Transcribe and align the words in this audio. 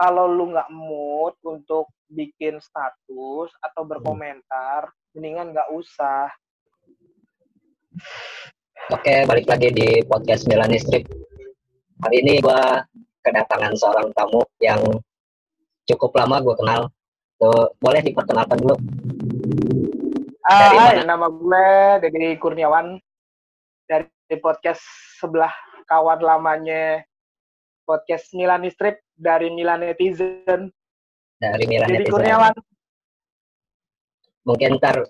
kalau 0.00 0.24
lu 0.32 0.56
nggak 0.56 0.72
mood 0.72 1.36
untuk 1.44 1.92
bikin 2.08 2.56
status 2.56 3.52
atau 3.60 3.82
berkomentar, 3.84 4.88
mendingan 5.12 5.52
nggak 5.52 5.68
usah. 5.76 6.32
Oke, 8.88 9.28
balik 9.28 9.44
lagi 9.44 9.68
di 9.68 10.00
podcast 10.08 10.48
Milan 10.48 10.72
Strip. 10.80 11.04
Hari 12.00 12.16
ini 12.24 12.40
gua 12.40 12.80
kedatangan 13.20 13.76
seorang 13.76 14.08
tamu 14.16 14.40
yang 14.64 14.80
cukup 15.84 16.16
lama 16.16 16.40
gue 16.40 16.56
kenal. 16.56 16.80
Tuh, 17.36 17.76
boleh 17.76 18.00
diperkenalkan 18.00 18.56
dulu. 18.56 18.80
Ah, 20.48 20.96
hai, 20.96 21.04
nama 21.04 21.28
gue 21.28 21.64
Dedi 22.08 22.40
Kurniawan 22.40 22.96
dari 23.84 24.08
podcast 24.40 24.80
sebelah 25.20 25.52
kawan 25.84 26.24
lamanya 26.24 27.04
podcast 27.84 28.32
Milan 28.32 28.64
Strip 28.72 29.04
dari 29.20 29.52
Milan 29.52 29.84
Netizen. 29.84 30.72
Dari 31.36 31.64
Milan 31.68 31.92
Netizen. 31.92 32.12
Kurniawan. 32.16 32.56
Mungkin 34.48 34.80
ntar 34.80 35.04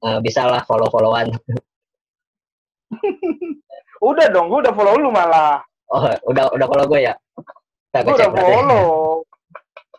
uh, 0.00 0.18
bisa 0.24 0.48
lah 0.48 0.64
follow-followan. 0.64 1.28
udah 4.08 4.26
dong, 4.32 4.48
gue 4.48 4.64
udah 4.64 4.72
follow 4.72 4.96
lu 4.96 5.12
malah. 5.12 5.60
Oh, 5.92 6.08
udah 6.32 6.48
udah 6.56 6.66
follow 6.66 6.86
gue 6.88 7.00
ya? 7.04 7.14
Gue 7.92 8.16
udah 8.16 8.32
follow. 8.32 9.20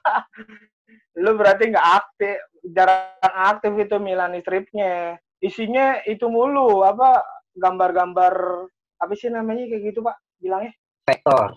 lu 1.23 1.31
berarti 1.37 1.69
nggak 1.69 1.87
aktif, 2.01 2.41
jarang 2.73 3.35
aktif 3.53 3.71
itu 3.77 3.95
Milan 4.01 4.33
Stripnya. 4.41 5.21
Isinya 5.39 6.01
itu 6.03 6.27
mulu, 6.27 6.83
apa 6.83 7.21
gambar-gambar 7.55 8.33
apa 8.99 9.13
sih 9.15 9.31
namanya 9.31 9.69
kayak 9.69 9.83
gitu 9.93 10.03
pak 10.03 10.17
bilangnya? 10.41 10.73
Vektor. 11.07 11.55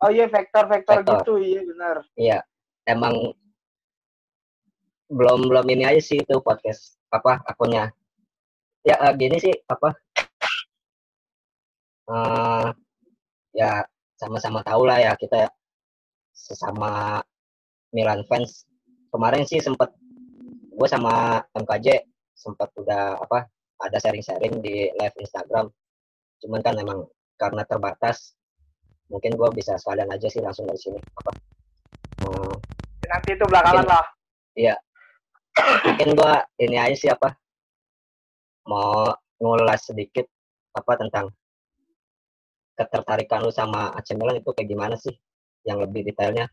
Oh 0.00 0.08
iya 0.08 0.26
vektor-vektor 0.32 1.04
Vektor. 1.04 1.20
gitu, 1.20 1.32
iya 1.36 1.60
benar. 1.60 1.96
Iya, 2.16 2.38
emang 2.88 3.36
belum 5.12 5.50
belum 5.52 5.66
ini 5.68 5.84
aja 5.84 6.00
sih 6.00 6.24
itu 6.24 6.40
podcast 6.40 6.96
apa 7.12 7.44
akunnya. 7.44 7.92
Ya 8.80 8.96
eh, 8.96 9.12
gini 9.18 9.36
sih 9.36 9.52
apa? 9.68 9.92
eh 12.10 12.66
ya 13.54 13.86
sama-sama 14.18 14.64
tahu 14.66 14.82
lah 14.88 14.98
ya 14.98 15.12
kita 15.20 15.52
sesama 16.32 17.20
Milan 17.92 18.24
fans. 18.24 18.64
Kemarin 19.12 19.44
sih 19.44 19.60
sempet 19.60 19.92
gue 20.80 20.88
sama 20.88 21.44
MKJ 21.52 22.08
sempat 22.32 22.72
udah 22.80 23.20
apa 23.20 23.44
ada 23.84 23.96
sharing-sharing 24.00 24.64
di 24.64 24.88
live 24.96 25.16
Instagram. 25.20 25.68
Cuman 26.40 26.60
kan 26.64 26.78
emang 26.80 27.04
karena 27.36 27.68
terbatas 27.68 28.32
mungkin 29.10 29.34
gue 29.34 29.48
bisa 29.52 29.74
sekalian 29.74 30.08
aja 30.08 30.30
sih 30.30 30.38
langsung 30.38 30.64
dari 30.64 30.78
sini 30.78 30.98
apa 31.18 31.30
eh, 32.22 32.54
Nanti 33.10 33.34
itu 33.34 33.44
belakangan 33.44 33.82
Mungkin- 33.82 33.90
lah. 33.90 34.06
mungkin 35.82 36.08
gua 36.14 36.46
ini 36.56 36.78
aja 36.78 36.94
sih 36.94 37.10
apa 37.10 37.34
mau 38.64 39.10
ngulas 39.36 39.82
sedikit 39.82 40.24
apa 40.70 40.94
tentang 40.94 41.26
ketertarikan 42.78 43.42
lu 43.42 43.50
sama 43.50 43.90
AC 43.92 44.14
Milan 44.14 44.38
itu 44.38 44.54
kayak 44.54 44.68
gimana 44.68 44.94
sih 44.94 45.12
yang 45.66 45.82
lebih 45.82 46.06
detailnya 46.06 46.46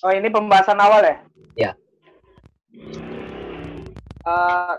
Oh 0.00 0.10
ini 0.10 0.30
pembahasan 0.30 0.78
awal 0.78 1.02
ya? 1.02 1.16
Ya. 1.54 1.70
Eh, 4.22 4.74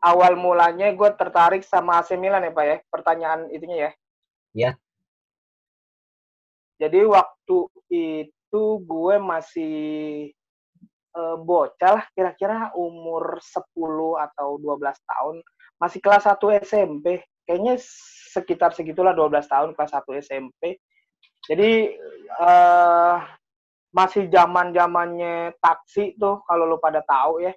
awal 0.00 0.32
mulanya 0.34 0.88
gue 0.90 1.10
tertarik 1.14 1.60
sama 1.62 2.00
AC 2.00 2.16
Milan 2.16 2.40
ya 2.42 2.52
Pak 2.52 2.64
ya? 2.64 2.76
Pertanyaan 2.88 3.52
itunya 3.52 3.76
ya? 3.76 3.90
Ya. 4.52 4.70
Jadi 6.82 6.98
waktu 7.06 7.58
itu 7.94 8.64
gue 8.82 9.14
masih 9.22 9.76
eh, 11.14 11.36
bocah 11.38 11.90
lah, 12.02 12.04
kira-kira 12.10 12.74
umur 12.74 13.38
10 13.38 13.62
atau 14.18 14.58
12 14.58 14.82
tahun. 15.06 15.36
Masih 15.78 16.02
kelas 16.02 16.26
1 16.26 16.58
SMP. 16.66 17.22
Kayaknya 17.46 17.78
sekitar 18.34 18.74
segitulah 18.74 19.14
12 19.14 19.46
tahun 19.46 19.70
kelas 19.78 19.94
1 19.94 20.18
SMP. 20.18 20.82
Jadi 21.46 21.94
eh 22.42 23.18
masih 23.92 24.32
zaman 24.32 24.72
zamannya 24.72 25.52
taksi 25.60 26.16
tuh 26.16 26.40
kalau 26.48 26.64
lu 26.64 26.80
pada 26.80 27.04
tahu 27.04 27.44
ya 27.44 27.52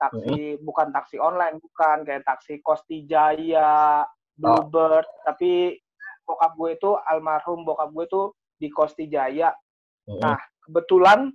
taksi 0.00 0.56
bukan 0.64 0.88
taksi 0.88 1.20
online 1.20 1.60
bukan 1.60 2.00
kayak 2.04 2.24
taksi 2.24 2.64
Kosti 2.64 3.04
Jaya 3.04 4.04
Bluebird 4.40 5.04
tapi 5.24 5.76
bokap 6.24 6.56
gue 6.56 6.70
itu 6.80 6.90
almarhum 6.96 7.64
bokap 7.64 7.92
gue 7.92 8.06
tuh 8.08 8.26
di 8.56 8.68
Kosti 8.68 9.06
Jaya 9.06 9.52
Mm-mm. 10.08 10.20
Nah. 10.22 10.38
kebetulan 10.64 11.30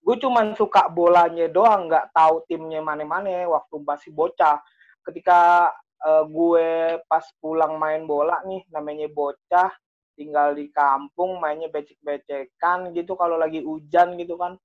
gue 0.00 0.16
cuman 0.16 0.56
suka 0.56 0.88
bolanya 0.88 1.46
doang 1.46 1.86
nggak 1.86 2.10
tahu 2.16 2.42
timnya 2.48 2.80
mana-mana 2.80 3.28
waktu 3.46 3.74
masih 3.84 4.10
bocah 4.10 4.58
ketika 5.04 5.70
eh, 6.02 6.24
gue 6.26 6.68
pas 7.04 7.24
pulang 7.38 7.76
main 7.76 8.08
bola 8.08 8.40
nih 8.48 8.64
namanya 8.72 9.06
bocah 9.12 9.70
tinggal 10.16 10.52
di 10.52 10.68
kampung 10.72 11.40
mainnya 11.40 11.68
becek-becekan 11.72 12.92
gitu 12.92 13.16
kalau 13.16 13.40
lagi 13.40 13.60
hujan 13.64 14.16
gitu 14.20 14.36
kan 14.36 14.56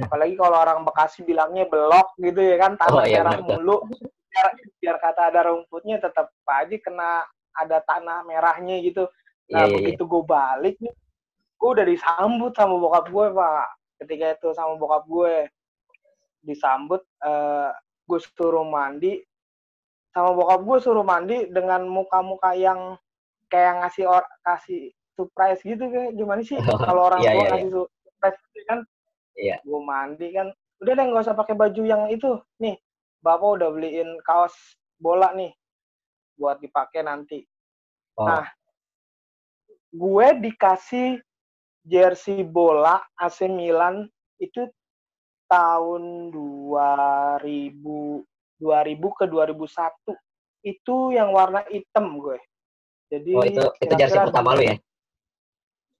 apalagi 0.00 0.34
kalau 0.34 0.56
orang 0.56 0.82
Bekasi 0.82 1.22
bilangnya 1.22 1.68
belok 1.68 2.16
gitu 2.16 2.40
ya 2.40 2.56
kan 2.56 2.72
Oh, 2.80 3.00
tanah 3.00 3.04
iya, 3.04 3.20
merah 3.22 3.34
benar. 3.38 3.48
mulu 3.60 3.76
biar, 4.32 4.46
biar 4.80 4.96
kata 5.00 5.22
ada 5.32 5.40
rumputnya 5.48 5.96
tetap 6.00 6.32
aja 6.44 6.76
kena 6.80 7.24
ada 7.56 7.78
tanah 7.80 8.24
merahnya 8.24 8.80
gitu 8.84 9.08
nah 9.46 9.62
iya, 9.62 9.70
iya. 9.70 9.76
begitu 9.78 10.02
gue 10.04 10.22
balik 10.26 10.76
nih 10.82 10.94
gue 11.56 11.68
udah 11.72 11.86
disambut 11.88 12.52
sama 12.52 12.74
bokap 12.76 13.08
gue 13.08 13.26
pak. 13.32 13.68
Ketika 14.04 14.26
itu 14.36 14.48
sama 14.52 14.76
bokap 14.76 15.04
gue 15.08 15.34
disambut 16.44 17.02
eh 17.24 17.72
gue 18.06 18.18
suruh 18.20 18.62
mandi. 18.62 19.24
Sama 20.12 20.36
bokap 20.36 20.60
gue 20.64 20.78
suruh 20.80 21.04
mandi 21.04 21.48
dengan 21.48 21.84
muka-muka 21.88 22.52
yang 22.56 22.96
kayak 23.48 23.84
ngasih 23.84 24.08
or 24.08 24.24
kasih 24.44 24.92
surprise 25.16 25.60
gitu 25.64 25.88
kayak 25.88 26.12
gimana 26.12 26.40
sih? 26.44 26.60
Oh, 26.60 26.76
kalau 26.88 27.08
orang 27.08 27.20
iya, 27.24 27.32
tua 27.32 27.40
iya, 27.40 27.48
ngasih 27.52 27.70
surprise 27.72 28.38
gitu 28.52 28.60
kan? 28.68 28.80
Iya. 29.36 29.56
gue 29.64 29.80
mandi 29.80 30.28
kan. 30.32 30.48
Udah 30.80 30.92
deh 30.92 31.04
nggak 31.08 31.24
usah 31.24 31.36
pakai 31.36 31.56
baju 31.56 31.82
yang 31.84 32.08
itu. 32.12 32.36
Nih 32.60 32.76
bapak 33.24 33.48
udah 33.60 33.68
beliin 33.72 34.20
kaos 34.22 34.54
bola 35.00 35.32
nih 35.32 35.52
buat 36.36 36.60
dipakai 36.60 37.00
nanti. 37.00 37.40
Oh, 38.16 38.28
Nah, 38.28 38.48
gue 39.94 40.26
dikasih 40.42 41.20
jersey 41.86 42.42
bola 42.42 42.98
AC 43.18 43.46
Milan 43.46 44.06
itu 44.42 44.66
tahun 45.46 46.34
2000 46.34 47.78
2000 48.56 49.18
ke 49.20 49.24
2001 49.28 50.66
itu 50.66 50.96
yang 51.14 51.30
warna 51.30 51.62
hitam 51.70 52.18
gue. 52.18 52.38
Jadi 53.06 53.30
oh 53.38 53.44
itu 53.46 53.62
itu 53.78 53.94
jersey 53.94 54.18
pertama 54.18 54.58
lu 54.58 54.66
ya 54.66 54.76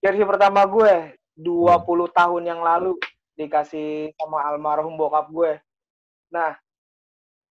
jersey 0.03 0.25
pertama 0.25 0.61
gue 0.67 1.15
20 1.37 2.17
tahun 2.17 2.43
yang 2.45 2.61
lalu 2.61 2.97
dikasih 3.37 4.11
sama 4.17 4.41
almarhum 4.49 4.97
bokap 4.97 5.29
gue. 5.29 5.61
Nah, 6.33 6.57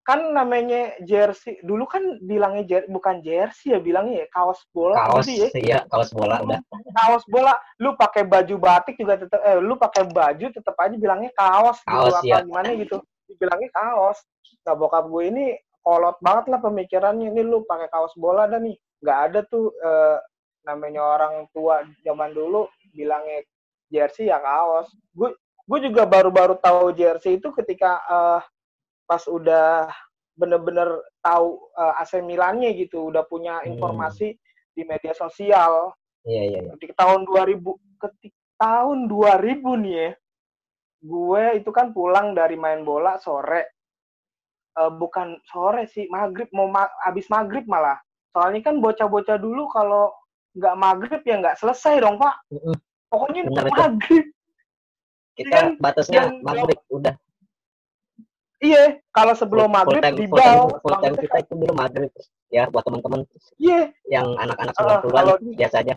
kan 0.07 0.23
namanya 0.31 0.95
jersey 1.03 1.59
dulu 1.67 1.83
kan 1.83 1.99
bilangnya 2.23 2.63
jer- 2.63 2.87
bukan 2.87 3.19
jersey 3.19 3.75
ya 3.75 3.79
bilangnya 3.83 4.23
ya 4.23 4.27
kaos 4.31 4.63
bola 4.71 4.95
kaos 5.03 5.27
ya. 5.27 5.51
iya 5.51 5.79
kaos 5.91 6.15
bola 6.15 6.39
udah. 6.47 6.63
Kaos 6.95 7.27
bola 7.27 7.59
lu 7.83 7.91
pakai 7.99 8.23
baju 8.23 8.55
batik 8.55 8.95
juga 8.95 9.19
tetap 9.19 9.43
eh 9.43 9.59
lu 9.59 9.75
pakai 9.75 10.07
baju 10.07 10.47
tetap 10.47 10.79
aja 10.79 10.95
bilangnya 10.95 11.27
kaos, 11.35 11.83
Kaos, 11.83 12.23
gitu 12.23 12.31
iya. 12.31 12.39
apa 12.39 12.47
gimana 12.47 12.71
gitu. 12.79 13.03
Dibilangnya 13.27 13.67
kaos. 13.75 14.23
Nah 14.63 14.79
bokap 14.79 15.11
gue 15.11 15.23
ini 15.27 15.45
kolot 15.83 16.15
banget 16.23 16.55
lah 16.55 16.59
pemikirannya 16.63 17.27
ini 17.27 17.43
lu 17.43 17.67
pakai 17.67 17.91
kaos 17.91 18.15
bola 18.15 18.47
dah 18.47 18.63
nih. 18.63 18.79
Nggak 19.03 19.19
ada 19.27 19.39
tuh 19.43 19.75
eh, 19.75 20.17
namanya 20.63 21.03
orang 21.03 21.51
tua 21.51 21.83
zaman 22.07 22.31
dulu 22.31 22.71
bilangnya 22.95 23.43
jersey 23.91 24.31
ya 24.31 24.39
kaos. 24.39 24.87
Gue 25.11 25.35
gue 25.67 25.79
juga 25.83 26.07
baru-baru 26.07 26.55
tahu 26.63 26.95
jersey 26.95 27.43
itu 27.43 27.51
ketika 27.51 27.99
eh, 28.07 28.39
pas 29.07 29.23
udah 29.25 29.87
bener-bener 30.37 31.01
tahu 31.23 31.57
eh, 31.73 32.01
AC 32.03 32.21
Milannya 32.21 32.75
gitu 32.77 33.09
udah 33.09 33.25
punya 33.25 33.63
Hmm. 33.63 33.73
informasi 33.73 34.37
di 34.75 34.83
media 34.85 35.15
sosial. 35.15 35.95
Iya 36.27 36.43
iya 36.43 36.59
iya. 36.61 36.71
ketika 36.77 37.07
tahun 37.07 37.23
2000 37.25 37.73
ketika 38.03 38.37
tahun 38.59 39.07
2000 39.07 39.63
nih 39.81 39.95
ya 39.95 40.11
gue 40.97 41.43
itu 41.61 41.69
kan 41.71 41.93
pulang 41.95 42.35
dari 42.35 42.59
main 42.59 42.83
bola 42.83 43.15
sore. 43.17 43.63
Eh, 44.77 44.91
bukan 44.93 45.39
sore 45.49 45.87
sih 45.89 46.05
maghrib 46.11 46.51
mau 46.53 46.67
ma 46.69 46.85
abis 47.07 47.25
maghrib 47.31 47.65
malah. 47.65 47.97
Soalnya 48.35 48.61
kan 48.69 48.77
bocah-bocah 48.77 49.41
dulu 49.41 49.65
kalau 49.73 50.13
nggak 50.53 50.75
maghrib 50.77 51.21
ya 51.25 51.41
nggak 51.41 51.57
selesai 51.57 52.01
dong 52.01 52.21
pak. 52.21 52.35
Pokoknya 53.09 53.47
Benar 53.49 53.65
maghrib. 53.71 54.25
Kita 55.37 55.53
Kan? 55.53 55.67
batasnya 55.81 56.21
maghrib 56.41 56.77
udah 56.89 57.13
iya 58.59 58.97
kalau 59.13 59.33
sebelum 59.37 59.69
full 59.69 59.77
maghrib 59.77 60.01
time, 60.03 60.17
di 60.17 60.25
full 60.27 60.39
time, 60.39 60.57
bal 60.57 60.81
full 60.81 60.97
time 61.01 61.15
kita 61.17 61.37
itu 61.45 61.53
dulu 61.53 61.73
maghrib 61.73 62.11
ya 62.49 62.63
buat 62.71 62.83
teman-teman 62.87 63.21
iya 63.59 63.91
yang 64.09 64.33
anak-anak 64.37 64.73
Ah, 64.73 65.01
sembilan 65.01 65.13
kalau- 65.13 65.39
biasa 65.55 65.77
aja 65.83 65.95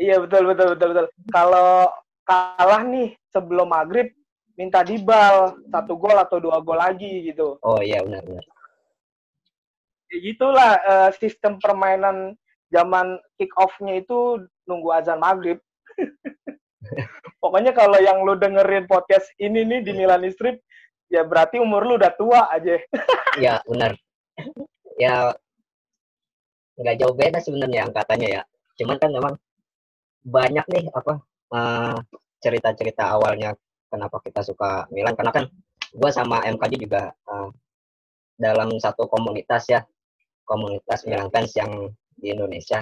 Iya 0.00 0.16
betul 0.16 0.48
betul 0.48 0.72
betul 0.72 0.88
betul. 0.96 1.06
Kalau 1.28 1.92
kalah 2.24 2.80
nih 2.88 3.12
sebelum 3.28 3.68
maghrib 3.68 4.08
minta 4.56 4.80
dibal 4.80 5.60
satu 5.68 5.92
gol 6.00 6.16
atau 6.16 6.40
dua 6.40 6.56
gol 6.64 6.80
lagi 6.80 7.28
gitu. 7.28 7.60
Oh 7.60 7.84
iya 7.84 8.00
benar 8.00 8.24
benar. 8.24 8.40
Ya 10.08 10.16
gitulah 10.24 10.72
uh, 10.88 11.10
sistem 11.20 11.60
permainan 11.60 12.32
zaman 12.72 13.20
kick 13.36 13.52
off-nya 13.60 14.00
itu 14.00 14.40
nunggu 14.64 14.88
azan 14.88 15.20
maghrib. 15.20 15.60
Pokoknya 17.44 17.76
kalau 17.76 18.00
yang 18.00 18.24
lu 18.24 18.40
dengerin 18.40 18.88
podcast 18.88 19.28
ini 19.36 19.68
nih 19.68 19.84
di 19.84 19.92
Milan 19.92 20.24
Strip, 20.32 20.64
ya 21.10 21.26
berarti 21.26 21.58
umur 21.58 21.82
lu 21.84 21.98
udah 21.98 22.12
tua 22.14 22.46
aja. 22.48 22.78
Iya 23.36 23.62
benar. 23.66 23.98
Ya 24.96 25.34
nggak 26.80 26.96
jauh 27.02 27.14
beda 27.14 27.38
sebenarnya 27.42 27.90
angkatannya 27.90 28.28
ya. 28.40 28.42
Cuman 28.78 28.96
kan 28.96 29.10
memang 29.12 29.34
banyak 30.24 30.66
nih 30.70 30.84
apa 30.92 31.20
uh, 31.52 31.96
cerita-cerita 32.40 33.12
awalnya 33.12 33.52
kenapa 33.90 34.22
kita 34.24 34.40
suka 34.46 34.88
Milan 34.94 35.16
karena 35.18 35.32
kan 35.34 35.44
gue 35.90 36.10
sama 36.14 36.44
MKJ 36.46 36.72
juga 36.78 37.10
uh, 37.26 37.50
dalam 38.38 38.78
satu 38.80 39.10
komunitas 39.10 39.68
ya 39.68 39.80
komunitas 40.46 41.04
Milan 41.04 41.28
fans 41.28 41.52
yang 41.56 41.90
di 42.16 42.32
Indonesia 42.32 42.80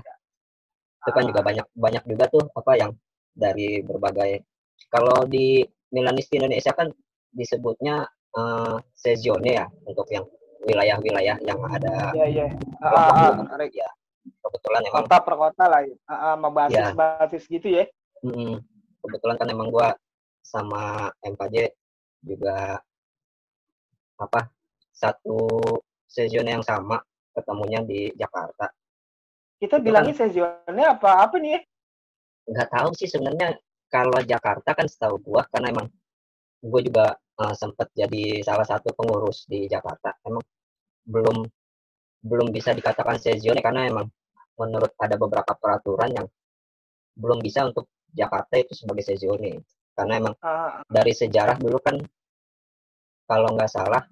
itu 0.99 1.11
kan 1.15 1.25
juga 1.25 1.41
banyak 1.41 1.67
banyak 1.73 2.05
juga 2.11 2.25
tuh 2.29 2.45
apa 2.53 2.73
yang 2.75 2.91
dari 3.33 3.81
berbagai 3.87 4.45
kalau 4.91 5.25
di 5.27 5.63
Milanis 5.95 6.29
di 6.29 6.37
Indonesia 6.43 6.75
kan 6.75 6.91
disebutnya 7.33 8.07
uh, 8.39 8.77
sezione 8.95 9.59
ya 9.59 9.67
untuk 9.83 10.07
yang 10.15 10.25
wilayah-wilayah 10.63 11.37
yang 11.43 11.61
ada 11.67 12.15
iya 12.15 12.27
iya. 12.27 12.47
Ah, 12.83 13.35
ah, 13.35 13.67
ya. 13.67 13.89
Kebetulan 14.29 14.83
emang 14.87 15.05
kota 15.07 15.19
per 15.23 15.35
kota 15.35 15.65
lah 15.67 15.81
ya. 15.83 15.97
Sama 16.07 16.49
basis 16.51 16.79
ya. 16.79 16.89
basis 16.95 17.43
gitu 17.47 17.69
ya. 17.69 17.85
Hmm, 18.23 18.59
kebetulan 19.03 19.37
kan 19.39 19.49
emang 19.51 19.69
gua 19.71 19.95
sama 20.43 21.13
MKJ 21.23 21.73
juga 22.25 22.81
apa 24.19 24.51
satu 24.91 25.63
season 26.11 26.49
yang 26.51 26.65
sama 26.65 26.99
ketemunya 27.33 27.81
di 27.87 28.11
Jakarta. 28.19 28.67
Kita 29.59 29.79
Itu 29.79 29.85
bilangnya 29.85 30.15
kan, 30.15 30.31
seasonnya 30.31 30.87
apa? 30.99 31.11
Apa 31.27 31.37
nih? 31.39 31.51
Ya 31.55 31.63
nggak 32.49 32.71
tahu 32.75 32.91
sih 32.99 33.09
sebenarnya. 33.09 33.59
Kalau 33.89 34.21
Jakarta 34.21 34.77
kan 34.77 34.85
setahu 34.85 35.17
gua 35.25 35.49
karena 35.49 35.73
emang 35.73 35.89
gue 36.59 36.81
juga 36.83 37.15
uh, 37.15 37.55
sempat 37.55 37.91
jadi 37.95 38.43
salah 38.43 38.67
satu 38.67 38.91
pengurus 38.95 39.47
di 39.47 39.71
Jakarta. 39.71 40.15
Emang 40.27 40.43
belum 41.07 41.47
belum 42.19 42.49
bisa 42.51 42.75
dikatakan 42.75 43.17
sezione 43.23 43.63
karena 43.63 43.87
emang 43.87 44.11
menurut 44.59 44.91
ada 44.99 45.15
beberapa 45.15 45.55
peraturan 45.55 46.11
yang 46.11 46.27
belum 47.15 47.39
bisa 47.39 47.67
untuk 47.71 47.87
Jakarta 48.11 48.59
itu 48.59 48.75
sebagai 48.75 49.07
sezione 49.07 49.63
karena 49.95 50.19
emang 50.19 50.35
uh. 50.43 50.83
dari 50.87 51.15
sejarah 51.15 51.59
dulu 51.59 51.79
kan 51.79 51.99
kalau 53.29 53.55
nggak 53.55 53.71
salah 53.71 54.03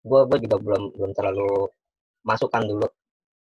gue 0.00 0.20
gue 0.32 0.38
juga 0.48 0.56
belum 0.60 0.96
belum 0.96 1.12
terlalu 1.12 1.68
masukkan 2.24 2.64
dulu. 2.64 2.88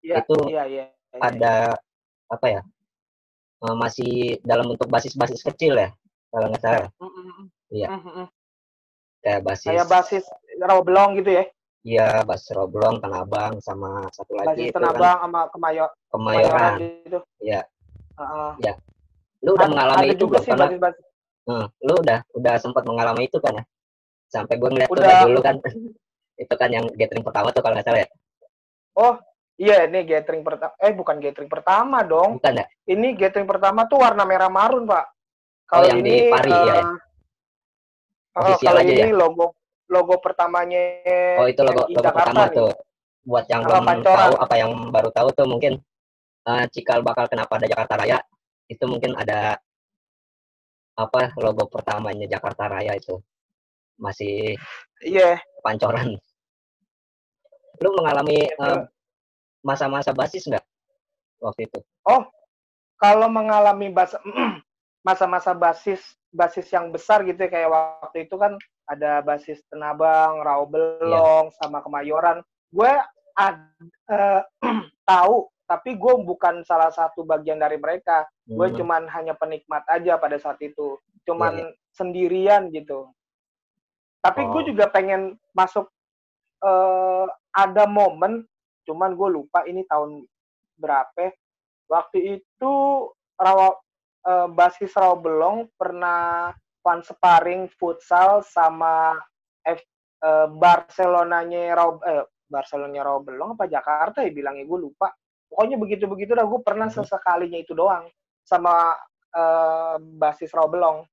Ya, 0.01 0.25
itu 0.25 0.37
ya, 0.49 0.65
ya, 0.65 0.89
ya, 0.89 1.17
ada 1.21 1.77
apa 2.25 2.47
ya 2.49 2.61
uh, 3.61 3.75
masih 3.77 4.41
dalam 4.41 4.73
bentuk 4.73 4.89
basis-basis 4.89 5.45
kecil 5.45 5.77
ya 5.77 5.93
kalau 6.31 6.45
nggak 6.49 6.63
salah 6.63 6.89
iya 7.69 7.87
mm 7.91 8.01
-hmm. 8.01 8.25
kayak 9.21 9.41
basis 9.45 9.67
kayak 9.67 9.87
basis 9.87 10.23
Rawabelong 10.57 11.19
gitu 11.21 11.31
ya 11.41 11.45
Iya, 11.81 12.21
Bas 12.29 12.45
Roblong, 12.53 13.01
Tanabang, 13.01 13.57
sama 13.57 14.05
satu 14.13 14.37
lagi 14.37 14.69
itu 14.69 14.77
Tanabang 14.77 15.17
kan, 15.17 15.25
sama 15.25 15.41
Kemayo, 15.49 15.85
Kemayoran. 16.13 16.77
gitu. 16.77 17.19
Iya. 17.41 17.65
Uh, 18.13 18.53
ya. 18.61 18.77
Lu 19.41 19.57
udah 19.57 19.65
mengalami 19.65 20.13
itu 20.13 20.29
belum? 20.29 20.45
Karena, 20.45 20.77
basis, 20.77 21.01
Hmm, 21.49 21.65
lu 21.81 21.93
udah 21.97 22.21
udah 22.37 22.53
sempat 22.61 22.85
mengalami 22.85 23.25
itu 23.25 23.41
kan 23.41 23.57
ya? 23.57 23.63
Sampai 24.29 24.61
gue 24.61 24.69
ngeliat 24.69 24.89
udah. 24.93 25.01
tuh 25.01 25.25
dulu 25.25 25.39
kan. 25.41 25.55
itu 26.43 26.53
kan 26.57 26.69
yang 26.69 26.85
gathering 26.93 27.25
pertama 27.25 27.49
tuh 27.49 27.61
kalau 27.65 27.73
nggak 27.73 27.87
salah 27.89 28.01
ya. 28.05 28.09
Oh, 28.93 29.13
iya 29.57 29.89
ini 29.89 30.05
gathering 30.05 30.45
pertama. 30.45 30.73
Eh, 30.77 30.93
bukan 30.93 31.17
gathering 31.17 31.49
pertama 31.49 32.05
dong. 32.05 32.37
Bukan 32.37 32.61
ya? 32.61 32.65
Ini 32.85 33.17
gathering 33.17 33.49
pertama 33.49 33.89
tuh 33.89 34.05
warna 34.05 34.21
merah 34.21 34.53
marun, 34.53 34.85
Pak. 34.85 35.05
Kalau 35.71 35.87
oh, 35.87 35.95
ini, 35.95 36.03
di 36.03 36.15
Pari, 36.27 36.51
uh, 36.51 36.63
ya, 36.67 36.75
ya. 36.75 36.83
Oh, 38.35 38.55
kalau 38.59 38.81
ini 38.83 39.07
ya? 39.07 39.15
logo 39.15 39.55
logo 39.87 40.15
pertamanya 40.19 40.83
Oh, 41.39 41.47
itu 41.47 41.63
logo, 41.63 41.87
logo 41.87 42.11
pertama 42.11 42.47
nih. 42.47 42.55
tuh. 42.59 42.71
Buat 43.21 43.45
yang 43.47 43.61
belum 43.63 43.85
tahu 44.03 44.33
apa 44.35 44.55
yang 44.59 44.71
baru 44.91 45.09
tahu 45.15 45.29
tuh 45.31 45.47
mungkin 45.47 45.79
uh, 46.43 46.65
cikal 46.67 47.05
bakal 47.05 47.29
kenapa 47.31 47.55
ada 47.55 47.67
Jakarta 47.69 47.93
Raya 48.03 48.19
itu 48.67 48.83
mungkin 48.87 49.13
ada 49.15 49.59
apa 50.97 51.31
logo 51.39 51.69
pertamanya 51.71 52.27
Jakarta 52.27 52.67
Raya 52.67 52.97
itu 52.97 53.19
masih 53.95 54.57
iya 55.05 55.37
yeah. 55.37 55.63
pancoran. 55.63 56.17
Lu 57.79 57.89
mengalami 57.95 58.49
uh, 58.59 58.89
masa-masa 59.61 60.11
basis 60.11 60.49
nggak 60.49 60.65
waktu 61.39 61.69
itu? 61.69 61.79
Oh, 62.09 62.25
kalau 62.97 63.29
mengalami 63.29 63.93
masa-masa 65.01 65.57
basis 65.57 66.01
basis 66.31 66.71
yang 66.71 66.89
besar 66.89 67.27
gitu 67.27 67.37
ya, 67.37 67.51
kayak 67.51 67.69
waktu 67.69 68.25
itu 68.25 68.35
kan 68.39 68.55
ada 68.87 69.19
basis 69.21 69.59
Tenabang, 69.67 70.41
Rawabelong, 70.41 71.51
yeah. 71.51 71.55
sama 71.59 71.83
Kemayoran. 71.83 72.39
Gue 72.71 72.91
uh, 73.39 74.41
tahu, 75.11 75.35
tapi 75.67 75.99
gue 75.99 76.13
bukan 76.23 76.63
salah 76.63 76.91
satu 76.91 77.27
bagian 77.27 77.59
dari 77.59 77.75
mereka. 77.75 78.23
Hmm. 78.47 78.55
Gue 78.57 78.67
cuman 78.75 79.11
hanya 79.11 79.35
penikmat 79.35 79.83
aja 79.91 80.15
pada 80.15 80.39
saat 80.39 80.59
itu, 80.63 80.95
cuman 81.27 81.51
yeah, 81.59 81.67
yeah. 81.67 81.75
sendirian 81.91 82.61
gitu. 82.71 83.11
Tapi 84.23 84.41
oh. 84.47 84.49
gue 84.55 84.71
juga 84.71 84.87
pengen 84.87 85.35
masuk. 85.51 85.87
Uh, 86.61 87.25
ada 87.57 87.89
momen, 87.89 88.45
cuman 88.85 89.17
gue 89.17 89.29
lupa 89.33 89.65
ini 89.65 89.81
tahun 89.89 90.29
berapa. 90.77 91.33
Waktu 91.89 92.37
itu 92.37 92.73
Rawa 93.35 93.73
uh, 94.25 94.47
basis 94.51 94.93
Rawabelong 94.93 95.69
pernah 95.77 96.53
fun 96.81 97.05
sparring 97.05 97.69
futsal 97.77 98.41
sama 98.41 99.17
F, 99.61 99.81
uh, 100.25 100.49
Barcelonanya 100.49 101.77
Raw 101.77 101.89
eh, 102.01 102.25
Barcelonanya 102.49 103.05
Rawabelong 103.05 103.55
apa 103.55 103.69
Jakarta 103.69 104.25
ya 104.25 104.31
bilangnya 104.33 104.65
gue 104.65 104.79
lupa. 104.81 105.13
Pokoknya 105.51 105.77
begitu-begitu 105.77 106.31
dah 106.33 106.47
gue 106.47 106.61
pernah 106.63 106.87
hmm. 106.89 106.95
sesekalinya 106.99 107.59
itu 107.59 107.75
doang 107.75 108.07
sama 108.43 108.95
uh, 109.35 109.95
basis 109.99 110.51
Rawabelong. 110.51 111.05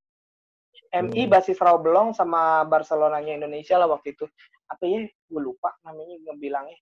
MI 0.88 1.28
hmm. 1.28 1.32
basis 1.32 1.58
Rawabelong 1.60 2.16
sama 2.16 2.64
Barcelonanya 2.64 3.36
Indonesia 3.38 3.76
lah 3.76 3.90
waktu 3.90 4.16
itu. 4.16 4.24
Apa 4.70 4.82
ya? 4.88 5.04
Gue 5.28 5.40
lupa 5.42 5.74
namanya 5.84 6.16
bilangnya. 6.38 6.78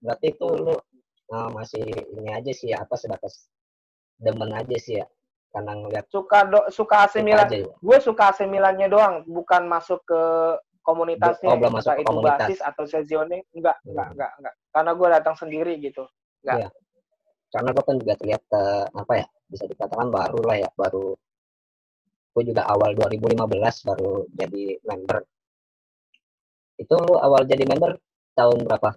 Berarti 0.00 0.32
itu 0.34 0.46
lu 0.54 0.74
uh, 1.32 1.48
masih 1.52 1.82
ini 1.84 2.30
aja 2.30 2.52
sih 2.54 2.70
apa 2.72 2.94
sebatas 2.94 3.48
demen 4.16 4.50
aja 4.52 4.76
sih 4.80 5.00
ya 5.00 5.06
karena 5.56 5.72
ngeliat 5.72 6.06
suka 6.12 6.38
do, 6.52 6.60
suka 6.68 7.08
AC 7.08 7.24
Milan 7.24 7.48
ya. 7.48 7.64
gue 7.64 7.98
suka 8.04 8.28
AC 8.32 8.44
Milannya 8.44 8.92
doang 8.92 9.24
bukan 9.24 9.64
masuk 9.64 10.04
ke 10.04 10.22
komunitasnya 10.84 11.50
oh, 11.50 11.56
belum 11.56 11.80
masuk 11.80 11.96
ke 11.96 12.02
itu 12.04 12.08
komunitas. 12.12 12.38
basis 12.44 12.60
atau 12.60 12.84
sezione 12.84 13.48
enggak 13.56 13.76
hmm. 13.82 13.90
enggak 13.96 14.08
enggak 14.12 14.32
enggak 14.36 14.54
karena 14.70 14.90
gue 14.92 15.08
datang 15.08 15.34
sendiri 15.40 15.72
gitu 15.80 16.04
enggak 16.44 16.56
ya. 16.60 16.68
karena 17.56 17.68
gue 17.72 17.84
kan 17.88 17.96
juga 17.96 18.14
terlihat 18.20 18.44
uh, 18.52 18.84
apa 18.92 19.12
ya 19.16 19.26
bisa 19.48 19.64
dikatakan 19.64 20.08
baru 20.12 20.40
lah 20.44 20.56
ya 20.60 20.70
baru 20.76 21.16
gue 22.36 22.42
juga 22.52 22.62
awal 22.68 22.92
2015 22.92 23.88
baru 23.88 24.12
jadi 24.36 24.62
member 24.84 25.18
itu 26.76 26.94
lu 27.00 27.16
awal 27.16 27.48
jadi 27.48 27.64
member 27.64 27.96
tahun 28.36 28.58
berapa 28.68 28.92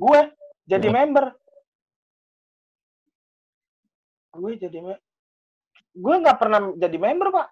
gue 0.00 0.20
jadi 0.64 0.88
hmm. 0.88 0.96
member 0.96 1.24
gue 4.30 4.52
jadi 4.62 4.78
gue 5.90 6.14
nggak 6.22 6.38
pernah 6.38 6.70
jadi 6.78 6.96
member 6.96 7.28
pak. 7.34 7.48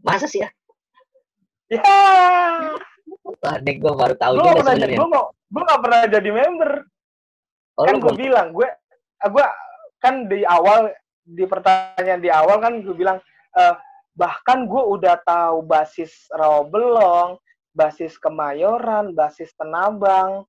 Masa 0.00 0.24
sih 0.24 0.40
ya? 0.40 0.50
Ya. 1.68 1.82
Wah, 3.24 3.56
dek 3.60 3.76
gue 3.80 3.92
baru 3.92 4.14
tahu 4.16 4.40
juga 4.40 4.64
sebenarnya. 4.64 4.96
gue 4.96 5.08
nggak 5.08 5.26
gue 5.28 5.62
nggak 5.68 5.82
pernah 5.84 6.00
jadi 6.08 6.30
member. 6.32 6.72
Oh, 7.78 7.84
kan 7.84 7.96
gue 8.00 8.14
bilang 8.16 8.48
gue 8.56 8.68
gue 9.18 9.46
kan 10.00 10.14
di 10.26 10.40
awal 10.48 10.90
di 11.28 11.44
pertanyaan 11.44 12.20
di 12.24 12.30
awal 12.32 12.56
kan 12.58 12.80
gue 12.80 12.96
bilang 12.96 13.20
uh, 13.54 13.74
bahkan 14.16 14.64
gue 14.64 14.82
udah 14.82 15.20
tahu 15.22 15.62
basis 15.62 16.26
Rawabelong 16.32 17.36
basis 17.76 18.16
Kemayoran 18.16 19.12
basis 19.12 19.52
Tenabang. 19.54 20.48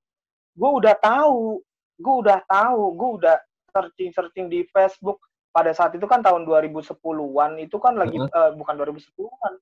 Gue 0.55 0.71
udah 0.79 0.95
tahu 0.97 1.59
gue 1.99 2.15
udah 2.25 2.39
tahu 2.47 2.95
gue 2.95 3.09
udah 3.21 3.35
searching 3.75 4.09
searching 4.15 4.47
di 4.47 4.63
Facebook 4.71 5.19
pada 5.49 5.71
saat 5.73 5.97
itu 5.97 6.05
kan 6.05 6.21
tahun 6.21 6.45
2010-an 6.45 7.51
itu 7.57 7.77
kan 7.81 7.97
lagi 7.97 8.17
uh 8.21 8.29
-huh. 8.29 8.49
uh, 8.49 8.51
bukan 8.53 8.73
2010-an 8.77 9.53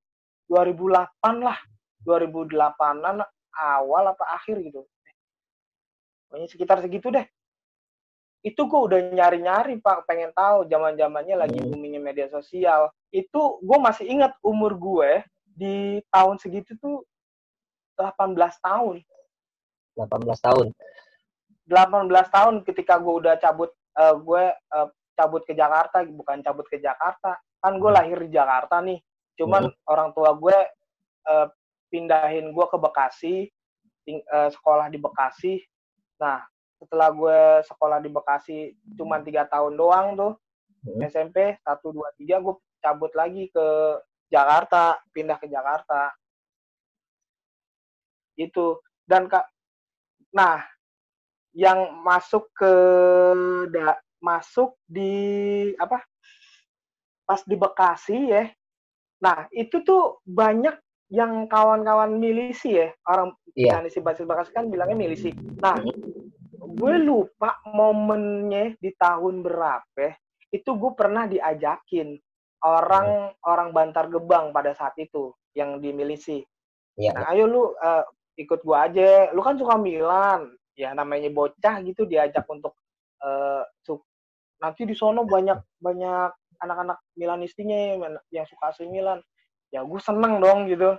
2008 0.48 1.44
lah 1.44 1.58
2008-an 2.08 3.24
awal 3.58 4.04
apa 4.14 4.26
akhir 4.38 4.64
gitu. 4.64 4.88
Pokoknya 6.28 6.48
sekitar 6.48 6.78
segitu 6.80 7.12
deh. 7.12 7.26
Itu 8.46 8.70
gue 8.70 8.80
udah 8.80 9.00
nyari-nyari 9.12 9.82
pak 9.84 10.08
pengen 10.08 10.32
tahu 10.32 10.70
zaman 10.72 10.96
zamannya 10.96 11.36
lagi 11.36 11.60
Hmm. 11.60 11.74
boomingnya 11.74 12.00
media 12.00 12.28
sosial. 12.32 12.92
Itu 13.12 13.60
gue 13.60 13.78
masih 13.80 14.08
ingat 14.08 14.36
umur 14.40 14.78
gue 14.78 15.24
di 15.58 16.00
tahun 16.14 16.40
segitu 16.40 16.80
tuh 16.80 17.04
18 18.00 18.56
tahun. 18.62 19.04
18 19.98 20.40
tahun. 20.40 20.66
18 21.68 22.08
tahun 22.32 22.56
ketika 22.64 22.96
gue 23.02 23.14
udah 23.26 23.36
cabut 23.42 23.74
eh, 23.74 24.16
gue 24.16 24.44
eh, 24.54 24.88
cabut 25.18 25.42
ke 25.42 25.58
Jakarta 25.58 26.06
bukan 26.06 26.46
cabut 26.46 26.70
ke 26.70 26.78
Jakarta. 26.78 27.34
Kan 27.58 27.82
gue 27.82 27.90
Hmm. 27.90 27.98
lahir 27.98 28.18
di 28.22 28.30
Jakarta 28.30 28.78
nih. 28.80 29.02
Cuman 29.34 29.66
orang 29.90 30.14
tua 30.14 30.38
gue 30.38 30.58
eh, 31.28 31.48
pindahin 31.90 32.54
gue 32.54 32.66
ke 32.70 32.78
Bekasi 32.78 33.36
ting- 34.06 34.24
eh, 34.24 34.50
sekolah 34.54 34.88
di 34.88 34.96
Bekasi. 34.96 35.58
Nah 36.22 36.46
setelah 36.78 37.10
gue 37.10 37.40
sekolah 37.66 37.98
di 38.00 38.08
Bekasi 38.08 38.58
cuman 38.96 39.26
tiga 39.26 39.44
tahun 39.44 39.74
doang 39.74 40.14
tuh 40.14 40.34
Hmm. 40.86 41.02
SMP 41.04 41.58
1 41.66 41.90
2 41.90 42.06
3 42.16 42.38
gue 42.40 42.54
cabut 42.80 43.10
lagi 43.12 43.50
ke 43.50 43.66
Jakarta 44.30 44.96
pindah 45.12 45.36
ke 45.36 45.50
Jakarta. 45.50 46.14
Itu. 48.38 48.80
Dan 49.04 49.26
kak 49.28 49.48
nah 50.32 50.60
yang 51.56 51.98
masuk 52.06 52.46
ke 52.54 52.72
da, 53.74 53.98
masuk 54.20 54.76
di 54.86 55.14
apa 55.78 56.02
pas 57.24 57.42
di 57.44 57.56
Bekasi 57.56 58.18
ya 58.32 58.44
nah 59.18 59.50
itu 59.50 59.82
tuh 59.82 60.22
banyak 60.24 60.78
yang 61.10 61.48
kawan-kawan 61.48 62.16
milisi 62.20 62.78
ya 62.78 62.92
orang 63.08 63.34
Iya. 63.58 63.82
milisi 63.82 64.00
basis 64.06 64.30
Bekasi 64.30 64.54
kan 64.54 64.70
bilangnya 64.70 64.98
milisi 64.98 65.34
nah 65.58 65.78
Mhm. 65.82 66.78
gue 66.78 66.96
lupa 67.02 67.58
momennya 67.66 68.78
di 68.78 68.94
tahun 68.94 69.42
berapa 69.42 70.14
itu 70.54 70.70
gue 70.78 70.92
pernah 70.94 71.26
diajakin 71.26 72.16
orang 72.62 73.34
orang 73.42 73.70
Bantar 73.74 74.10
Gebang 74.10 74.54
pada 74.54 74.74
saat 74.74 74.94
itu 74.98 75.34
yang 75.54 75.82
di 75.82 75.90
milisi 75.92 76.42
Iya. 76.98 77.14
Nah, 77.14 77.30
ayo 77.30 77.46
lu 77.46 77.64
eh, 77.78 78.04
ikut 78.42 78.66
gua 78.66 78.90
aja. 78.90 79.30
Lu 79.30 79.46
kan 79.46 79.54
suka 79.54 79.78
Milan. 79.78 80.50
Ya 80.74 80.98
namanya 80.98 81.30
bocah 81.30 81.78
gitu 81.86 82.10
diajak 82.10 82.42
untuk 82.50 82.74
su- 83.86 84.02
nanti 84.58 84.86
di 84.86 84.96
sono 84.98 85.24
banyak 85.24 85.58
banyak 85.78 86.30
anak-anak 86.58 86.98
Milanistinya 87.14 87.78
yang- 88.32 88.46
suka 88.50 88.74
AC 88.74 88.86
Milan. 88.86 89.22
Ya 89.70 89.84
gue 89.84 90.00
seneng 90.00 90.40
dong 90.40 90.66
gitu. 90.66 90.96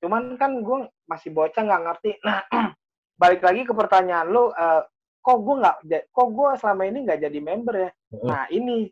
Cuman 0.00 0.34
kan 0.36 0.60
gue 0.60 0.88
masih 1.06 1.30
bocah 1.30 1.62
nggak 1.62 1.82
ngerti. 1.84 2.10
Nah, 2.24 2.42
balik 3.22 3.40
lagi 3.40 3.62
ke 3.62 3.72
pertanyaan 3.72 4.26
lu, 4.28 4.50
eh, 4.50 4.82
kok 5.20 5.38
gue 5.40 5.54
nggak, 5.62 5.76
kok 6.10 6.28
gue 6.30 6.48
selama 6.58 6.82
ini 6.84 6.98
nggak 7.06 7.20
jadi 7.22 7.38
member 7.40 7.74
ya? 7.78 7.90
Nah 8.24 8.44
ini 8.50 8.90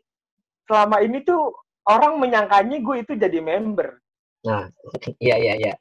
selama 0.63 1.03
ini 1.03 1.21
tuh 1.21 1.51
orang 1.85 2.17
menyangkanya 2.17 2.79
gue 2.79 2.95
itu 3.03 3.13
jadi 3.19 3.39
member. 3.43 3.99
Nah, 4.47 4.65
iya 5.23 5.35
iya 5.37 5.53
iya. 5.59 5.73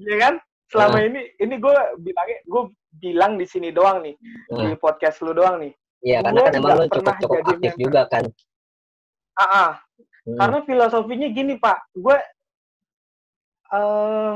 Iya 0.00 0.16
kan? 0.16 0.34
Selama 0.70 1.02
Ah. 1.02 1.06
ini 1.06 1.20
ini 1.36 1.54
gue 1.58 1.74
bilangnya 1.98 2.38
gue 2.46 2.62
bilang 2.94 3.32
di 3.36 3.46
sini 3.46 3.70
doang 3.70 4.02
nih 4.02 4.14
di 4.48 4.64
Nah, 4.70 4.78
podcast 4.78 5.20
lu 5.22 5.34
doang 5.34 5.60
nih. 5.60 5.74
Iya 6.04 6.18
karena 6.24 6.40
kan 6.44 6.52
emang 6.56 6.76
lu 6.80 6.86
cukup 6.88 7.14
cukup 7.20 7.38
aktif 7.44 7.72
member. 7.76 7.82
juga 7.84 8.02
kan. 8.08 8.24
Ah, 9.36 9.44
ah. 9.44 9.70
Hmm. 10.20 10.36
karena 10.36 10.58
filosofinya 10.68 11.28
gini 11.32 11.56
pak, 11.56 11.80
gue 11.96 12.16
eh 13.70 14.34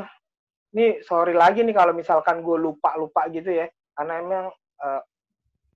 nih 0.73 1.05
sorry 1.05 1.37
lagi 1.37 1.61
nih 1.61 1.77
kalau 1.77 1.93
misalkan 1.93 2.41
gue 2.41 2.57
lupa 2.57 2.97
lupa 2.97 3.29
gitu 3.29 3.53
ya, 3.53 3.69
karena 3.93 4.13
emang 4.21 4.47
eh, 4.81 5.03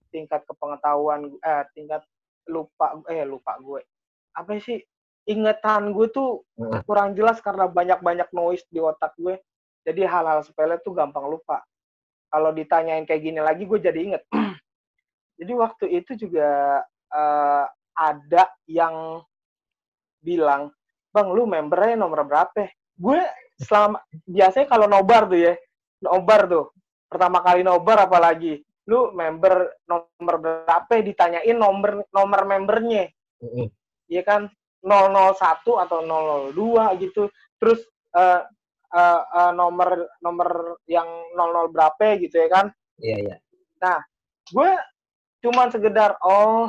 tingkat 0.09 0.49
kepengetahuan 0.49 1.29
eh 1.45 1.65
tingkat 1.77 2.01
lupa 2.49 2.97
eh 3.13 3.29
lupa 3.29 3.61
gue 3.61 3.85
apa 4.39 4.57
sih 4.63 4.81
ingatan 5.29 5.93
gue 5.93 6.09
tuh 6.09 6.41
Heeh. 6.57 6.81
kurang 6.89 7.13
jelas 7.13 7.43
karena 7.45 7.69
banyak-banyak 7.69 8.33
noise 8.33 8.65
di 8.73 8.81
otak 8.81 9.13
gue. 9.21 9.37
Jadi 9.85 10.09
hal-hal 10.09 10.41
sepele 10.41 10.81
tuh 10.81 10.97
gampang 10.97 11.29
lupa. 11.29 11.61
Kalau 12.33 12.53
ditanyain 12.53 13.05
kayak 13.05 13.23
gini 13.25 13.41
lagi 13.45 13.69
gue 13.69 13.77
jadi 13.77 14.01
inget. 14.01 14.23
jadi 15.39 15.53
waktu 15.55 15.87
itu 16.03 16.29
juga 16.29 16.83
eh, 17.09 17.65
ada 17.95 18.43
yang 18.69 19.23
bilang, 20.21 20.71
"Bang, 21.15 21.33
lu 21.33 21.47
membernya 21.47 21.95
nomor 21.99 22.27
berapa?" 22.27 22.69
Gue 22.99 23.23
selama 23.59 24.03
biasanya 24.27 24.67
kalau 24.67 24.87
nobar 24.91 25.31
tuh 25.31 25.39
ya, 25.39 25.55
nobar 26.03 26.51
tuh. 26.51 26.67
Pertama 27.09 27.41
kali 27.41 27.63
nobar 27.65 28.05
apalagi, 28.11 28.61
lu 28.89 29.13
member 29.13 29.85
nomor 29.85 30.35
berapa 30.41 30.93
ditanyain 31.05 31.53
nomor 31.53 32.09
nomor 32.09 32.41
membernya 32.49 33.13
Mhm. 33.45 33.69
ya 34.09 34.25
kan 34.25 34.49
001 34.81 35.77
atau 35.77 36.01
002 36.01 36.97
gitu 36.97 37.29
terus 37.61 37.85
eh, 38.17 38.43
eh, 38.97 39.21
eh, 39.29 39.53
nomor 39.53 40.09
nomor 40.25 40.81
yang 40.89 41.07
00 41.37 41.69
berapa 41.69 42.17
gitu 42.17 42.33
ya 42.41 42.49
kan 42.49 42.67
Iya 42.99 43.17
iya. 43.29 43.37
gue 44.49 44.71
cuman 45.39 45.71
sekedar 45.71 46.19
oh 46.21 46.69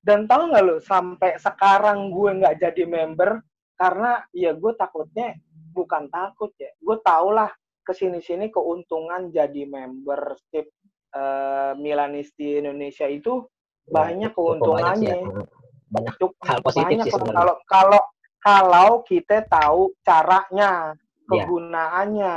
dan 0.00 0.24
tahu 0.24 0.52
nggak 0.54 0.64
lo 0.64 0.76
sampai 0.78 1.36
sekarang 1.36 2.08
gue 2.10 2.30
nggak 2.40 2.56
jadi 2.62 2.82
member 2.86 3.42
karena 3.76 4.24
ya 4.32 4.56
gue 4.56 4.72
takutnya 4.72 5.36
bukan 5.72 6.08
takut 6.08 6.54
ya 6.56 6.72
gue 6.72 6.96
tau 7.04 7.28
lah 7.28 7.52
ke 7.84 7.92
sini 7.92 8.18
sini 8.18 8.48
keuntungan 8.48 9.28
jadi 9.28 9.62
membership 9.68 10.72
eh, 11.12 11.72
Milanisti 11.76 12.58
Indonesia 12.58 13.04
itu 13.06 13.44
banyak 13.86 13.86
Ya, 13.86 13.92
banyak 13.94 14.30
ya. 14.30 14.34
keuntungannya 14.34 15.14
Heeh. 15.22 15.46
Banyak 15.86 16.14
Cukup 16.18 16.42
hal 16.42 16.58
positif 16.58 16.82
banyak 16.90 17.06
sih 17.06 17.12
kalau 17.12 17.22
sebenarnya. 17.22 17.38
kalau 17.38 17.54
kalau 17.70 18.02
kalau 18.40 18.90
kita 19.02 19.36
tahu 19.46 19.94
caranya 20.02 20.98
Iya. 21.26 21.42
kegunaannya 21.46 22.34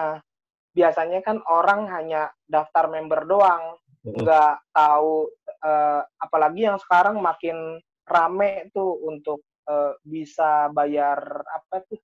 biasanya 0.71 1.19
kan 1.21 1.37
orang 1.45 1.85
hanya 1.89 2.29
daftar 2.45 2.89
member 2.89 3.25
doang. 3.25 3.77
Nggak 4.03 4.53
tahu 4.71 5.27
eh, 5.63 6.01
apalagi 6.23 6.61
yang 6.67 6.79
sekarang 6.79 7.19
makin 7.19 7.79
rame 8.07 8.71
tuh 8.71 8.95
untuk 9.03 9.43
eh, 9.67 9.93
bisa 10.03 10.71
bayar 10.71 11.43
apa 11.43 11.83
tuh? 11.87 11.99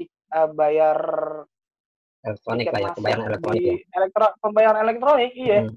Eh, 0.00 0.48
bayar 0.54 0.98
Elektronik 2.20 2.68
lah 2.68 2.80
ya, 2.84 2.90
pembayaran 2.92 3.24
elektronik 3.32 3.62
ya. 3.64 3.76
elektro- 3.96 4.36
pembayaran 4.44 4.80
elektronik 4.84 5.32
iya. 5.32 5.60
Hmm. 5.64 5.76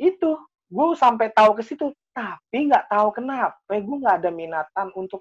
itu 0.00 0.30
gue 0.72 0.86
sampai 0.96 1.28
tahu 1.36 1.52
ke 1.60 1.62
situ 1.68 1.92
tapi 2.16 2.72
nggak 2.72 2.88
tahu 2.88 3.12
kenapa 3.12 3.60
gue 3.68 3.96
nggak 4.00 4.24
ada 4.24 4.30
minatan 4.32 4.88
untuk 4.96 5.20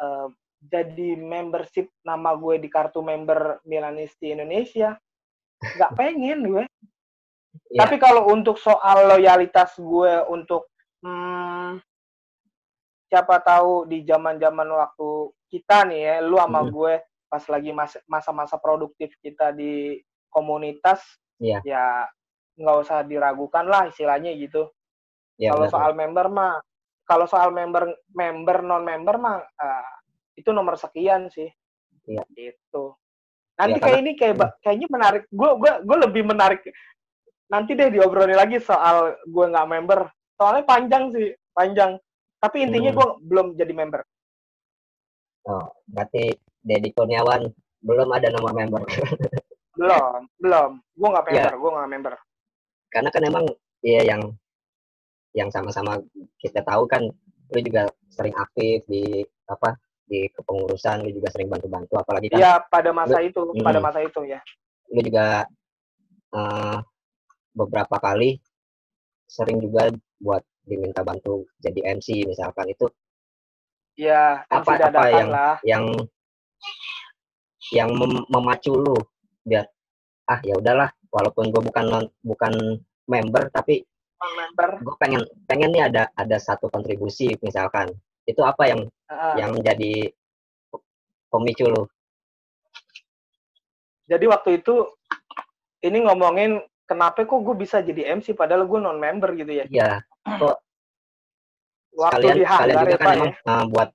eh, 0.00 0.28
jadi 0.66 1.20
membership 1.20 1.86
nama 2.02 2.34
gue 2.34 2.58
di 2.58 2.68
kartu 2.72 3.04
member 3.04 3.60
Milanisti 3.68 4.32
Indonesia. 4.32 4.96
Nggak 5.60 5.94
pengen 5.94 6.38
gue 6.48 6.64
Iya. 7.66 7.78
tapi 7.82 7.96
kalau 7.96 8.28
untuk 8.28 8.56
soal 8.56 9.06
loyalitas 9.08 9.76
gue 9.76 10.12
untuk 10.28 10.68
hmm, 11.00 11.78
siapa 13.06 13.38
tahu 13.38 13.86
di 13.86 14.02
zaman 14.02 14.36
zaman 14.36 14.66
waktu 14.66 15.08
kita 15.46 15.86
nih 15.86 16.00
ya 16.02 16.14
lu 16.20 16.36
sama 16.36 16.60
Hmm. 16.60 16.70
gue 16.70 16.94
pas 17.26 17.44
lagi 17.46 17.70
mas- 17.70 18.02
masa-masa 18.06 18.58
produktif 18.58 19.14
kita 19.20 19.50
di 19.50 19.98
komunitas 20.28 21.02
Iya. 21.38 21.60
ya 21.62 21.84
nggak 22.56 22.76
usah 22.82 23.04
diragukan 23.04 23.64
lah 23.66 23.86
istilahnya 23.86 24.32
gitu 24.34 24.70
Iya, 25.36 25.52
kalau 25.52 25.66
soal 25.68 25.92
member 25.92 26.26
mah 26.32 26.56
kalau 27.04 27.28
soal 27.28 27.52
member 27.52 27.86
member 28.10 28.64
non 28.64 28.82
member 28.82 29.20
mah 29.20 29.38
ah, 29.60 29.92
itu 30.34 30.48
nomor 30.50 30.74
sekian 30.74 31.28
sih 31.28 31.46
Iya. 32.08 32.24
itu 32.34 32.84
nanti 33.56 33.78
Iya, 33.78 33.84
kayak 33.84 33.98
ini 34.00 34.12
kayak 34.16 34.36
kayaknya 34.60 34.88
menarik 34.90 35.22
gue 35.28 35.50
gue 35.60 35.72
gue 35.84 35.96
lebih 36.08 36.22
menarik 36.26 36.60
nanti 37.46 37.72
deh 37.72 37.88
diobrolin 37.88 38.34
lagi 38.34 38.58
soal 38.58 39.14
gue 39.22 39.46
nggak 39.46 39.68
member 39.68 40.00
soalnya 40.34 40.64
panjang 40.64 41.10
sih 41.10 41.30
panjang 41.52 41.94
tapi 42.36 42.62
intinya 42.62 42.90
Hmm. 42.92 42.98
gue 42.98 43.08
belum 43.24 43.46
jadi 43.54 43.72
member 43.72 44.02
Oh, 45.46 45.62
berarti 45.86 46.34
Deddy 46.58 46.90
Kurniawan 46.90 47.46
belum 47.78 48.08
ada 48.10 48.34
nomor 48.34 48.50
member. 48.50 48.82
belum 49.78 50.26
belum 50.42 50.70
gue 50.90 51.08
nggak 51.08 51.24
Iya. 51.24 51.34
member 51.38 51.54
gue 51.54 51.70
nggak 51.70 51.90
member 51.94 52.14
Karena 52.90 53.08
kan 53.14 53.22
emang 53.22 53.44
ya 53.78 54.02
yang 54.02 54.22
yang 55.30 55.46
sama-sama 55.52 56.02
kita 56.36 56.66
tahu 56.66 56.90
kan 56.90 57.06
lu 57.46 57.58
juga 57.62 57.86
sering 58.10 58.34
aktif 58.34 58.82
di 58.90 59.22
apa 59.46 59.78
di 60.02 60.26
kepengurusan 60.32 61.06
lu 61.06 61.14
juga 61.14 61.30
sering 61.30 61.46
bantu-bantu 61.46 61.94
apalagi 61.94 62.26
kan 62.32 62.40
ya 62.40 62.58
pada 62.66 62.90
masa 62.90 63.22
itu 63.22 63.38
Hmm. 63.54 63.62
pada 63.62 63.78
masa 63.78 64.02
itu 64.02 64.26
ya 64.26 64.42
lu 64.90 64.98
juga 64.98 65.46
eh, 66.32 66.76
beberapa 67.56 67.96
kali 67.96 68.36
sering 69.26 69.58
juga 69.58 69.88
buat 70.20 70.44
diminta 70.62 71.00
bantu 71.00 71.48
jadi 71.58 71.96
MC 71.96 72.28
misalkan 72.28 72.68
itu. 72.68 72.86
Ya 73.96 74.44
Apa- 74.52 74.76
apa 74.76 75.08
yang- 75.08 75.32
lah. 75.32 75.56
yang 75.64 75.84
yang 77.72 77.90
mem- 77.96 78.26
memacu 78.28 78.76
lu 78.76 78.94
biar 79.42 79.66
ah 80.28 80.38
ya 80.44 80.54
udahlah 80.54 80.90
walaupun 81.10 81.50
gue 81.50 81.62
bukan 81.64 81.84
non- 81.86 82.12
bukan 82.20 82.52
member 83.08 83.48
tapi 83.50 83.82
member. 84.20 84.82
gue 84.82 84.94
pengen 84.98 85.22
pengen 85.46 85.70
nih 85.72 85.82
ada 85.88 86.02
ada 86.14 86.36
satu 86.36 86.68
kontribusi 86.68 87.34
misalkan. 87.40 87.88
Itu 88.26 88.42
apa 88.42 88.66
yang 88.66 88.80
uh, 89.08 89.34
yang 89.38 89.54
menjadi 89.54 90.10
pemicu 91.30 91.66
lu? 91.70 91.86
Jadi 94.06 94.24
waktu 94.26 94.62
itu 94.62 94.86
ini 95.82 96.06
ngomongin 96.06 96.58
kenapa 96.86 97.26
kok 97.26 97.42
gue 97.42 97.56
bisa 97.58 97.82
jadi 97.82 98.16
MC 98.16 98.32
padahal 98.32 98.64
gue 98.64 98.78
non 98.78 98.96
member 98.96 99.34
gitu 99.34 99.52
ya? 99.52 99.66
Iya. 99.66 100.06
Kok 100.22 100.56
waktu 101.96 102.14
kalian 102.22 102.36
di 102.38 102.46
kalian 102.46 102.76
juga 102.78 102.92
ya 102.92 102.98
kan 102.98 103.14
emang 103.16 103.32
ya? 103.32 103.50
uh, 103.50 103.64
buat 103.68 103.88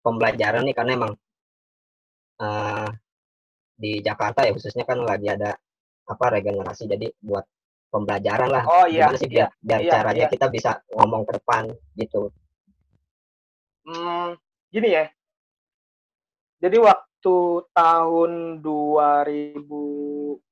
pembelajaran 0.00 0.62
nih 0.64 0.76
karena 0.76 0.92
emang 0.96 1.12
uh, 2.40 2.88
di 3.80 3.92
Jakarta 4.00 4.44
ya 4.46 4.52
khususnya 4.54 4.84
kan 4.86 5.02
lagi 5.02 5.26
ada 5.28 5.58
apa 6.06 6.24
regenerasi. 6.38 6.86
Jadi 6.86 7.10
buat 7.20 7.44
pembelajaran 7.90 8.48
lah. 8.48 8.64
Oh 8.64 8.86
iya 8.86 9.10
gimana 9.10 9.18
sih 9.18 9.28
iya. 9.28 9.34
biar 9.34 9.50
biar 9.60 9.80
iya 9.82 9.90
caranya 9.90 10.26
iya. 10.30 10.32
kita 10.32 10.46
bisa 10.48 10.70
ngomong 10.94 11.22
ke 11.26 11.32
depan 11.42 11.62
gitu. 11.98 12.30
Hmm, 13.84 14.38
gini 14.70 14.88
ya. 14.94 15.10
Jadi 16.60 16.76
waktu 16.78 17.36
tahun 17.72 18.60
2000 18.62 20.49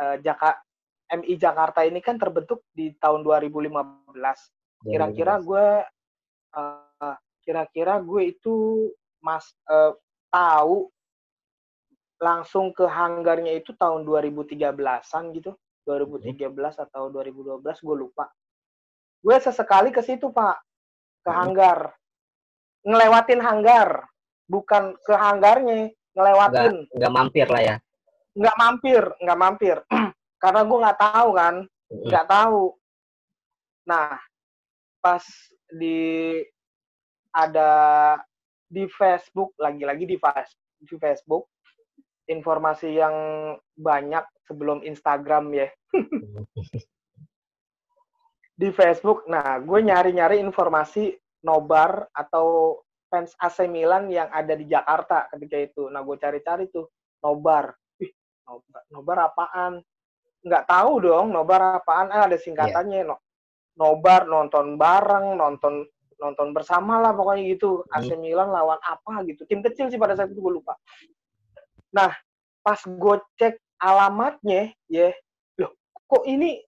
eh, 0.00 0.16
Jaka 0.22 0.58
MI 1.14 1.34
Jakarta 1.36 1.84
ini 1.84 2.00
kan 2.00 2.16
terbentuk 2.16 2.64
di 2.72 2.90
tahun 2.98 3.22
2015 3.22 3.70
kira-kira 4.84 5.34
gue 5.40 5.66
eh, 6.56 7.16
kira-kira 7.44 8.00
gue 8.00 8.22
itu 8.34 8.88
mas 9.20 9.52
eh, 9.68 9.92
tahu 10.32 10.88
langsung 12.18 12.72
ke 12.72 12.88
hanggarnya 12.88 13.52
itu 13.60 13.76
tahun 13.76 14.06
2013-an 14.08 15.34
gitu. 15.36 15.52
2013 15.84 16.48
atau 16.80 17.12
2012 17.12 17.60
gue 17.60 17.96
lupa. 17.96 18.32
Gue 19.20 19.36
sesekali 19.36 19.92
ke 19.92 20.00
situ 20.00 20.32
pak. 20.32 20.56
Ke 21.20 21.28
Hmm. 21.28 21.38
hanggar. 21.44 21.78
Ngelewatin 22.88 23.40
hanggar. 23.44 24.08
Bukan 24.48 24.96
ke 25.04 25.12
hanggarnya 25.12 25.92
ngelewatin. 26.16 26.88
Nggak 26.88 27.12
mampir 27.12 27.48
lah 27.52 27.60
ya 27.60 27.76
nggak 28.34 28.56
mampir 28.58 29.04
nggak 29.22 29.40
mampir. 29.40 29.76
Karena 30.42 30.60
gue 30.66 30.78
nggak 30.82 31.00
tahu 31.00 31.30
kan. 31.34 31.54
Nggak 31.88 32.26
tahu. 32.28 32.62
Nah 33.88 34.18
pas 34.98 35.24
di 35.70 36.40
ada 37.34 37.70
di 38.70 38.88
Facebook 38.90 39.54
lagi-lagi 39.60 40.04
di 40.08 40.16
di 40.84 40.96
Facebook 40.96 41.50
informasi 42.30 42.88
yang 42.96 43.16
banyak 43.76 44.24
sebelum 44.48 44.80
Instagram 44.82 45.52
ya. 45.54 45.68
Di 48.54 48.70
Facebook 48.70 49.26
nah 49.26 49.58
gue 49.58 49.82
nyari-nyari 49.82 50.38
informasi 50.38 51.10
nobar 51.42 52.06
atau 52.14 52.78
fans 53.10 53.34
AC 53.34 53.66
Milan 53.66 54.06
yang 54.06 54.30
ada 54.30 54.54
di 54.54 54.70
Jakarta 54.70 55.26
ketika 55.34 55.58
itu. 55.58 55.82
Nah 55.90 56.06
gue 56.06 56.14
cari-cari 56.14 56.70
tuh 56.70 56.86
nobar 57.18 57.74
nobar, 58.44 58.82
nobar 58.92 59.18
apaan? 59.32 59.72
Nggak 60.44 60.64
tahu 60.68 60.92
dong 61.00 61.26
nobar 61.32 61.80
apaan. 61.80 62.12
Ah, 62.12 62.28
ada 62.28 62.36
singkatannya 62.36 63.08
no, 63.08 63.16
nobar 63.80 64.28
nonton 64.28 64.76
bareng 64.76 65.36
nonton 65.40 65.88
nonton 66.20 66.54
bersama 66.54 67.00
lah 67.02 67.12
pokoknya 67.12 67.42
gitu. 67.56 67.82
AC 67.90 68.14
Milan 68.16 68.52
lawan 68.52 68.78
apa 68.84 69.24
gitu. 69.28 69.44
Tim 69.48 69.60
kecil 69.64 69.90
sih 69.90 69.98
pada 69.98 70.14
saat 70.14 70.30
itu 70.30 70.40
gue 70.40 70.54
lupa. 70.60 70.76
Nah 71.92 72.12
pas 72.64 72.80
gue 72.80 73.16
cek 73.36 73.60
alamatnya 73.76 74.72
ya 74.88 75.12
loh 75.60 75.76
kok 76.08 76.24
ini 76.24 76.64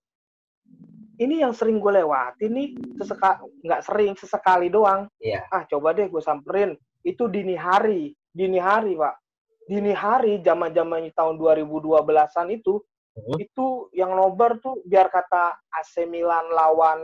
ini 1.17 1.41
yang 1.41 1.49
sering 1.57 1.81
gue 1.81 1.89
lewati 1.89 2.45
nih 2.45 2.77
seseka 3.01 3.41
nggak 3.65 3.81
sering 3.81 4.13
sesekali 4.13 4.69
doang. 4.69 5.09
Iya. 5.17 5.49
ah 5.49 5.65
coba 5.65 5.97
deh 5.97 6.05
gue 6.09 6.21
samperin. 6.21 6.77
Itu 7.01 7.25
dini 7.31 7.57
hari 7.57 8.13
dini 8.29 8.61
hari 8.61 8.93
pak 8.93 9.26
dini 9.67 9.91
hari 9.91 10.39
zaman 10.41 10.71
zamannya 10.71 11.11
tahun 11.11 11.35
2012an 11.35 12.47
itu 12.55 12.79
Hmm. 13.17 13.37
itu 13.41 13.89
yang 13.97 14.13
nobar 14.13 14.61
tuh 14.61 14.77
biar 14.85 15.09
kata 15.09 15.57
AC 15.73 16.05
Milan 16.05 16.53
lawan 16.53 17.01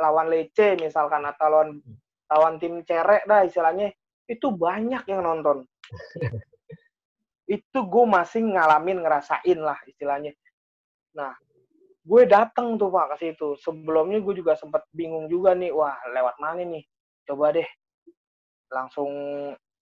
lawan 0.00 0.32
Lecce 0.32 0.80
misalkan 0.80 1.28
atau 1.28 1.46
lawan 1.52 1.70
lawan 2.24 2.56
tim 2.56 2.80
cerek 2.80 3.28
dah 3.28 3.44
istilahnya 3.44 3.92
itu 4.24 4.48
banyak 4.48 5.04
yang 5.10 5.20
nonton. 5.26 5.66
Itu 7.50 7.82
gue 7.82 8.04
masih 8.06 8.46
ngalamin 8.46 9.02
ngerasain 9.02 9.58
lah 9.58 9.74
istilahnya. 9.82 10.30
Nah 11.18 11.34
gue 12.06 12.22
datang 12.24 12.78
tuh 12.78 12.88
pak 12.94 13.18
ke 13.18 13.26
situ. 13.26 13.58
Sebelumnya 13.58 14.22
gue 14.22 14.38
juga 14.38 14.54
sempat 14.54 14.86
bingung 14.94 15.26
juga 15.26 15.52
nih 15.58 15.74
wah 15.74 15.98
lewat 16.14 16.38
mana 16.38 16.62
nih? 16.62 16.86
Coba 17.26 17.50
deh 17.50 17.66
langsung 18.70 19.10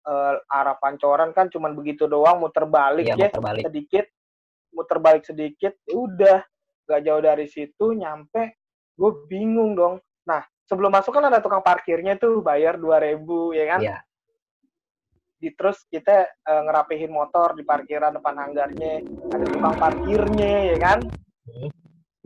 eh, 0.05 0.35
arah 0.53 0.77
pancoran 0.79 1.35
kan 1.35 1.51
cuman 1.51 1.75
begitu 1.75 2.07
doang 2.07 2.39
muter 2.39 2.65
balik 2.65 3.09
Iya, 3.09 3.17
ya. 3.17 3.27
muter 3.29 3.43
balik. 3.43 3.65
sedikit 3.67 4.07
muter 4.69 4.99
balik 5.01 5.25
sedikit 5.25 5.73
ya 5.89 5.95
udah. 5.97 6.39
Gak 6.89 7.05
jauh 7.05 7.21
dari 7.21 7.45
situ 7.45 7.93
nyampe 7.93 8.57
gue 8.95 9.13
bingung 9.29 9.77
dong. 9.77 10.01
Nah 10.25 10.41
sebelum 10.65 10.89
masuk 10.93 11.13
kan 11.13 11.29
ada 11.29 11.41
tukang 11.41 11.61
parkirnya 11.61 12.17
tuh 12.17 12.41
bayar 12.41 12.77
2000 12.77 13.25
ya 13.55 13.67
kan? 13.77 13.81
Iya. 13.83 13.99
di 15.39 15.55
terus 15.55 15.87
kita 15.87 16.27
eh, 16.27 16.63
ngerapihin 16.67 17.15
motor 17.15 17.55
di 17.55 17.63
parkiran 17.63 18.11
depan 18.11 18.35
hanggarnya 18.43 19.07
ada 19.31 19.47
tukang 19.47 19.77
parkirnya 19.79 20.75
ya 20.75 20.79
kan? 20.83 20.99
Hmm. 21.47 21.71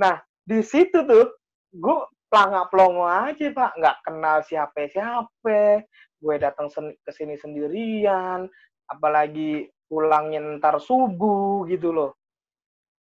nah 0.00 0.16
di 0.42 0.64
situ 0.64 1.04
tuh 1.04 1.28
gue 1.70 1.98
pelangak 2.26 2.72
pelongo 2.72 3.04
aja 3.04 3.46
pak. 3.52 3.70
Nggak 3.76 3.96
kenal 4.08 4.38
siapa 4.48 4.88
siapa 4.88 5.84
gue 6.22 6.34
datang 6.38 6.70
sen- 6.70 6.94
ke 7.02 7.10
sini 7.10 7.34
sendirian 7.34 8.46
apalagi 8.86 9.66
pulangnya 9.90 10.38
ntar 10.62 10.78
subuh 10.78 11.66
gitu 11.66 11.90
loh 11.90 12.14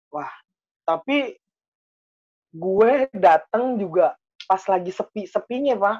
wah 0.08 0.32
tapi 0.88 1.36
gue 2.50 2.92
datang 3.12 3.76
juga 3.76 4.16
pas 4.48 4.62
lagi 4.64 4.88
sepi 4.88 5.28
sepinya 5.28 5.76
pak 5.76 5.96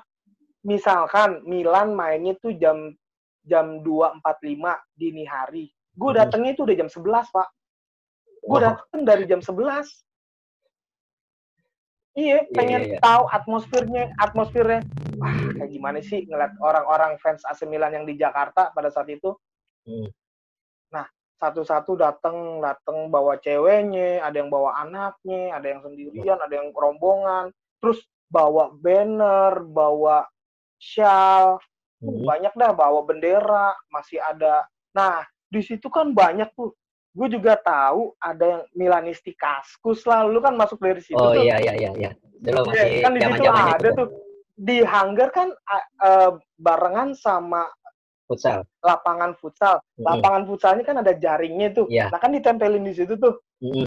misalkan 0.65 1.45
Milan 1.45 1.93
mainnya 1.93 2.33
tuh 2.41 2.57
jam 2.57 2.97
jam 3.45 3.85
2.45 3.85 4.81
dini 4.97 5.29
hari. 5.29 5.69
Gue 5.93 6.17
Mhm. 6.17 6.19
datangnya 6.25 6.51
itu 6.57 6.65
udah 6.65 6.77
jam 6.81 6.89
11, 6.89 7.29
Pak. 7.29 7.49
Gue 8.41 8.59
datang 8.65 9.01
dari 9.05 9.29
jam 9.29 9.45
11. 9.45 9.85
Iya, 12.15 12.47
Iya, 12.47 12.55
pengen 12.55 12.83
iya, 12.87 12.91
iya. 12.95 13.01
tahu 13.03 13.27
atmosfernya, 13.27 14.05
atmosfernya. 14.23 14.81
Wah, 15.19 15.35
kayak 15.59 15.71
gimana 15.71 15.99
sih 15.99 16.23
ngeliat 16.27 16.55
orang-orang 16.63 17.19
fans 17.19 17.43
AC 17.43 17.67
Milan 17.67 17.91
yang 17.91 18.07
di 18.07 18.15
Jakarta 18.15 18.71
pada 18.71 18.91
saat 18.91 19.11
itu. 19.11 19.35
Hmm. 19.87 20.11
Satu-satu 21.35 21.99
datang, 21.99 22.63
datang 22.63 23.11
bawa 23.13 23.37
ceweknya, 23.37 24.23
ada 24.23 24.39
yang 24.39 24.49
bawa 24.49 24.81
anaknya, 24.81 25.53
ada 25.53 25.67
yang 25.67 25.83
sendirian, 25.83 26.39
ada 26.41 26.55
yang 26.57 26.73
rombongan, 26.73 27.53
terus 27.83 28.01
bawa 28.33 28.73
banner, 28.73 29.61
bawa 29.61 30.25
shawl, 30.79 31.61
Hmm. 32.05 32.21
banyak 32.21 32.53
dah 32.53 32.73
bawa 32.77 33.01
bendera 33.09 33.73
masih 33.89 34.21
ada 34.21 34.69
nah 34.93 35.25
di 35.49 35.65
situ 35.65 35.89
kan 35.89 36.13
banyak 36.13 36.53
tuh 36.53 36.77
gue 37.15 37.29
juga 37.31 37.55
tahu 37.55 38.11
ada 38.19 38.45
yang 38.45 38.63
Milanisti 38.75 39.31
Kaskus 39.33 40.03
lah 40.03 40.27
lu 40.27 40.43
kan 40.43 40.59
masuk 40.59 40.83
dari 40.83 40.99
situ 40.99 41.15
Oh 41.15 41.31
tuh 41.31 41.47
iya 41.47 41.63
iya 41.63 41.75
iya 41.79 41.91
iya. 41.95 42.11
Dulu 42.43 42.75
Iya, 42.75 42.85
masih 42.85 43.01
kan 43.01 43.13
di 43.15 43.21
situ 43.23 43.45
ada 43.47 43.79
itu 43.79 43.91
tuh 43.95 44.09
di 44.55 44.77
hanggar 44.83 45.29
kan 45.31 45.49
eh, 46.03 46.31
barengan 46.59 47.15
sama 47.15 47.71
futsal. 48.27 48.67
lapangan 48.83 49.39
futsal 49.39 49.79
Mm-mm. 49.95 50.07
lapangan 50.11 50.43
futsalnya 50.45 50.83
kan 50.83 50.97
ada 51.01 51.13
jaringnya 51.15 51.71
tuh 51.71 51.87
Iya. 51.87 52.11
nah 52.11 52.19
kan 52.19 52.35
ditempelin 52.35 52.83
di 52.83 52.95
situ 52.95 53.15
tuh 53.15 53.39
Mm-mm. 53.63 53.87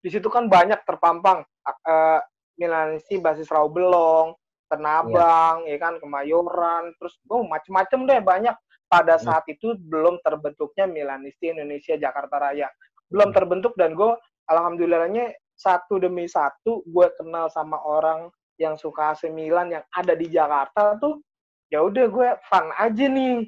di 0.00 0.08
situ 0.12 0.28
kan 0.28 0.46
banyak 0.46 0.84
terpampang 0.84 1.40
eh 1.64 2.20
Milanisti 2.60 3.16
basis 3.16 3.48
Raubelong, 3.48 4.36
Tenabang, 4.68 5.64
ya 5.64 5.80
kan 5.80 5.96
Kemayoran, 5.96 6.92
terus 7.00 7.16
oh 7.24 7.40
macem-macem 7.40 8.04
deh 8.04 8.20
banyak. 8.20 8.52
Pada 8.90 9.16
Hmm. 9.16 9.24
saat 9.30 9.46
itu 9.46 9.78
belum 9.78 10.18
terbentuknya 10.26 10.90
Milanisti 10.90 11.54
Indonesia 11.54 11.94
Jakarta 11.94 12.42
Raya, 12.42 12.66
belum 13.06 13.30
Hmm. 13.30 13.36
terbentuk 13.38 13.72
dan 13.78 13.94
gue 13.94 14.18
alhamdulillahnya 14.50 15.30
satu 15.54 16.02
demi 16.02 16.26
satu 16.26 16.82
gue 16.82 17.06
kenal 17.14 17.46
sama 17.54 17.78
orang 17.78 18.26
yang 18.58 18.74
suka 18.74 19.14
AC 19.14 19.30
Milan 19.30 19.70
yang 19.70 19.84
ada 19.94 20.18
di 20.18 20.26
Jakarta 20.26 20.98
tuh 20.98 21.22
ya 21.70 21.86
udah 21.86 22.10
gue 22.10 22.28
fun 22.50 22.66
aja 22.74 23.06
nih 23.06 23.46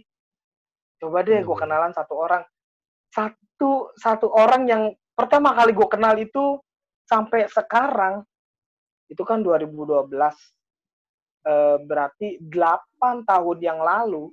coba 1.02 1.26
deh 1.26 1.42
gue 1.42 1.50
Hmm. 1.50 1.62
kenalan 1.66 1.90
satu 1.90 2.14
orang 2.14 2.44
satu 3.10 3.90
satu 3.98 4.30
orang 4.30 4.62
yang 4.70 4.82
pertama 5.18 5.52
kali 5.58 5.74
gue 5.74 5.88
kenal 5.90 6.14
itu 6.14 6.62
sampai 7.02 7.50
sekarang 7.50 8.22
itu 9.10 9.20
kan 9.26 9.42
2012 9.42 10.38
Eh, 11.42 11.76
berarti 11.90 12.38
8 12.38 13.26
tahun 13.26 13.58
yang 13.58 13.82
lalu 13.82 14.30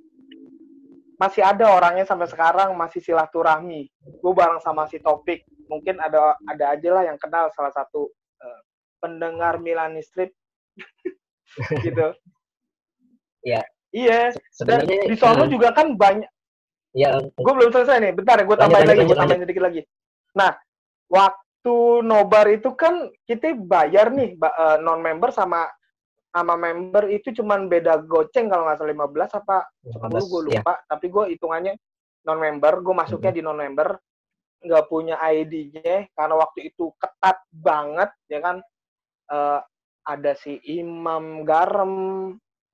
masih 1.20 1.44
ada 1.44 1.68
orangnya 1.68 2.08
sampai 2.08 2.24
sekarang 2.32 2.72
masih 2.72 3.04
silaturahmi 3.04 3.92
gue 4.00 4.32
bareng 4.32 4.56
sama 4.64 4.88
si 4.88 4.96
Topik 5.04 5.44
mungkin 5.68 6.00
ada 6.00 6.40
ada 6.48 6.64
aja 6.72 6.88
lah 6.96 7.04
yang 7.04 7.20
kenal 7.20 7.52
salah 7.52 7.70
satu 7.76 8.08
eh, 8.40 8.60
pendengar 8.98 9.60
Milani 9.60 10.00
Strip 10.00 10.32
gitu. 11.86 12.08
Iya. 13.44 13.62
Iya. 13.90 14.20
Dan 14.62 14.86
di 14.86 15.16
sono 15.18 15.46
hmm, 15.46 15.52
juga 15.52 15.74
kan 15.74 15.96
banyak. 15.98 16.30
ya 16.94 17.18
Gue 17.34 17.52
belum 17.54 17.70
selesai 17.74 17.98
nih. 17.98 18.12
Bentar 18.14 18.38
ya, 18.38 18.44
gue 18.46 18.58
tambahin 18.58 18.86
lagi, 18.86 19.02
gue 19.06 19.18
tambahin 19.18 19.42
sedikit 19.42 19.64
lagi. 19.66 19.82
Nah, 20.38 20.54
waktu 21.10 21.76
nobar 22.06 22.46
itu 22.54 22.70
kan 22.78 23.10
kita 23.26 23.56
bayar 23.58 24.14
nih 24.14 24.38
non 24.82 25.02
member 25.02 25.34
sama 25.34 25.66
sama 26.30 26.54
member 26.54 27.10
itu 27.10 27.34
cuman 27.34 27.66
beda 27.66 28.06
goceng 28.06 28.46
kalau 28.46 28.70
nggak 28.70 28.78
salah 28.78 28.94
15 28.94 29.40
apa 29.42 29.56
10 29.82 30.30
gue 30.30 30.40
15, 30.46 30.54
ya. 30.54 30.62
lupa. 30.62 30.74
Tapi 30.86 31.06
gue 31.10 31.24
hitungannya 31.34 31.74
non 32.26 32.38
member, 32.38 32.72
gue 32.86 32.94
masuknya 32.94 33.32
di 33.34 33.42
non 33.42 33.58
member 33.58 33.98
nggak 34.60 34.86
punya 34.92 35.16
ID-nya 35.18 36.12
karena 36.12 36.34
waktu 36.36 36.70
itu 36.70 36.94
ketat 37.02 37.38
banget 37.50 38.10
ya 38.30 38.38
kan? 38.38 38.56
Eh, 39.30 39.60
ada 40.06 40.32
si 40.38 40.58
Imam 40.70 41.42
Garam 41.44 41.94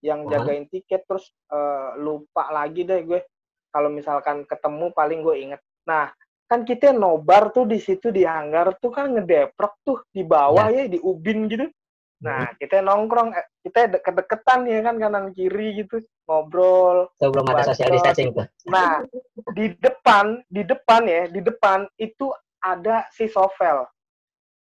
yang 0.04 0.28
jagain 0.28 0.68
tiket 0.68 1.08
terus 1.08 1.32
eh, 1.48 1.90
lupa 1.96 2.52
lagi 2.52 2.84
deh 2.84 3.00
gue. 3.08 3.20
Kalau 3.72 3.88
misalkan 3.88 4.44
ketemu 4.44 4.92
paling 4.92 5.20
gue 5.24 5.36
inget. 5.48 5.60
Nah 5.88 6.12
kan 6.46 6.62
kita 6.62 6.94
nobar 6.94 7.50
tuh 7.50 7.66
di 7.66 7.80
situ 7.82 8.14
di 8.14 8.22
hanggar 8.22 8.78
tuh 8.78 8.94
kan 8.94 9.10
ngedeprok 9.16 9.82
tuh 9.82 9.98
di 10.14 10.22
bawah 10.22 10.70
ya, 10.70 10.86
di 10.86 11.00
ubin 11.02 11.50
gitu 11.50 11.66
nah 12.16 12.48
kita 12.56 12.80
nongkrong 12.80 13.36
eh, 13.36 13.46
kita 13.60 13.92
deket-deketan 13.92 14.64
ya 14.64 14.80
kan 14.80 14.96
kanan 14.96 15.26
kiri 15.36 15.84
gitu 15.84 16.00
ngobrol 16.24 17.12
sebelum 17.20 17.44
ada 17.52 17.62
social 17.62 17.92
distancing 17.92 18.34
tuh. 18.34 18.48
Nah, 18.66 19.04
di 19.54 19.70
depan, 19.78 20.42
di 20.50 20.66
depan 20.66 21.06
ya, 21.06 21.30
di 21.30 21.38
depan 21.38 21.86
itu 22.02 22.34
ada 22.58 23.06
si 23.14 23.30
Sovel. 23.30 23.86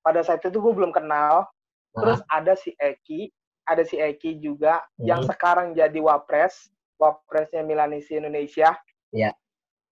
Pada 0.07 0.23
saat 0.23 0.39
itu 0.47 0.55
gue 0.55 0.71
belum 0.71 0.95
kenal. 0.95 1.51
Terus 1.99 2.23
ada 2.31 2.55
si 2.55 2.79
Eki, 2.79 3.27
ada 3.67 3.83
si 3.83 3.99
Eki 3.99 4.39
juga 4.39 4.87
yang 5.03 5.27
Hmm. 5.27 5.31
sekarang 5.35 5.75
jadi 5.75 5.99
wapres, 5.99 6.71
wapresnya 6.95 7.67
Milanisi 7.67 8.15
Indonesia. 8.15 8.71
Iya. 9.11 9.35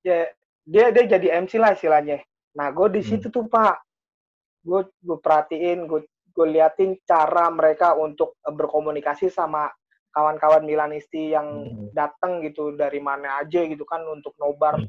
Ya, 0.07 0.31
dia 0.63 0.95
dia 0.95 1.19
jadi 1.19 1.43
MC 1.43 1.59
lah 1.59 1.75
istilahnya. 1.75 2.23
Nah, 2.55 2.71
gue 2.71 2.95
di 2.95 3.03
Hmm. 3.03 3.11
situ 3.19 3.27
tuh 3.27 3.51
Pak, 3.51 3.83
gue 4.63 4.87
gue 5.03 5.19
perhatiin, 5.19 5.91
gue 5.91 6.07
gue 6.37 6.47
liatin 6.53 7.01
cara 7.03 7.49
mereka 7.49 7.97
untuk 7.97 8.37
eh, 8.39 8.53
berkomunikasi 8.53 9.33
sama 9.33 9.73
kawan-kawan 10.13 10.63
Milanisti 10.63 11.33
yang 11.33 11.49
Hmm. 11.65 11.89
datang 11.93 12.41
gitu 12.41 12.73
dari 12.73 13.01
mana 13.01 13.41
aja 13.41 13.65
gitu 13.65 13.85
kan 13.85 14.05
untuk 14.05 14.37
nobar 14.37 14.77
Hmm. 14.77 14.89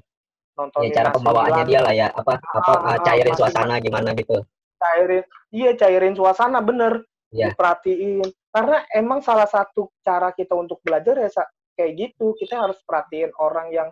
nontonin 0.56 0.92
Ya, 0.92 0.96
cara 1.00 1.10
pembawaannya 1.12 1.64
Milan, 1.64 1.70
dia 1.70 1.80
lah 1.80 1.94
ya, 1.94 2.08
apa 2.12 2.34
apa 2.36 2.72
Ah, 2.76 2.96
uh, 2.96 3.00
cairin 3.02 3.32
masih- 3.32 3.40
suasana 3.40 3.76
gimana 3.80 4.10
gitu. 4.12 4.38
cairin 4.78 5.24
iya 5.50 5.72
cairin 5.74 6.14
suasana 6.14 6.60
bener 6.62 7.02
Iya. 7.30 7.52
diperhatiin 7.52 8.24
karena 8.50 8.78
emang 8.92 9.20
salah 9.20 9.46
satu 9.46 9.90
cara 10.00 10.30
kita 10.32 10.54
untuk 10.54 10.80
belajar 10.82 11.18
ya 11.18 11.30
kayak 11.74 11.94
gitu 11.98 12.34
kita 12.36 12.58
harus 12.58 12.78
perhatiin 12.84 13.34
orang 13.38 13.68
yang 13.70 13.90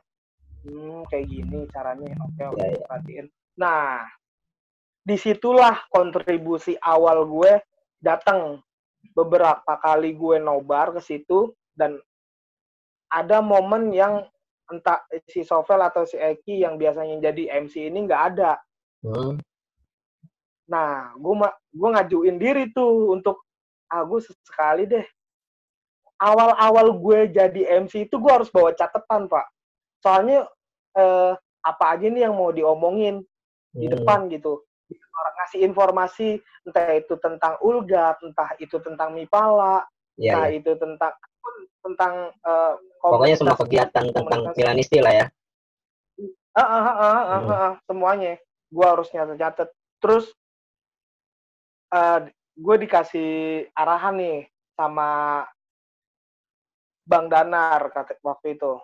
hmm, 0.62 1.06
kayak 1.06 1.26
gini 1.26 1.65
caranya 1.70 2.15
oke 2.18 2.44
oke 2.48 2.58
Iya, 2.58 2.70
iya. 2.72 2.82
perhatiin 2.82 3.26
nah 3.56 4.06
di 5.06 5.15
situlah 5.15 5.86
kontribusi 5.94 6.74
awal 6.82 7.30
gue 7.30 7.62
datang 8.02 8.58
beberapa 9.13 9.78
kali 9.78 10.18
gue 10.18 10.41
nobar 10.41 10.98
ke 10.98 11.02
situ 11.06 11.54
dan 11.78 12.02
ada 13.13 13.38
momen 13.39 13.94
yang 13.94 14.26
entah 14.65 15.06
si 15.30 15.46
Sovel 15.46 15.78
atau 15.86 16.10
si 16.10 16.18
Eki 16.18 16.65
yang 16.65 16.82
biasanya 16.82 17.30
jadi 17.30 17.62
MC 17.62 17.94
ini 17.94 18.10
nggak 18.10 18.24
ada 18.34 18.58
Hmm. 19.06 19.38
Nah, 20.65 21.13
gue 21.13 21.34
gue 21.78 21.89
ngajuin 21.94 22.41
diri 22.41 22.74
tuh 22.74 23.13
untuk 23.13 23.46
ah 23.86 24.02
gue 24.02 24.18
sekali 24.18 24.89
deh. 24.89 25.06
Awal-awal 26.18 26.89
gue 26.98 27.20
jadi 27.30 27.62
MC 27.86 28.10
itu 28.10 28.18
gue 28.18 28.32
harus 28.34 28.50
bawa 28.50 28.74
catatan 28.74 29.30
pak. 29.30 29.46
Soalnya 30.02 30.50
eh, 30.98 31.38
apa 31.62 31.86
aja 31.94 32.10
nih 32.10 32.26
yang 32.26 32.34
mau 32.34 32.50
diomongin 32.50 33.22
di 33.78 33.86
Hmm. 33.86 33.94
depan 33.94 34.20
gitu. 34.34 34.65
Orang 34.93 35.36
ngasih 35.41 35.60
informasi 35.65 36.30
entah 36.67 36.91
itu 36.93 37.15
tentang 37.17 37.58
Ulgat, 37.63 38.21
entah 38.21 38.54
itu 38.62 38.78
tentang 38.84 39.15
Mipala, 39.15 39.82
Iya, 40.15 40.32
entah 40.32 40.48
iya. 40.52 40.58
itu 40.60 40.71
tentang 40.80 41.13
tentang 41.84 42.13
eh, 42.32 42.74
Pokoknya 43.02 43.36
semua 43.38 43.58
kegiatan 43.58 44.06
tentang 44.10 44.41
Milanisti 44.58 44.98
lah 45.04 45.13
ya. 45.13 45.26
Ah, 46.56 46.63
ah, 46.63 46.84
ah, 46.84 46.95
ah, 46.95 47.04
ah, 47.04 47.39
Hmm. 47.43 47.52
ah, 47.52 47.74
semuanya. 47.86 48.39
Gue 48.71 48.86
harus 48.88 49.12
nyatet-nyatet. 49.12 49.69
Terus 50.00 50.32
eh 51.93 52.19
gue 52.56 52.76
dikasih 52.88 53.32
arahan 53.76 54.15
nih 54.17 54.38
sama 54.80 55.43
Bang 57.06 57.30
Danar 57.30 57.93
kata 57.93 58.17
waktu 58.26 58.58
itu. 58.58 58.82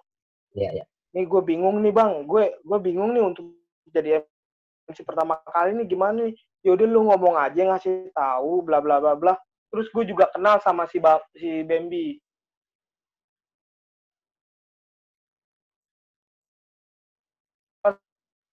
Iya, 0.54 0.84
iya. 0.84 0.86
Nih 1.16 1.26
gue 1.28 1.42
bingung 1.44 1.82
nih 1.82 1.92
bang, 1.92 2.24
gue 2.28 2.60
gue 2.62 2.80
bingung 2.80 3.12
nih 3.16 3.24
untuk 3.26 3.52
jadi 3.90 4.22
MC 4.92 5.08
pertama 5.08 5.40
kali 5.48 5.74
nih 5.80 5.88
gimana 5.88 6.28
nih? 6.28 6.36
Yaudah 6.68 6.88
lu 6.88 7.08
ngomong 7.10 7.36
aja 7.40 7.62
ngasih 7.66 8.12
tahu 8.14 8.62
bla 8.68 8.78
bla 8.84 9.00
bla 9.02 9.16
bla. 9.18 9.34
Terus 9.72 9.88
gue 9.90 10.04
juga 10.12 10.28
kenal 10.36 10.60
sama 10.60 10.86
si 10.92 11.00
ba 11.00 11.18
si 11.34 11.64
Bambi. 11.64 12.20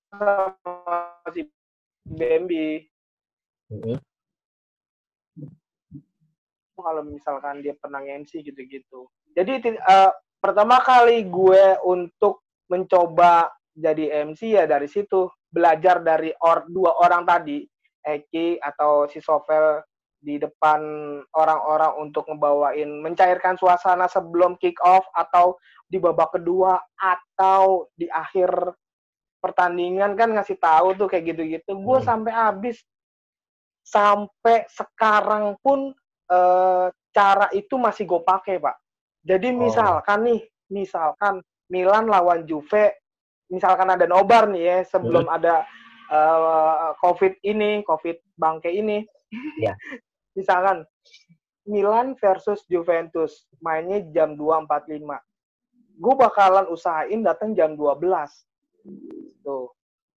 Sama 0.08 1.30
si 1.34 1.42
Bambi. 2.06 2.86
Hmm. 3.68 4.00
kalau 6.78 7.02
misalkan 7.04 7.58
dia 7.60 7.74
pernah 7.74 8.00
MC 8.00 8.40
gitu-gitu. 8.40 9.10
Jadi 9.34 9.66
eh, 9.74 10.10
pertama 10.38 10.78
kali 10.80 11.26
gue 11.26 11.76
untuk 11.82 12.46
mencoba 12.70 13.50
jadi 13.78 14.26
MC 14.26 14.58
ya 14.58 14.66
dari 14.66 14.90
situ 14.90 15.30
belajar 15.48 16.02
dari 16.02 16.34
or, 16.42 16.66
dua 16.66 16.98
orang 16.98 17.22
tadi, 17.22 17.62
Eki 18.02 18.58
atau 18.58 19.06
si 19.06 19.22
Sovel 19.22 19.80
di 20.18 20.34
depan 20.34 20.82
orang-orang 21.30 21.94
untuk 22.02 22.26
ngebawain 22.26 22.90
mencairkan 22.98 23.54
suasana 23.54 24.10
sebelum 24.10 24.58
kick 24.58 24.74
off 24.82 25.06
atau 25.14 25.54
di 25.86 26.02
babak 26.02 26.34
kedua 26.34 26.74
atau 26.98 27.86
di 27.94 28.10
akhir 28.10 28.50
pertandingan 29.38 30.18
kan 30.18 30.34
ngasih 30.34 30.58
tahu 30.58 30.98
tuh 30.98 31.06
kayak 31.06 31.32
gitu-gitu. 31.32 31.70
Gue 31.78 32.02
Hmm. 32.02 32.08
sampai 32.10 32.32
habis 32.34 32.82
sampai 33.86 34.66
sekarang 34.68 35.54
pun 35.62 35.94
eh, 36.28 36.86
cara 37.08 37.48
itu 37.56 37.80
masih 37.80 38.04
gue 38.04 38.20
pakai 38.20 38.60
pak. 38.60 38.76
Jadi 39.24 39.48
Oh. 39.48 39.64
misalkan 39.64 40.28
nih, 40.28 40.40
misalkan 40.68 41.40
Milan 41.72 42.04
lawan 42.04 42.44
Juve, 42.44 42.92
misalkan 43.48 43.88
ada 43.88 44.04
nobar 44.04 44.48
nih 44.48 44.64
ya 44.64 44.78
sebelum 44.86 45.28
ada 45.28 45.64
eh, 46.12 46.90
COVID 47.00 47.40
ini, 47.44 47.82
COVID 47.84 48.38
bangke 48.38 48.70
ini. 48.72 49.04
Iya. 49.60 49.74
misalkan 50.38 50.86
Milan 51.68 52.16
versus 52.16 52.64
Juventus 52.70 53.44
mainnya 53.60 54.00
jam 54.14 54.38
2.45. 54.40 55.04
Gue 55.98 56.14
bakalan 56.16 56.70
usahain 56.72 57.20
datang 57.20 57.52
jam 57.52 57.76
12. 57.76 58.08
Tuh. 59.44 59.68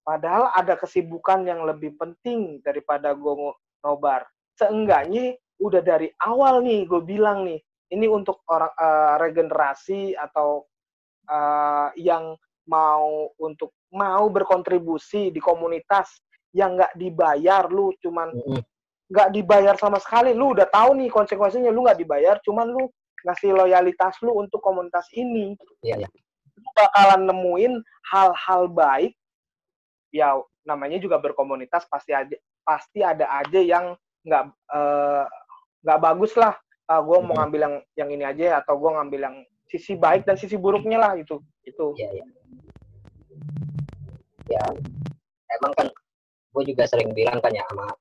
Padahal 0.07 0.55
ada 0.55 0.79
kesibukan 0.79 1.43
yang 1.43 1.66
lebih 1.66 1.99
penting 1.99 2.62
daripada 2.62 3.16
gue 3.16 3.57
nobar. 3.83 4.29
Seenggaknya 4.55 5.35
udah 5.59 5.83
dari 5.83 6.09
awal 6.23 6.62
nih 6.62 6.87
gue 6.87 7.03
bilang 7.03 7.45
nih, 7.45 7.59
ini 7.90 8.07
untuk 8.07 8.47
orang 8.47 8.73
eh, 8.79 9.14
regenerasi 9.27 10.14
atau 10.14 10.71
eh, 11.27 11.88
yang 11.99 12.38
mau 12.71 13.35
untuk 13.43 13.75
mau 13.91 14.31
berkontribusi 14.31 15.35
di 15.35 15.43
komunitas 15.43 16.23
yang 16.55 16.79
nggak 16.79 16.95
dibayar 16.95 17.67
lu 17.67 17.91
cuman 17.99 18.31
Hmm. 18.31 18.63
nggak 19.11 19.29
dibayar 19.35 19.75
sama 19.75 19.99
sekali. 19.99 20.31
Lu 20.31 20.55
udah 20.55 20.71
tahu 20.71 20.95
nih 20.95 21.11
konsekuensinya 21.11 21.75
lu 21.75 21.83
nggak 21.83 21.99
dibayar 21.99 22.39
cuman 22.47 22.71
lu 22.71 22.87
ngasih 23.27 23.51
loyalitas 23.51 24.15
lu 24.23 24.39
untuk 24.39 24.63
komunitas 24.63 25.11
ini. 25.19 25.59
Iya, 25.83 26.07
iya. 26.07 26.09
lu 26.61 26.71
bakalan 26.79 27.27
nemuin 27.27 27.73
hal-hal 28.07 28.71
baik. 28.71 29.19
Ya 30.15 30.39
namanya 30.63 31.03
juga 31.03 31.19
berkomunitas 31.19 31.91
pasti 31.91 32.15
aja 32.15 32.39
pasti 32.63 33.03
ada 33.03 33.27
aja 33.43 33.59
yang 33.59 33.99
nggak 34.23 34.45
eh, 34.71 35.25
nggak 35.83 36.01
bagus 36.01 36.39
lah. 36.39 36.55
Gue 36.91 37.19
mau 37.23 37.39
ngambil 37.39 37.61
yang 37.63 37.75
yang 37.95 38.09
ini 38.11 38.25
aja 38.27 38.63
atau 38.63 38.75
gue 38.79 38.91
ngambil 38.91 39.21
yang 39.23 39.37
sisi 39.71 39.95
baik 39.95 40.27
dan 40.27 40.35
sisi 40.35 40.59
buruknya 40.59 40.99
lah 40.99 41.15
itu 41.15 41.39
itu. 41.63 41.95
Iya, 41.95 42.11
iya. 42.19 42.27
Ya, 44.51 44.65
emang 45.55 45.73
kan 45.79 45.87
gue 46.51 46.63
juga 46.67 46.83
sering 46.91 47.15
bilang 47.15 47.39
kan 47.39 47.55
ya 47.55 47.63
sama 47.71 47.95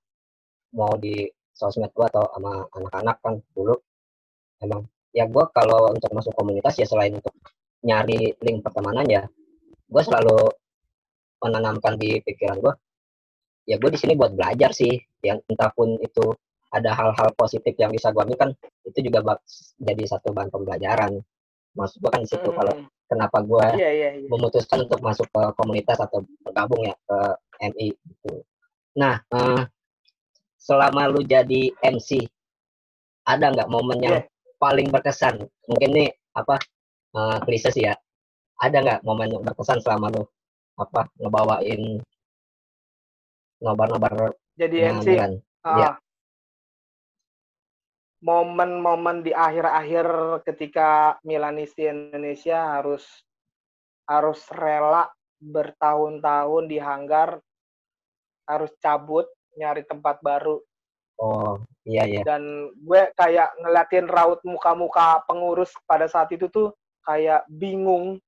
mau 0.73 0.97
di 0.97 1.29
sosmed 1.53 1.93
gue 1.93 2.05
atau 2.09 2.25
sama 2.33 2.65
anak-anak 2.73 3.17
kan 3.21 3.33
dulu. 3.53 3.77
Emang 4.65 4.89
ya 5.13 5.29
gue 5.29 5.45
kalau 5.53 5.93
untuk 5.93 6.09
masuk 6.09 6.33
komunitas 6.33 6.73
ya 6.81 6.89
selain 6.89 7.13
untuk 7.13 7.33
nyari 7.85 8.33
link 8.41 8.65
pertemanan 8.65 9.05
ya 9.05 9.23
gue 9.89 10.03
selalu 10.03 10.51
menanamkan 11.39 11.95
di 11.95 12.19
pikiran 12.21 12.59
gue 12.59 12.73
ya 13.69 13.77
gue 13.77 13.89
di 13.93 13.99
sini 14.01 14.17
buat 14.17 14.33
belajar 14.33 14.73
sih. 14.73 14.97
Yang 15.21 15.45
entah 15.53 15.69
pun 15.75 16.01
itu 16.01 16.33
ada 16.73 16.97
hal-hal 16.97 17.29
positif 17.37 17.77
yang 17.77 17.93
bisa 17.93 18.09
gue 18.09 18.21
ambil 18.25 18.37
kan 18.37 18.49
itu 18.85 19.05
juga 19.05 19.37
jadi 19.77 20.03
satu 20.05 20.33
bahan 20.33 20.49
pembelajaran 20.49 21.21
maksud 21.79 22.03
gue 22.03 22.11
kan 22.11 22.19
di 22.19 22.27
situ 22.27 22.49
kalau 22.51 22.75
kenapa 23.07 23.37
gue 23.39 23.65
Iya, 23.79 23.89
iya, 23.89 24.09
iya. 24.19 24.27
memutuskan 24.27 24.83
untuk 24.83 24.99
masuk 24.99 25.25
ke 25.31 25.41
komunitas 25.55 25.97
atau 25.97 26.21
bergabung 26.43 26.83
ya 26.83 26.95
ke 27.07 27.17
MI 27.71 27.95
gitu. 27.95 28.43
Nah, 28.99 29.23
eh, 29.31 29.61
selama 30.59 31.07
lu 31.07 31.23
jadi 31.23 31.71
MC, 31.79 32.27
ada 33.23 33.49
nggak 33.55 33.71
momen 33.71 33.97
yang 34.03 34.19
paling 34.59 34.91
berkesan? 34.91 35.39
Mungkin 35.71 35.89
nih 35.95 36.09
apa 36.35 36.59
eh, 37.15 37.37
klise 37.47 37.71
sih 37.71 37.87
ya. 37.87 37.95
Ada 38.59 38.77
nggak 38.83 38.99
momen 39.07 39.31
yang 39.31 39.43
berkesan 39.47 39.79
selama 39.79 40.11
lu 40.11 40.23
apa 40.75 41.07
ngebawain 41.19 42.03
nobar-nobar 43.59 44.35
Jadi 44.55 44.77
MC. 44.83 45.07
Ah, 45.63 45.75
Iya. 45.75 45.89
Momen-momen 48.19 49.23
di 49.23 49.31
akhir-akhir 49.31 50.07
ketika 50.43 51.15
Milanisti 51.23 51.87
Indonesia 51.87 52.79
harus 52.79 53.07
harus 54.03 54.43
rela 54.51 55.07
bertahun-tahun 55.39 56.63
di 56.67 56.77
hanggar, 56.83 57.39
harus 58.43 58.71
cabut 58.83 59.23
nyari 59.55 59.87
tempat 59.87 60.19
baru 60.19 60.59
Oh, 61.19 61.59
iya 61.83 62.07
iya. 62.07 62.23
dan 62.23 62.71
gue 62.79 63.11
kayak 63.19 63.51
ngeliatin 63.59 64.07
raut 64.07 64.39
muka-muka 64.47 65.19
pengurus 65.27 65.67
pada 65.83 66.07
saat 66.07 66.31
itu 66.31 66.47
tuh 66.47 66.71
kayak 67.03 67.43
bingung 67.51 68.23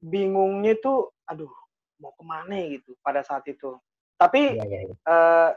bingungnya 0.00 0.80
tuh 0.80 1.12
aduh 1.28 1.52
mau 2.00 2.16
ke 2.16 2.24
mana 2.24 2.56
gitu 2.72 2.96
pada 3.04 3.20
saat 3.20 3.44
itu 3.52 3.76
tapi 4.16 4.56
Iya 4.56 4.64
iya. 4.64 4.80
iya. 4.88 4.94
eh, 4.96 5.50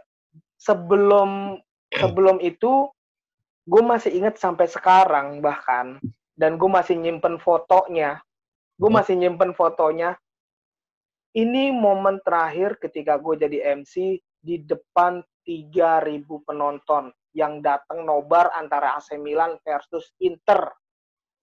sebelum 0.60 1.56
sebelum 1.94 2.38
itu 2.40 2.90
gue 3.64 3.82
masih 3.82 4.12
inget 4.14 4.36
sampai 4.36 4.68
sekarang 4.68 5.40
bahkan 5.40 5.98
dan 6.34 6.58
gue 6.58 6.68
masih 6.68 6.96
nyimpen 6.96 7.38
fotonya 7.38 8.20
gue 8.76 8.90
Hmm. 8.90 8.98
masih 8.98 9.16
nyimpen 9.16 9.54
fotonya 9.54 10.18
ini 11.34 11.70
momen 11.70 12.22
terakhir 12.22 12.78
ketika 12.78 13.18
gue 13.18 13.38
jadi 13.40 13.58
MC 13.76 14.18
di 14.40 14.56
depan 14.60 15.22
3000 15.44 15.74
penonton 16.44 17.10
yang 17.34 17.60
datang 17.60 18.04
nobar 18.04 18.54
antara 18.54 18.94
AC 18.94 19.18
Milan 19.18 19.58
versus 19.60 20.14
Inter 20.20 20.70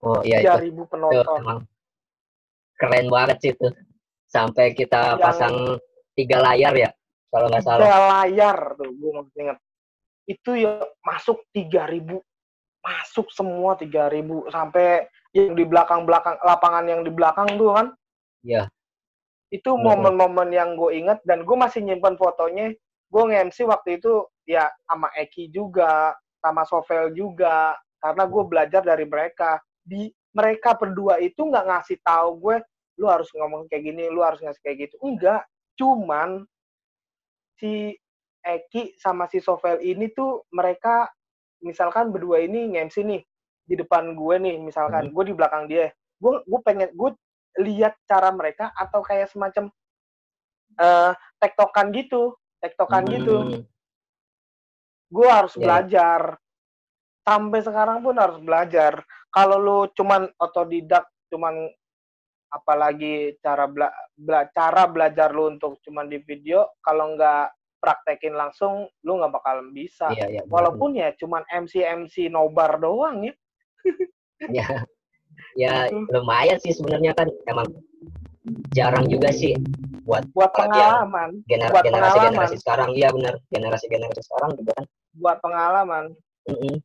Oh 0.01 0.23
iya 0.23 0.41
itu. 0.41 0.49
3000 0.49 0.73
Itu 0.73 0.83
penonton 0.89 1.41
keren 2.75 3.07
banget 3.09 3.37
sih 3.41 3.53
itu. 3.53 3.69
Sampai 4.25 4.73
kita 4.73 5.19
Yang- 5.19 5.21
pasang 5.21 5.55
tiga 6.15 6.39
layar 6.41 6.73
ya, 6.73 6.89
kalau 7.29 7.51
nggak 7.51 7.61
salah. 7.61 7.83
tiga 7.85 8.01
layar 8.09 8.57
tuh 8.79 8.89
gue 8.89 9.11
masih 9.13 9.39
inget 9.43 9.59
itu 10.31 10.51
ya 10.55 10.79
masuk 11.03 11.43
3000 11.51 12.23
masuk 12.81 13.27
semua 13.35 13.75
3000 13.75 14.47
sampai 14.55 15.11
yang 15.35 15.59
di 15.59 15.67
belakang-belakang 15.67 16.39
lapangan 16.43 16.85
yang 16.87 17.03
di 17.03 17.11
belakang 17.11 17.49
tuh 17.59 17.75
kan. 17.75 17.89
Iya. 18.41 18.71
itu 19.51 19.75
momen-momen 19.75 20.55
yang 20.55 20.79
gue 20.79 20.95
inget 20.95 21.19
dan 21.27 21.43
gue 21.43 21.57
masih 21.59 21.83
nyimpan 21.83 22.15
fotonya. 22.15 22.71
Gue 23.11 23.23
nge-MC 23.27 23.67
waktu 23.67 23.99
itu 23.99 24.23
ya 24.47 24.71
sama 24.87 25.11
Eki 25.19 25.51
juga 25.51 26.15
sama 26.39 26.63
Sovel 26.63 27.11
juga. 27.11 27.75
Karena 27.99 28.31
gue 28.31 28.43
belajar 28.47 28.87
dari 28.87 29.03
mereka. 29.11 29.59
Di 29.83 30.07
mereka 30.31 30.79
berdua 30.79 31.19
itu 31.19 31.43
nggak 31.43 31.67
ngasih 31.67 31.99
tahu 31.99 32.39
gue 32.39 32.57
lu 33.03 33.11
harus 33.11 33.27
ngomong 33.35 33.67
kayak 33.67 33.91
gini 33.91 34.07
lu 34.07 34.23
harus 34.23 34.39
ngasih 34.39 34.63
kayak 34.63 34.87
gitu. 34.87 34.95
Enggak. 35.03 35.43
Cuman 35.75 36.47
si 37.59 37.99
Eki 38.41 38.97
sama 38.97 39.29
si 39.29 39.39
Sovel 39.39 39.81
ini 39.81 40.09
tuh 40.11 40.49
mereka 40.51 41.09
misalkan 41.61 42.09
berdua 42.09 42.41
ini 42.41 42.73
nge-MC 42.73 42.97
nih 43.05 43.23
di 43.69 43.75
depan 43.77 44.17
gue 44.17 44.35
nih 44.41 44.57
misalkan 44.59 45.13
gue 45.13 45.25
di 45.29 45.35
belakang 45.37 45.69
dia. 45.69 45.93
Gue 46.17 46.41
gue 46.45 46.61
pengen 46.65 46.89
gue 46.93 47.11
lihat 47.61 47.97
cara 48.09 48.33
mereka 48.33 48.73
atau 48.73 49.05
kayak 49.05 49.29
semacam 49.29 49.69
eh 50.81 51.13
tektokan 51.37 51.93
gitu 51.93 52.37
tektokan 52.61 53.05
gitu. 53.09 53.37
Hmm, 53.41 53.61
gue 55.11 55.29
harus 55.29 55.55
Iya. 55.57 55.63
belajar. 55.65 56.21
Sampai 57.21 57.61
sekarang 57.61 58.01
pun 58.01 58.17
harus 58.17 58.41
belajar. 58.41 59.05
Kalau 59.29 59.57
lu 59.61 59.79
cuman 59.93 60.27
otodidak 60.41 61.05
cuman 61.31 61.69
apalagi 62.51 63.39
cara 63.39 63.71
bela, 63.71 63.93
bela- 64.19 64.51
cara 64.51 64.83
belajar 64.91 65.31
lu 65.31 65.55
untuk 65.55 65.79
cuman 65.87 66.11
di 66.11 66.19
video 66.19 66.67
kalau 66.83 67.15
nggak 67.15 67.47
praktekin 67.81 68.33
langsung 68.33 68.87
lu 69.01 69.17
nggak 69.17 69.33
bakal 69.33 69.57
bisa 69.73 70.13
Iya 70.13 70.27
iya. 70.31 70.43
walaupun 70.47 70.95
ya 70.95 71.11
cuman 71.17 71.43
MC 71.49 71.81
MC 71.81 72.29
nobar 72.29 72.77
doang 72.77 73.25
ya 73.25 73.35
ya 74.61 74.69
ya 75.57 75.75
Gitu. 75.89 76.07
lumayan 76.13 76.61
sih 76.61 76.71
sebenarnya 76.71 77.17
kan 77.17 77.27
emang 77.45 77.67
jarang 78.71 79.07
juga 79.07 79.33
sih 79.33 79.57
buat 80.05 80.25
buat 80.33 80.51
yang 80.51 80.71
pengalaman 80.71 81.31
gener 81.45 81.69
Buat 81.71 81.85
generasi 81.85 82.17
generasi 82.17 82.29
pengalaman. 82.31 82.61
sekarang 82.61 82.89
iya 82.95 83.09
benar 83.11 83.35
generasi 83.49 83.85
generasi 83.89 84.21
sekarang 84.23 84.51
juga 84.57 84.73
kan 84.77 84.87
buat 85.13 85.37
pengalaman 85.41 86.05
mm-mm. 86.47 86.77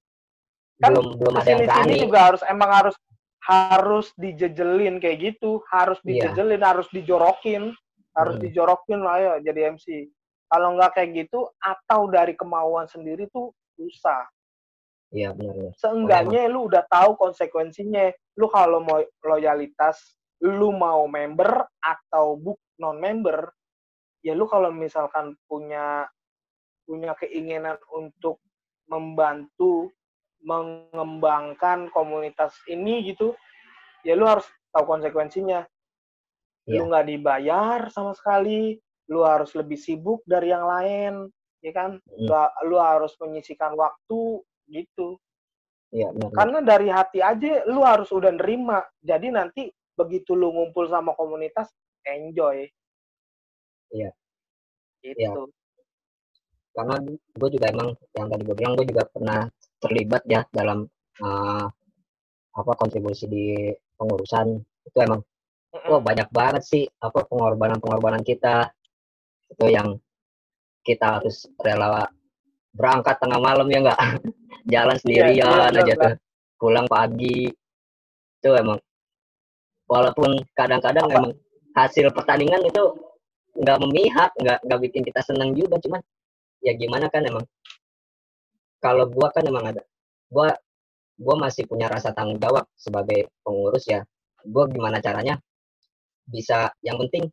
Kan 0.76 0.92
belum 0.92 1.08
belum 1.16 1.34
ada 1.36 1.48
yang 1.48 1.62
berani 1.64 1.96
juga 1.98 2.20
harus 2.22 2.42
emang 2.44 2.68
harus 2.70 2.96
harus 3.40 4.08
dijejelin 4.16 5.00
kayak 5.00 5.18
gitu 5.22 5.64
harus 5.70 6.00
Iya. 6.02 6.28
dijejelin 6.28 6.60
harus 6.60 6.88
dijorokin 6.92 7.64
harus 8.12 8.36
Hmm. 8.36 8.44
dijorokin 8.44 9.00
lah 9.00 9.18
ya 9.18 9.34
jadi 9.42 9.76
MC 9.76 10.08
kalau 10.50 10.78
nggak 10.78 10.92
kayak 10.96 11.26
gitu 11.26 11.50
atau 11.58 12.08
dari 12.10 12.38
kemauan 12.38 12.86
sendiri 12.86 13.26
tuh 13.34 13.52
susah. 13.76 14.26
Iya 15.14 15.32
benar 15.32 15.74
seenggaknya 15.78 16.50
lu 16.50 16.68
udah 16.68 16.84
tahu 16.90 17.16
konsekuensinya. 17.16 18.12
Lu 18.36 18.52
kalau 18.52 18.84
mau 18.84 19.00
loyalitas 19.24 20.18
lu 20.44 20.76
mau 20.76 21.08
member 21.08 21.64
atau 21.80 22.36
buk 22.36 22.60
non 22.78 23.00
member 23.00 23.48
ya 24.20 24.36
lu 24.36 24.44
kalau 24.52 24.68
misalkan 24.74 25.38
punya 25.48 26.04
punya 26.84 27.16
keinginan 27.18 27.80
untuk 27.96 28.44
membantu 28.92 29.90
mengembangkan 30.46 31.90
komunitas 31.90 32.54
ini 32.70 33.02
gitu 33.10 33.34
ya 34.06 34.14
lu 34.14 34.28
harus 34.30 34.46
tahu 34.70 34.86
konsekuensinya. 34.86 35.66
Iya. 36.66 36.82
lu 36.82 36.90
nggak 36.90 37.08
dibayar 37.14 37.80
sama 37.94 38.18
sekali 38.18 38.82
lu 39.08 39.22
harus 39.22 39.54
lebih 39.54 39.78
sibuk 39.78 40.26
dari 40.26 40.50
yang 40.50 40.66
lain 40.66 41.14
ya 41.62 41.72
kan 41.74 41.98
Mm. 41.98 42.30
lu, 42.30 42.34
lu 42.70 42.78
harus 42.78 43.14
menyisikan 43.18 43.74
waktu 43.74 44.42
gitu 44.70 45.18
iya 45.94 46.10
benar 46.14 46.30
benar. 46.30 46.38
karena 46.38 46.60
dari 46.62 46.88
hati 46.90 47.20
aja 47.22 47.66
lu 47.70 47.82
harus 47.82 48.10
udah 48.10 48.34
nerima 48.34 48.82
jadi 49.02 49.30
nanti 49.34 49.70
begitu 49.96 50.34
lu 50.34 50.52
ngumpul 50.52 50.86
sama 50.90 51.14
komunitas 51.18 51.70
enjoy 52.06 52.66
Iya. 53.94 54.12
gitu 55.06 55.50
karena 56.76 57.00
gue 57.40 57.50
juga 57.56 57.66
emang 57.72 57.90
yang 58.14 58.28
tadi 58.28 58.42
gue 58.44 58.56
bilang 58.58 58.74
gue 58.76 58.86
juga 58.92 59.04
pernah 59.08 59.48
terlibat 59.80 60.22
ya 60.28 60.44
dalam 60.52 60.84
uh, 61.24 61.66
apa 62.56 62.72
kontribusi 62.76 63.26
di 63.32 63.46
pengurusan 63.96 64.60
itu 64.84 64.98
emang 65.00 65.24
Mm-mm. 65.72 65.92
oh 65.96 66.02
banyak 66.04 66.28
banget 66.36 66.64
sih 66.68 66.84
apa 67.00 67.24
pengorbanan 67.24 67.80
pengorbanan 67.80 68.24
kita 68.28 68.68
itu 69.52 69.66
yang 69.70 69.98
kita 70.86 71.20
harus 71.20 71.50
rela 71.62 72.06
berangkat 72.76 73.16
tengah 73.18 73.40
malam 73.40 73.68
ya 73.72 73.80
enggak 73.82 74.00
jalan 74.74 74.98
sendirian 75.00 75.34
iya, 75.34 75.70
aja 75.72 75.82
benar. 75.82 75.98
tuh. 75.98 76.14
Pulang 76.60 76.88
pagi. 76.90 77.50
Itu 78.42 78.50
emang. 78.54 78.80
Walaupun 79.86 80.42
kadang-kadang 80.58 81.08
emang 81.14 81.34
hasil 81.78 82.10
pertandingan 82.10 82.66
itu 82.66 82.84
nggak 83.56 83.78
memihak 83.80 84.32
nggak 84.36 84.60
nggak 84.68 84.80
bikin 84.90 85.04
kita 85.06 85.22
senang 85.24 85.56
juga 85.56 85.80
cuman 85.80 86.02
ya 86.66 86.74
gimana 86.74 87.08
kan 87.08 87.24
emang. 87.24 87.46
Kalau 88.82 89.10
gua 89.10 89.30
kan 89.30 89.46
emang 89.46 89.66
ada 89.74 89.82
gua 90.30 90.54
gua 91.16 91.36
masih 91.38 91.70
punya 91.70 91.88
rasa 91.88 92.12
tanggung 92.12 92.42
jawab 92.42 92.66
sebagai 92.74 93.30
pengurus 93.46 93.86
ya. 93.86 94.02
Gua 94.46 94.66
gimana 94.66 94.98
caranya 94.98 95.38
bisa 96.26 96.74
yang 96.82 96.98
penting 97.06 97.30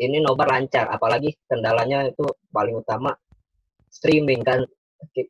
ini 0.00 0.16
nobar 0.24 0.48
lancar 0.48 0.88
apalagi 0.88 1.36
kendalanya 1.44 2.08
itu 2.08 2.24
paling 2.50 2.80
utama 2.80 3.12
streaming 3.92 4.40
kan. 4.40 4.64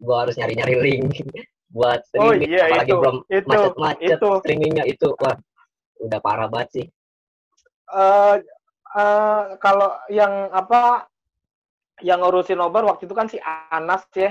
Gua 0.03 0.27
harus 0.27 0.35
nyari-nyari 0.39 0.75
link 0.83 1.15
buat 1.75 2.03
oh 2.19 2.35
streaming 2.35 2.51
iya 2.51 2.67
apalagi 2.67 2.91
itu. 2.91 2.99
belum 2.99 3.17
macet-macet 3.47 4.19
streamingnya 4.19 4.85
itu. 4.87 5.09
Wah 5.19 5.37
udah 6.01 6.21
parah 6.23 6.49
banget 6.51 6.69
sih. 6.71 6.87
Eh 7.91 8.37
eh, 8.95 9.43
kalau 9.59 9.91
yang 10.11 10.51
apa 10.55 11.11
yang 12.01 12.25
ngurusin 12.25 12.59
nobar 12.59 12.87
waktu 12.87 13.05
itu 13.07 13.15
kan 13.15 13.29
si 13.29 13.39
Anas 13.43 14.07
ya. 14.15 14.31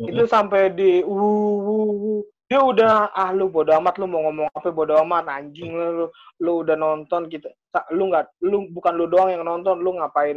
Mm-mm. 0.00 0.16
itu 0.16 0.24
sampai 0.24 0.72
di 0.72 1.04
uh, 1.04 1.12
uh, 1.12 1.92
uh, 1.92 2.20
dia 2.50 2.58
udah 2.58 3.14
ah 3.14 3.30
lu 3.30 3.46
bodo 3.46 3.70
amat 3.78 3.94
lu 4.02 4.10
mau 4.10 4.26
ngomong 4.26 4.50
apa 4.50 4.74
bodo 4.74 4.98
amat 5.06 5.30
anjing 5.30 5.70
lu 5.70 5.86
lu, 6.02 6.06
lu 6.42 6.52
udah 6.66 6.74
nonton 6.74 7.30
gitu 7.30 7.46
lu 7.94 8.10
nggak 8.10 8.26
lu 8.42 8.66
bukan 8.74 8.92
lu 8.98 9.06
doang 9.06 9.30
yang 9.30 9.46
nonton 9.46 9.78
lu 9.78 9.94
ngapain 9.94 10.34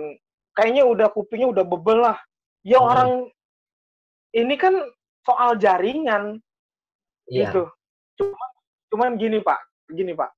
kayaknya 0.54 0.86
udah 0.86 1.10
kupingnya 1.10 1.50
udah 1.50 1.66
bebel 1.66 2.06
lah 2.06 2.18
ya 2.62 2.78
Hmm. 2.78 2.86
orang 2.86 3.10
ini 4.38 4.56
kan 4.62 4.78
soal 5.26 5.58
jaringan 5.58 6.38
Iya. 7.32 7.50
gitu. 7.50 7.64
Cuman 8.20 8.50
cuman 8.92 9.12
gini 9.16 9.40
Pak, 9.40 9.60
gini 9.90 10.12
Pak. 10.12 10.32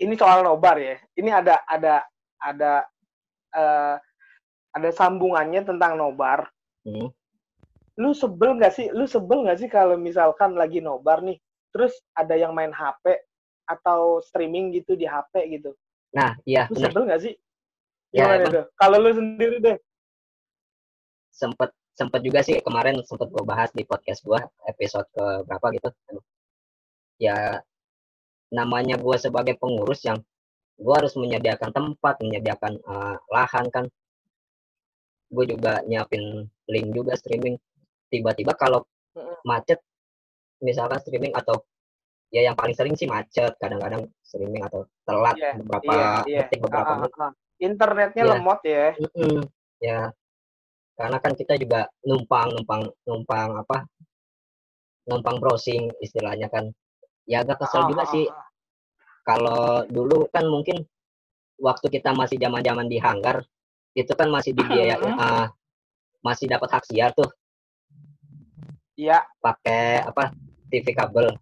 Ini 0.00 0.14
soal 0.16 0.40
nobar 0.40 0.80
ya. 0.80 0.96
Ini 1.12 1.30
ada 1.30 1.60
ada 1.68 2.00
ada 2.40 2.72
eh, 3.52 3.94
ada 4.72 4.88
sambungannya 4.92 5.64
tentang 5.64 6.00
nobar. 6.00 6.48
Hmm. 6.84 7.12
Lu 7.96 8.12
sebel 8.12 8.60
nggak 8.60 8.72
sih? 8.76 8.86
Lu 8.92 9.08
sebel 9.08 9.48
nggak 9.48 9.58
sih 9.64 9.68
kalau 9.72 9.96
misalkan 9.96 10.52
lagi 10.52 10.84
nobar 10.84 11.24
nih, 11.24 11.40
terus 11.72 11.96
ada 12.12 12.36
yang 12.36 12.52
main 12.52 12.72
HP 12.72 13.24
atau 13.66 14.20
streaming 14.20 14.70
gitu 14.76 14.94
di 14.94 15.08
HP 15.08 15.58
gitu? 15.60 15.72
Nah, 16.12 16.36
iya 16.44 16.68
Lu 16.68 16.76
benar. 16.76 16.92
sebel 16.92 17.02
nggak 17.08 17.22
sih? 17.24 17.34
Ya, 18.14 18.38
Gimana? 18.38 18.68
Kalau 18.76 18.96
lu 19.00 19.10
sendiri 19.12 19.56
deh. 19.60 19.76
Sempet 21.32 21.72
sempet 21.96 22.20
juga 22.20 22.44
sih 22.44 22.60
kemarin 22.60 23.00
sempet 23.08 23.32
gue 23.32 23.44
bahas 23.44 23.72
di 23.72 23.80
podcast 23.84 24.20
gue 24.24 24.40
episode 24.68 25.08
ke 25.12 25.24
berapa 25.48 25.66
gitu. 25.76 25.88
Ya 27.16 27.64
namanya 28.52 29.00
gue 29.00 29.16
sebagai 29.16 29.56
pengurus 29.56 30.04
yang 30.04 30.20
gue 30.76 30.94
harus 30.94 31.16
menyediakan 31.16 31.72
tempat, 31.72 32.20
menyediakan 32.20 32.76
eh, 32.76 33.16
lahan 33.32 33.66
kan. 33.72 33.84
Gue 35.32 35.44
juga 35.48 35.80
nyiapin 35.88 36.44
link 36.68 36.88
juga 36.92 37.16
streaming. 37.16 37.56
Tiba-tiba 38.06 38.52
kalau 38.54 38.84
macet, 39.42 39.82
misalkan 40.62 41.00
streaming 41.02 41.34
atau 41.34 41.62
ya 42.30 42.46
yang 42.46 42.56
paling 42.58 42.74
sering 42.74 42.94
sih 42.94 43.06
macet, 43.08 43.54
kadang-kadang 43.58 44.06
streaming 44.22 44.62
atau 44.66 44.84
telat 45.06 45.36
Iya, 45.38 45.50
beberapa 45.62 45.92
iya, 45.94 46.08
iya. 46.26 46.38
detik, 46.44 46.58
beberapa 46.62 46.90
ah, 46.92 46.98
menit. 47.02 47.12
ah. 47.18 47.32
Internetnya 47.56 48.22
Iya. 48.22 48.30
lemot 48.36 48.60
ya. 48.66 48.86
Mm-mm, 49.00 49.36
ya 49.80 50.00
karena 50.96 51.20
kan 51.20 51.32
kita 51.36 51.60
juga 51.60 51.84
numpang 52.08 52.56
numpang 52.56 52.88
numpang 53.04 53.48
apa 53.60 53.84
numpang 55.04 55.36
browsing 55.36 55.92
istilahnya 56.00 56.48
kan 56.48 56.72
ya 57.28 57.44
agak 57.44 57.60
kesel 57.60 57.84
Ah, 57.84 57.88
juga 57.92 58.02
ah, 58.04 58.10
sih 58.10 58.24
kalau 59.20 59.84
dulu 59.92 60.24
kan 60.32 60.48
mungkin 60.48 60.80
waktu 61.60 61.92
kita 61.92 62.16
masih 62.16 62.40
zaman 62.40 62.64
zaman 62.64 62.88
di 62.88 62.96
hanggar 62.96 63.44
itu 63.92 64.08
kan 64.16 64.32
masih 64.32 64.56
dibiayain 64.56 65.04
Mm-mm. 65.04 65.20
ah, 65.20 65.52
masih 66.24 66.48
dapat 66.48 66.68
hak 66.80 66.84
siar 66.88 67.12
tuh 67.12 67.28
Iya, 68.96 69.20
pakai 69.44 70.00
apa 70.02 70.32
TV 70.72 70.86
kabel 70.96 71.36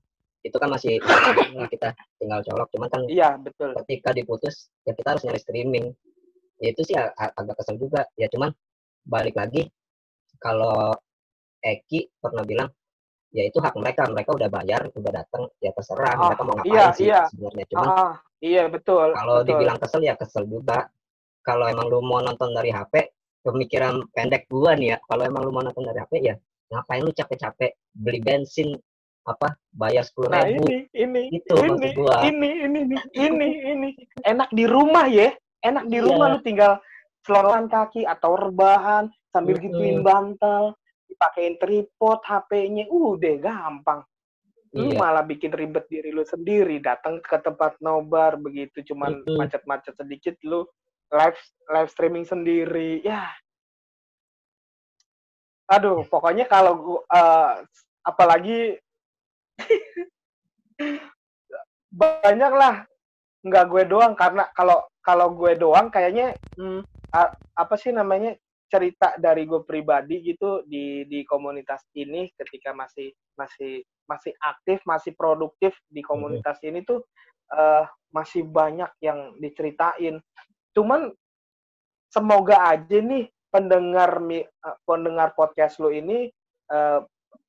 itu 0.45 0.57
kan 0.61 0.69
masih 0.69 1.01
nah, 1.57 1.64
kita 1.71 1.97
tinggal 2.21 2.45
colok 2.45 2.69
cuman 2.77 2.88
kan 2.93 3.01
iya 3.09 3.40
betul. 3.40 3.73
ketika 3.81 4.12
diputus 4.12 4.69
ya 4.85 4.93
kita 4.93 5.17
harus 5.17 5.25
nyari 5.25 5.40
streaming 5.40 5.87
ya 6.61 6.69
itu 6.77 6.85
sih 6.85 6.93
ag- 7.01 7.33
agak 7.33 7.57
kesel 7.64 7.81
juga 7.81 8.05
ya 8.21 8.29
cuman 8.29 8.53
balik 9.09 9.33
lagi 9.40 9.73
kalau 10.37 10.93
Eki 11.64 12.12
pernah 12.21 12.45
bilang 12.45 12.69
ya 13.33 13.49
itu 13.49 13.57
hak 13.57 13.73
mereka 13.81 14.05
mereka 14.12 14.37
udah 14.37 14.49
bayar 14.53 14.85
udah 14.93 15.12
datang 15.25 15.49
ya 15.64 15.73
terserah 15.73 16.12
Ah, 16.12 16.29
mereka 16.29 16.43
mau 16.45 16.55
ngapain 16.61 16.77
iya, 16.77 16.87
sih 16.93 17.09
iya. 17.09 17.23
sebenarnya 17.33 17.64
cuman 17.73 17.88
Ah, 17.88 18.14
iya 18.45 18.62
betul. 18.69 19.09
kalau 19.17 19.40
betul. 19.40 19.49
dibilang 19.49 19.79
kesel 19.81 20.01
ya 20.05 20.14
kesel 20.21 20.45
juga 20.45 20.93
kalau 21.40 21.64
emang 21.73 21.88
lu 21.88 22.05
mau 22.05 22.21
nonton 22.21 22.53
dari 22.53 22.69
HP 22.69 22.93
pemikiran 23.40 24.05
pendek 24.12 24.45
gua 24.53 24.77
nih 24.77 24.93
ya 24.93 24.97
kalau 25.09 25.25
emang 25.25 25.40
lu 25.40 25.51
mau 25.57 25.64
nonton 25.64 25.88
dari 25.88 26.05
HP 26.05 26.12
ya 26.21 26.37
ngapain 26.72 27.03
lu 27.05 27.12
capek-capek 27.12 27.72
beli 27.92 28.20
bensin 28.24 28.74
apa 29.24 29.57
bayar 29.72 30.05
sepuluh 30.05 30.29
Nah 30.29 30.44
ribu 30.44 30.68
ini, 30.68 30.79
ini, 30.92 31.22
Itu 31.33 31.57
ini, 31.57 31.68
maksud 31.72 31.90
gua. 31.96 32.16
ini, 32.29 32.50
ini, 32.68 32.79
ini, 32.85 32.96
ini, 33.16 33.48
ini, 33.72 33.88
enak 34.20 34.53
di 34.53 34.64
rumah 34.68 35.09
ya, 35.09 35.33
enak 35.64 35.88
di 35.88 35.96
Iya. 35.96 36.05
rumah 36.05 36.27
lu 36.37 36.40
tinggal 36.44 36.77
selongan 37.24 37.72
kaki 37.72 38.05
atau 38.05 38.37
rebahan 38.37 39.09
sambil 39.33 39.57
Mm-mm. 39.57 39.64
gituin 39.72 39.98
bantal, 40.05 40.77
dipakein 41.09 41.57
tripod 41.57 42.20
HP-nya, 42.20 42.85
udah 42.92 43.35
gampang. 43.40 44.00
Lu 44.77 44.92
iya 44.92 44.98
malah 45.00 45.24
bikin 45.24 45.55
ribet 45.57 45.88
diri 45.88 46.12
lu 46.12 46.27
sendiri, 46.27 46.83
datang 46.85 47.22
ke 47.24 47.38
tempat 47.40 47.81
nobar 47.81 48.37
begitu, 48.37 48.85
cuman 48.92 49.24
macet-macet 49.24 49.96
sedikit 49.96 50.37
lu 50.44 50.68
live 51.14 51.38
live 51.72 51.88
streaming 51.88 52.27
sendiri, 52.29 53.00
ya. 53.00 53.24
Aduh, 55.64 56.05
pokoknya 56.12 56.44
kalau 56.44 56.72
gua 56.77 57.00
eh, 57.09 57.53
apalagi 58.05 58.77
banyak 61.94 62.53
lah 62.53 62.85
nggak 63.44 63.64
gue 63.70 63.83
doang 63.87 64.12
karena 64.16 64.48
kalau 64.57 64.83
kalau 65.05 65.33
gue 65.37 65.53
doang 65.57 65.88
kayaknya 65.92 66.35
hmm, 66.57 66.83
a- 67.12 67.37
apa 67.55 67.74
sih 67.77 67.92
namanya 67.94 68.35
cerita 68.66 69.14
dari 69.20 69.46
gue 69.46 69.62
pribadi 69.62 70.18
gitu 70.24 70.64
di 70.66 71.07
di 71.07 71.22
komunitas 71.22 71.85
ini 71.94 72.33
ketika 72.35 72.74
masih 72.74 73.12
masih 73.38 73.85
masih 74.09 74.33
aktif 74.42 74.83
masih 74.88 75.12
produktif 75.14 75.77
di 75.87 76.00
komunitas 76.03 76.59
ini 76.64 76.83
tuh 76.83 77.05
eh, 77.55 77.85
masih 78.14 78.46
banyak 78.46 78.90
yang 79.03 79.35
diceritain. 79.42 80.18
Cuman 80.74 81.11
semoga 82.11 82.74
aja 82.74 82.98
nih 83.03 83.27
pendengar 83.55 84.19
mi- 84.19 84.43
eh, 84.43 84.77
pendengar 84.83 85.31
podcast 85.38 85.79
lo 85.79 85.95
ini 85.95 86.27
eh, 86.69 87.01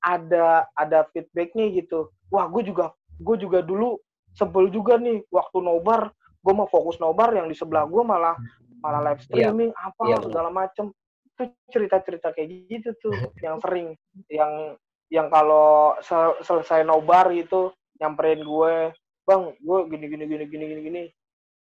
ada 0.06 0.70
ada 0.78 1.10
feedbacknya 1.10 1.74
gitu. 1.74 2.13
Wah 2.30 2.46
gue 2.46 2.62
juga 2.62 2.94
gue 3.18 3.36
juga 3.41 3.65
dulu 3.65 3.98
sebel 4.38 4.70
juga 4.70 5.02
nih 5.02 5.26
waktu 5.34 5.58
nobar 5.58 6.13
gue 6.46 6.54
mau 6.54 6.70
fokus 6.70 7.02
nobar 7.02 7.34
yang 7.34 7.50
di 7.50 7.58
sebelah 7.58 7.89
gue 7.89 8.04
malah 8.06 8.38
malah 8.86 9.02
live 9.02 9.18
Iya. 9.18 9.50
streaming 9.50 9.72
apa 9.74 10.02
Iya, 10.06 10.18
benar. 10.22 10.26
segala 10.30 10.50
macem. 10.54 10.86
Itu 11.26 11.41
cerita-cerita 11.74 12.38
kayak 12.38 12.48
gitu 12.70 12.89
tuh 13.02 13.12
yang 13.46 13.58
sering 13.58 13.98
yang 14.30 14.78
yang 15.10 15.28
kalau 15.34 15.98
sel- 16.06 16.38
selesai 16.41 16.86
nobar 16.86 17.34
gitu 17.34 17.74
nyamperin 17.98 18.46
gue 18.46 18.94
bang 19.26 19.44
gue 19.58 19.78
gini 19.89 20.06
gini 20.06 20.24
gini 20.28 20.46
gini 20.46 20.65
gini 20.70 20.82
gini. 20.86 21.04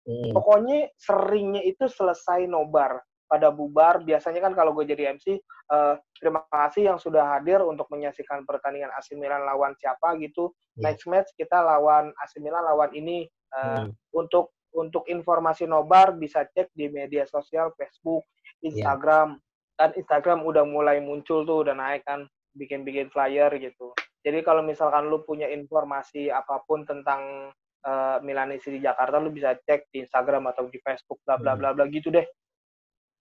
Hmm, 0.04 0.36
pokoknya 0.36 0.92
seringnya 1.00 1.64
itu 1.64 1.88
selesai 1.88 2.44
nobar 2.44 3.00
pada 3.24 3.48
bubar. 3.48 4.00
Biasanya 4.00 4.40
kan 4.40 4.52
kalau 4.52 4.72
gue 4.72 4.84
jadi 4.84 5.14
MC 5.14 5.40
eh, 5.40 5.94
terima 6.20 6.44
kasih 6.48 6.92
yang 6.92 6.98
sudah 7.00 7.36
hadir 7.36 7.64
untuk 7.64 7.88
menyaksikan 7.88 8.44
pertandingan 8.44 8.92
AC 8.94 9.16
Milan 9.16 9.42
lawan 9.42 9.72
siapa 9.76 10.14
gitu. 10.20 10.52
Iya. 10.76 10.92
next 10.92 11.04
match 11.08 11.28
kita 11.34 11.58
lawan 11.60 12.12
AC 12.20 12.38
Milan 12.38 12.64
lawan 12.64 12.90
ini. 12.92 13.24
Eh, 13.28 13.80
hmm, 13.86 13.90
untuk 14.12 14.52
untuk 14.74 15.06
informasi 15.06 15.70
nobar 15.70 16.18
bisa 16.18 16.42
cek 16.50 16.74
di 16.74 16.90
media 16.90 17.22
sosial 17.24 17.70
Facebook 17.78 18.26
Iya. 18.60 18.70
Instagram. 18.74 19.38
Dan 19.74 19.90
Instagram 19.94 20.42
udah 20.42 20.62
mulai 20.66 20.98
muncul 20.98 21.42
tuh 21.42 21.62
udah 21.66 21.74
naik 21.74 22.02
kan 22.06 22.26
bikin-bikin 22.54 23.10
flyer 23.10 23.50
gitu. 23.58 23.90
Jadi 24.22 24.40
kalau 24.40 24.62
misalkan 24.62 25.06
lu 25.06 25.22
punya 25.22 25.46
informasi 25.46 26.30
apa 26.30 26.62
pun 26.66 26.82
tentang 26.82 27.50
eh, 27.84 28.16
Milanese 28.24 28.72
di 28.72 28.80
Jakarta 28.80 29.20
lu 29.20 29.28
bisa 29.28 29.52
cek 29.54 29.92
di 29.92 30.00
Instagram 30.02 30.48
atau 30.48 30.64
di 30.66 30.80
Facebook 30.80 31.20
bla 31.22 31.36
bla 31.36 31.52
Hmm. 31.52 31.60
bla 31.60 31.70
bla 31.76 31.84
gitu 31.86 32.08
deh 32.08 32.24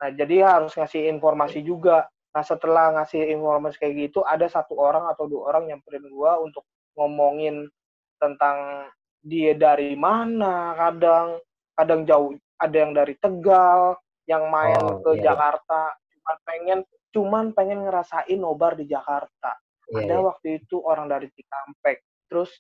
nah 0.03 0.11
jadi 0.11 0.43
harus 0.43 0.75
ngasih 0.75 1.07
informasi 1.15 1.63
juga. 1.63 2.03
Nah 2.35 2.43
setelah 2.43 2.91
ngasih 2.99 3.23
informasi 3.39 3.79
kayak 3.79 4.11
gitu 4.11 4.19
ada 4.27 4.51
satu 4.51 4.75
orang 4.75 5.07
atau 5.07 5.31
dua 5.31 5.55
orang 5.55 5.71
nyamperin 5.71 6.03
gua 6.11 6.43
untuk 6.43 6.67
ngomongin 6.99 7.71
tentang 8.19 8.91
dia 9.23 9.55
dari 9.55 9.95
mana 9.95 10.75
kadang 10.75 11.39
kadang 11.79 12.03
jauh 12.03 12.35
ada 12.59 12.75
yang 12.75 12.91
dari 12.91 13.15
Tegal 13.15 13.95
yang 14.27 14.51
main 14.51 14.79
Oh, 14.83 14.99
ke 14.99 15.15
iya, 15.15 15.19
iya. 15.19 15.23
Jakarta. 15.31 15.81
Cuman 16.11 16.37
pengen 16.43 16.79
cuman 17.13 17.45
pengen 17.55 17.79
ngerasain 17.87 18.39
nobar 18.39 18.75
di 18.75 18.85
Jakarta. 18.91 19.51
Iya, 19.91 20.03
ada 20.03 20.15
iya. 20.19 20.23
waktu 20.23 20.47
itu 20.63 20.75
orang 20.83 21.07
dari 21.07 21.31
Cikampek. 21.31 21.97
Terus 22.27 22.51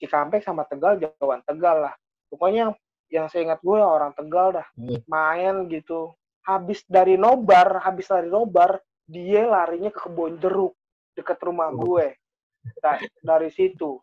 Cikampek 0.00 0.42
sama 0.42 0.66
Tegal 0.66 0.98
jauhan 1.00 1.40
Tegal 1.46 1.88
lah. 1.88 1.94
Pokoknya 2.30 2.70
yang, 2.70 2.72
yang 3.10 3.26
saya 3.26 3.50
ingat 3.50 3.60
gue 3.60 3.76
orang 3.76 4.14
Tegal 4.14 4.62
dah 4.62 4.66
Hmm. 4.78 5.02
main 5.06 5.54
gitu. 5.68 6.14
Habis 6.46 6.86
dari 6.86 7.18
nobar 7.18 7.82
habis 7.84 8.08
dari 8.08 8.30
nobar 8.30 8.80
dia 9.04 9.44
larinya 9.44 9.90
ke 9.90 10.00
kebun 10.00 10.38
jeruk 10.38 10.72
deket 11.12 11.36
rumah 11.42 11.74
Oh. 11.74 11.84
gue. 11.84 12.14
Nah, 12.80 12.96
dari 13.20 13.50
situ. 13.50 13.98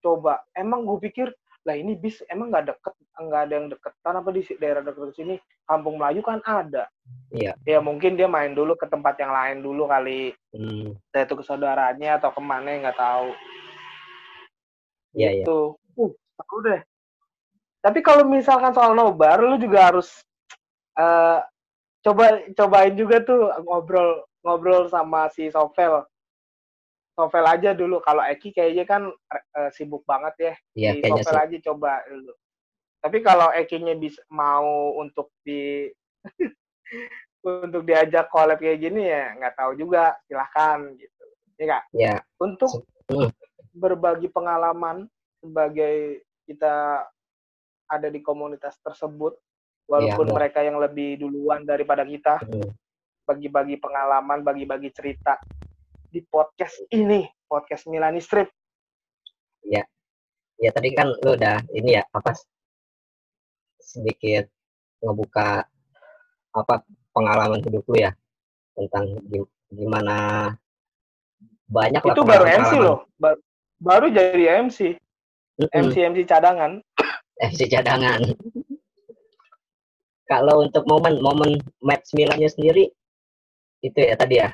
Coba 0.00 0.42
emang 0.52 0.84
gue 0.84 0.98
pikir 1.00 1.28
lah 1.64 1.76
ini 1.76 1.96
bis 1.96 2.20
emang 2.28 2.52
nggak 2.52 2.76
deket 2.76 2.92
nggak 3.14 3.42
ada 3.46 3.54
yang 3.56 3.68
deket 3.70 3.94
kan 4.02 4.18
apa 4.18 4.28
di 4.34 4.42
daerah 4.58 4.82
deket 4.82 5.14
sini? 5.14 5.34
Kampung 5.64 5.96
Melayu 5.96 6.20
kan 6.20 6.42
ada. 6.44 6.90
Iya. 7.32 7.56
ya 7.64 7.78
mungkin 7.80 8.16
dia 8.16 8.28
main 8.28 8.52
dulu 8.52 8.76
ke 8.76 8.84
tempat 8.84 9.16
yang 9.16 9.32
lain 9.32 9.58
dulu 9.64 9.88
kali. 9.88 10.32
Hmm, 10.52 10.92
itu 10.96 11.34
ke 11.34 11.44
saudaranya 11.44 12.20
atau 12.20 12.30
ke 12.32 12.40
mana 12.42 12.74
nggak 12.74 12.98
tahu. 12.98 13.28
Iya, 15.14 15.30
iya. 15.40 15.44
tuh 15.46 15.78
uh 15.94 16.10
seru 16.10 16.58
deh 16.66 16.80
tapi 17.84 18.00
kalau 18.00 18.24
misalkan 18.24 18.72
soal 18.72 18.96
nobar 18.96 19.44
lu 19.44 19.60
juga 19.60 19.92
harus 19.92 20.24
eh 20.96 21.40
coba 22.00 22.40
cobain 22.56 22.96
juga 22.96 23.20
tuh 23.20 23.52
ngobrol 23.60 24.24
ngobrol 24.44 24.88
sama 24.92 25.28
si 25.32 25.48
Sovel. 25.48 26.04
Sovel 27.16 27.46
aja 27.48 27.72
dulu. 27.72 28.00
Kalau 28.04 28.20
Eki 28.24 28.52
kayaknya 28.52 28.84
kan 28.84 29.02
eh, 29.32 29.70
sibuk 29.72 30.04
banget 30.04 30.34
ya. 30.36 30.54
Iya, 30.76 30.90
kayaknya 31.00 31.22
Sovel 31.24 31.36
sih. 31.40 31.44
aja 31.48 31.56
coba 31.72 31.92
dulu. 32.08 32.32
Tapi 33.04 33.18
kalau 33.20 33.48
Ekinya 33.52 33.92
bisa 33.96 34.20
mau 34.32 34.96
untuk 34.96 35.32
di 35.44 35.88
untuk 37.44 37.84
diajak 37.84 38.32
collab 38.32 38.56
kayak 38.56 38.80
gini 38.80 39.08
ya 39.08 39.36
nggak 39.36 39.56
tahu 39.56 39.72
juga. 39.76 40.16
Silahkan 40.28 40.92
gitu. 40.96 41.24
Ya 41.54 41.66
kak 41.68 41.82
ya 41.94 42.14
untuk 42.40 42.88
berbagi 43.74 44.26
pengalaman 44.32 45.06
sebagai 45.38 46.24
kita 46.48 47.06
ada 47.86 48.08
di 48.08 48.20
komunitas 48.20 48.76
tersebut 48.80 49.36
walaupun 49.84 50.24
Iya, 50.24 50.30
Bang. 50.32 50.36
mereka 50.40 50.58
yang 50.64 50.80
lebih 50.80 51.20
duluan 51.20 51.64
daripada 51.64 52.02
kita. 52.02 52.40
Bagi-bagi 53.24 53.80
pengalaman 53.80 54.44
bagi-bagi 54.44 54.92
cerita 54.92 55.40
di 56.08 56.20
podcast 56.20 56.84
ini 56.92 57.24
podcast 57.48 57.88
Milani 57.88 58.20
Strip. 58.20 58.48
Ya 60.54 60.70
tadi 60.70 60.94
kan 60.94 61.10
lu 61.10 61.34
udah 61.34 61.60
ini 61.74 61.98
ya 61.98 62.06
apa 62.14 62.30
sedikit 63.82 64.46
ngebuka 65.02 65.66
apa 66.54 66.74
pengalaman 67.10 67.58
hidup 67.58 67.82
lu 67.90 67.98
ya 67.98 68.14
tentang 68.78 69.18
gim- 69.26 69.50
gimana 69.74 70.16
banyak 71.66 72.00
itu 72.00 72.22
baru 72.22 72.44
MC 72.46 72.72
loh. 72.78 73.02
Ba- 73.18 73.36
baru 73.82 74.08
jadi 74.14 74.62
MC. 74.62 74.94
MC 75.74 75.94
MC 76.06 76.18
cadangan 76.22 76.78
MC 77.36 77.66
cadangan. 77.66 78.20
Kalau 80.24 80.64
untuk 80.64 80.88
momen 80.88 81.20
momen 81.20 81.60
match 81.84 82.16
Milannya 82.16 82.48
sendiri 82.48 82.88
itu 83.80 83.98
ya 84.00 84.16
tadi 84.16 84.40
ya 84.40 84.48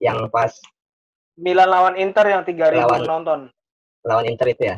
yang 0.00 0.30
pas. 0.30 0.56
Milan 1.36 1.68
lawan 1.68 2.00
Inter 2.00 2.24
yang 2.24 2.42
3000 2.42 2.80
Lawan- 2.80 3.04
penonton. 3.04 3.40
lawan 4.06 4.24
Inter 4.24 4.48
itu 4.48 4.62
ya? 4.72 4.76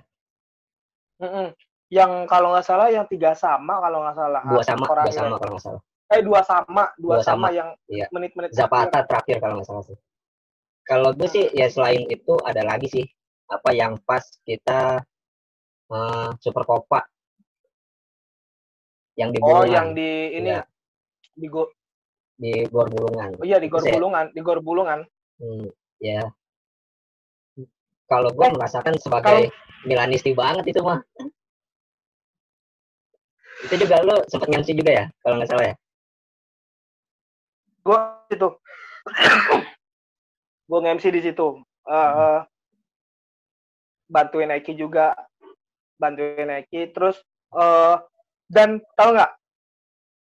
Yang 1.88 2.10
kalau 2.26 2.50
nggak 2.50 2.66
salah 2.66 2.90
yang 2.90 3.06
tiga 3.06 3.32
sama 3.32 3.78
kalau 3.78 4.02
nggak 4.02 4.16
salah. 4.18 4.42
Dua 4.42 4.62
sama 4.66 4.84
Orang 4.90 5.06
dua 5.06 5.14
sama 5.14 5.22
yang- 5.28 5.38
kalau 5.38 5.52
nggak 5.54 5.64
salah. 5.64 5.82
Eh 6.08 6.20
dua 6.24 6.40
sama 6.40 6.82
dua, 6.96 7.20
Dua 7.20 7.22
sama, 7.22 7.46
sama, 7.46 7.54
yang 7.54 7.68
iya. 7.86 8.06
menit-menit 8.10 8.50
terakhir. 8.50 8.64
Zapata 8.66 8.98
terakhir. 9.04 9.36
kalau 9.38 9.54
nggak 9.60 9.68
salah 9.68 9.84
sih. 9.86 9.96
Kalau 10.82 11.10
gue 11.12 11.28
sih 11.28 11.44
ya 11.52 11.68
selain 11.68 12.08
itu 12.08 12.32
ada 12.42 12.64
lagi 12.64 12.88
sih 12.88 13.04
apa 13.46 13.70
yang 13.70 14.00
pas 14.02 14.24
kita 14.42 15.04
eh, 15.88 16.28
Super 16.40 16.64
Copa 16.64 17.04
yang 19.18 19.34
di 19.34 19.38
oh 19.42 19.46
Bulungan, 19.66 19.74
yang 19.74 19.88
di 19.98 20.10
ini 20.38 20.50
Iya. 20.54 20.62
di 21.34 21.46
go 21.50 21.62
di 22.38 22.50
Gor 22.70 22.86
Bulungan 22.86 23.34
oh 23.34 23.44
iya 23.44 23.58
di 23.58 23.66
Gor 23.66 23.82
ya? 23.82 23.98
Bulungan 23.98 24.30
di 24.30 24.40
Gor 24.40 24.62
Bulungan 24.62 25.00
Hmm, 25.38 25.70
ya 26.02 26.22
kalau 28.08 28.32
gue 28.32 28.42
Eh, 28.42 28.54
merasakan 28.56 28.98
sebagai 28.98 29.52
Milanisti 29.86 30.34
banget 30.34 30.74
itu 30.74 30.80
mah. 30.82 30.98
Itu 33.62 33.74
juga 33.78 34.02
lo 34.02 34.24
sempet 34.26 34.48
nyanyi 34.50 34.72
juga 34.74 34.90
ya 34.90 35.04
kalau 35.22 35.38
nggak 35.38 35.50
salah 35.52 35.64
ya? 35.70 35.74
Gue 37.86 38.00
itu 38.32 38.48
gue 40.68 40.78
nge-MC 40.82 41.04
di 41.14 41.20
situ. 41.22 41.48
Eh, 41.86 42.10
eh, 42.18 42.40
bantuin 44.10 44.50
Eki 44.56 44.74
juga. 44.74 45.14
Bantuin 46.00 46.50
Eki 46.64 46.90
terus 46.90 47.20
eh 47.54 47.96
dan 48.48 48.80
tahu 48.96 49.14
nggak 49.16 49.32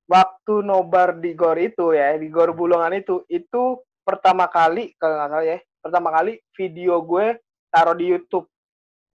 waktu 0.10 0.54
nobar 0.66 1.18
di 1.20 1.32
gor 1.38 1.56
itu 1.56 1.94
ya 1.96 2.18
di 2.18 2.28
gor 2.28 2.52
bulungan 2.52 2.94
itu 2.98 3.24
itu 3.30 3.80
pertama 4.04 4.50
kali 4.50 4.92
kalau 4.98 5.16
nggak 5.22 5.30
salah 5.32 5.46
ya 5.46 5.58
pertama 5.80 6.10
kali 6.12 6.34
video 6.58 7.00
gue 7.02 7.40
taruh 7.70 7.96
di 7.96 8.10
YouTube. 8.12 8.50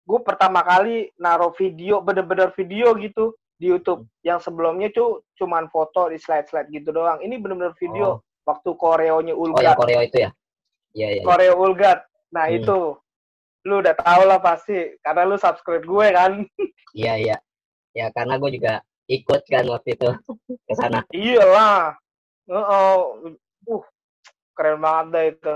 Gue 0.04 0.20
pertama 0.20 0.60
kali 0.62 1.10
naruh 1.16 1.52
video 1.56 2.00
bener-bener 2.00 2.52
video 2.56 2.92
gitu 2.96 3.34
di 3.56 3.68
YouTube. 3.72 4.06
Yang 4.22 4.48
sebelumnya 4.48 4.88
tuh 4.94 5.24
cuman 5.36 5.68
foto 5.68 6.08
di 6.12 6.16
slide-slide 6.20 6.70
gitu 6.70 6.92
doang. 6.92 7.20
Ini 7.20 7.36
bener-bener 7.40 7.74
video 7.76 8.06
Oh. 8.06 8.16
waktu 8.48 8.70
koreonya 8.76 9.34
oh 9.34 9.48
Ulgat. 9.48 9.64
Yang 9.74 9.80
koreo 9.80 10.00
itu 10.04 10.16
ya? 10.20 10.30
Iya 10.94 11.08
iya 11.08 11.20
iya. 11.20 11.24
koreo 11.24 11.54
Ulgat. 11.58 11.98
Nah 12.32 12.46
Hmm. 12.48 12.56
itu. 12.60 12.78
Lu 13.64 13.80
udah 13.80 13.96
tau 13.96 14.22
lah 14.28 14.38
pasti 14.44 14.76
karena 15.00 15.24
lu 15.24 15.36
subscribe 15.40 15.84
gue 15.84 16.06
kan. 16.12 16.32
Iya 16.94 17.14
iya. 17.18 17.36
Ya 17.96 18.06
karena 18.12 18.36
gue 18.38 18.50
juga 18.54 18.84
ikut 19.08 19.42
kan 19.44 19.64
waktu 19.68 19.96
itu 19.96 20.10
ke 20.64 20.74
sana. 20.76 21.04
Iyalah. 21.14 21.96
Heeh. 22.48 22.96
uh 23.68 23.84
keren 24.54 24.78
banget 24.78 25.06
dah 25.10 25.24
itu. 25.24 25.54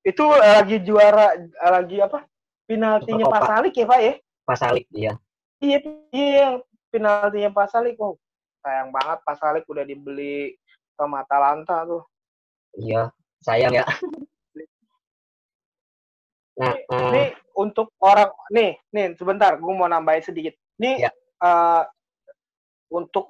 Itu 0.00 0.24
lagi 0.32 0.76
juara 0.82 1.36
lagi 1.60 2.00
apa? 2.00 2.24
Penaltinya 2.64 3.24
Pak. 3.28 3.42
Salik 3.46 3.74
ya 3.76 3.86
Pak 3.86 4.00
ya? 4.00 4.14
Pas 4.46 4.58
Salik 4.58 4.86
iya. 4.90 5.12
Iya 5.60 5.78
iya. 6.10 6.48
Penaltinya 6.90 7.50
Pak 7.52 7.68
Salik 7.70 7.96
oh 8.00 8.16
sayang 8.60 8.90
banget 8.92 9.18
Pak 9.24 9.36
Salik 9.38 9.64
udah 9.68 9.84
dibeli 9.84 10.56
sama 10.96 11.22
Atalanta 11.22 11.84
tuh. 11.84 12.02
Iya 12.76 13.12
sayang 13.40 13.72
ya. 13.72 13.86
Nah 16.60 16.76
eh, 16.76 17.08
Nih 17.12 17.28
untuk 17.56 17.92
orang 18.00 18.32
nih, 18.52 18.80
nih 18.92 19.16
sebentar, 19.16 19.56
gue 19.56 19.72
mau 19.72 19.88
nambahin 19.88 20.24
sedikit. 20.24 20.56
Nih 20.80 21.08
Ya. 21.08 21.10
Eh, 21.40 21.82
untuk 22.90 23.26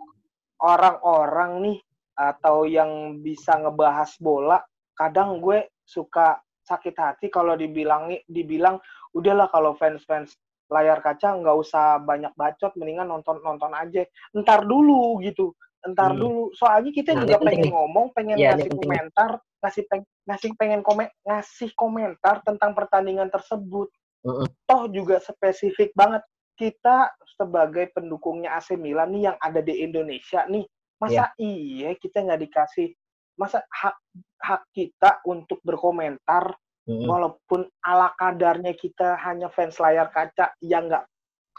orang-orang 0.60 1.52
nih 1.64 1.78
atau 2.16 2.68
yang 2.68 3.22
bisa 3.24 3.56
ngebahas 3.56 4.12
bola, 4.20 4.60
kadang 4.92 5.40
gue 5.40 5.68
suka 5.80 6.36
sakit 6.60 6.94
hati 6.94 7.26
kalau 7.32 7.56
dibilang 7.56 8.12
dibilang 8.28 8.76
udahlah 9.16 9.48
kalau 9.48 9.72
fans-fans 9.74 10.36
layar 10.70 11.02
kaca 11.02 11.34
nggak 11.34 11.56
usah 11.56 11.98
banyak 11.98 12.30
bacot, 12.38 12.70
mendingan 12.78 13.10
nonton 13.10 13.42
nonton 13.42 13.74
aja. 13.74 14.06
Ntar 14.36 14.62
dulu 14.68 15.18
gitu, 15.24 15.50
ntar 15.82 16.14
Hmm. 16.14 16.20
dulu. 16.22 16.54
Soalnya 16.54 16.94
kita 16.94 17.10
Nah, 17.16 17.26
juga 17.26 17.42
penting 17.42 17.48
pengen 17.50 17.64
nih. 17.66 17.72
ngomong, 17.74 18.06
pengen 18.14 18.36
ini 18.38 18.46
ngasih 18.46 18.70
penting 18.70 18.78
komentar, 18.78 19.30
ngasih 19.64 19.82
peng 19.90 20.02
ngasih 20.30 20.50
pengen 20.54 20.80
komen 20.86 21.08
ngasih 21.26 21.70
komentar 21.74 22.34
tentang 22.46 22.70
pertandingan 22.78 23.26
tersebut. 23.34 23.90
Mm-mm. 24.22 24.46
Toh 24.68 24.82
juga 24.94 25.18
spesifik 25.18 25.90
banget 25.96 26.22
kita 26.60 27.08
sebagai 27.40 27.88
pendukungnya 27.96 28.52
AC 28.60 28.76
Milan 28.76 29.16
nih 29.16 29.32
yang 29.32 29.38
ada 29.40 29.64
di 29.64 29.80
Indonesia 29.80 30.44
nih, 30.44 30.68
masa 31.00 31.32
iya 31.40 31.96
kita 31.96 32.20
nggak 32.20 32.40
dikasih 32.44 32.92
masa 33.40 33.64
hak 33.72 33.96
hak 34.44 34.68
kita 34.76 35.24
untuk 35.24 35.64
berkomentar 35.64 36.52
Mm-mm. 36.84 37.08
walaupun 37.08 37.64
ala 37.80 38.12
kadarnya 38.20 38.76
kita 38.76 39.16
hanya 39.24 39.48
fans 39.48 39.80
layar 39.80 40.12
kaca 40.12 40.52
yang 40.60 40.92
nggak 40.92 41.08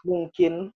mungkin 0.06 0.70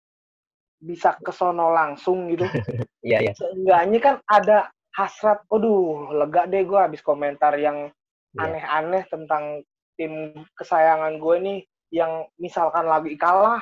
bisa 0.78 1.18
ke 1.18 1.34
sono 1.34 1.74
langsung 1.74 2.30
gitu 2.30 2.46
iya 3.06 3.18
iya 3.18 3.34
seenggaknya 3.34 3.98
kan 3.98 4.14
ada 4.30 4.70
hasrat 4.94 5.42
aduh 5.50 6.14
lega 6.14 6.46
deh 6.46 6.62
gue 6.62 6.78
habis 6.78 7.02
komentar 7.02 7.58
yang 7.58 7.90
Iya. 8.32 8.48
aneh-aneh 8.48 9.04
tentang 9.12 9.44
tim 10.00 10.32
kesayangan 10.56 11.20
gue 11.20 11.36
nih 11.44 11.58
yang 11.92 12.24
misalkan 12.40 12.88
lagi 12.88 13.12
kalah 13.20 13.60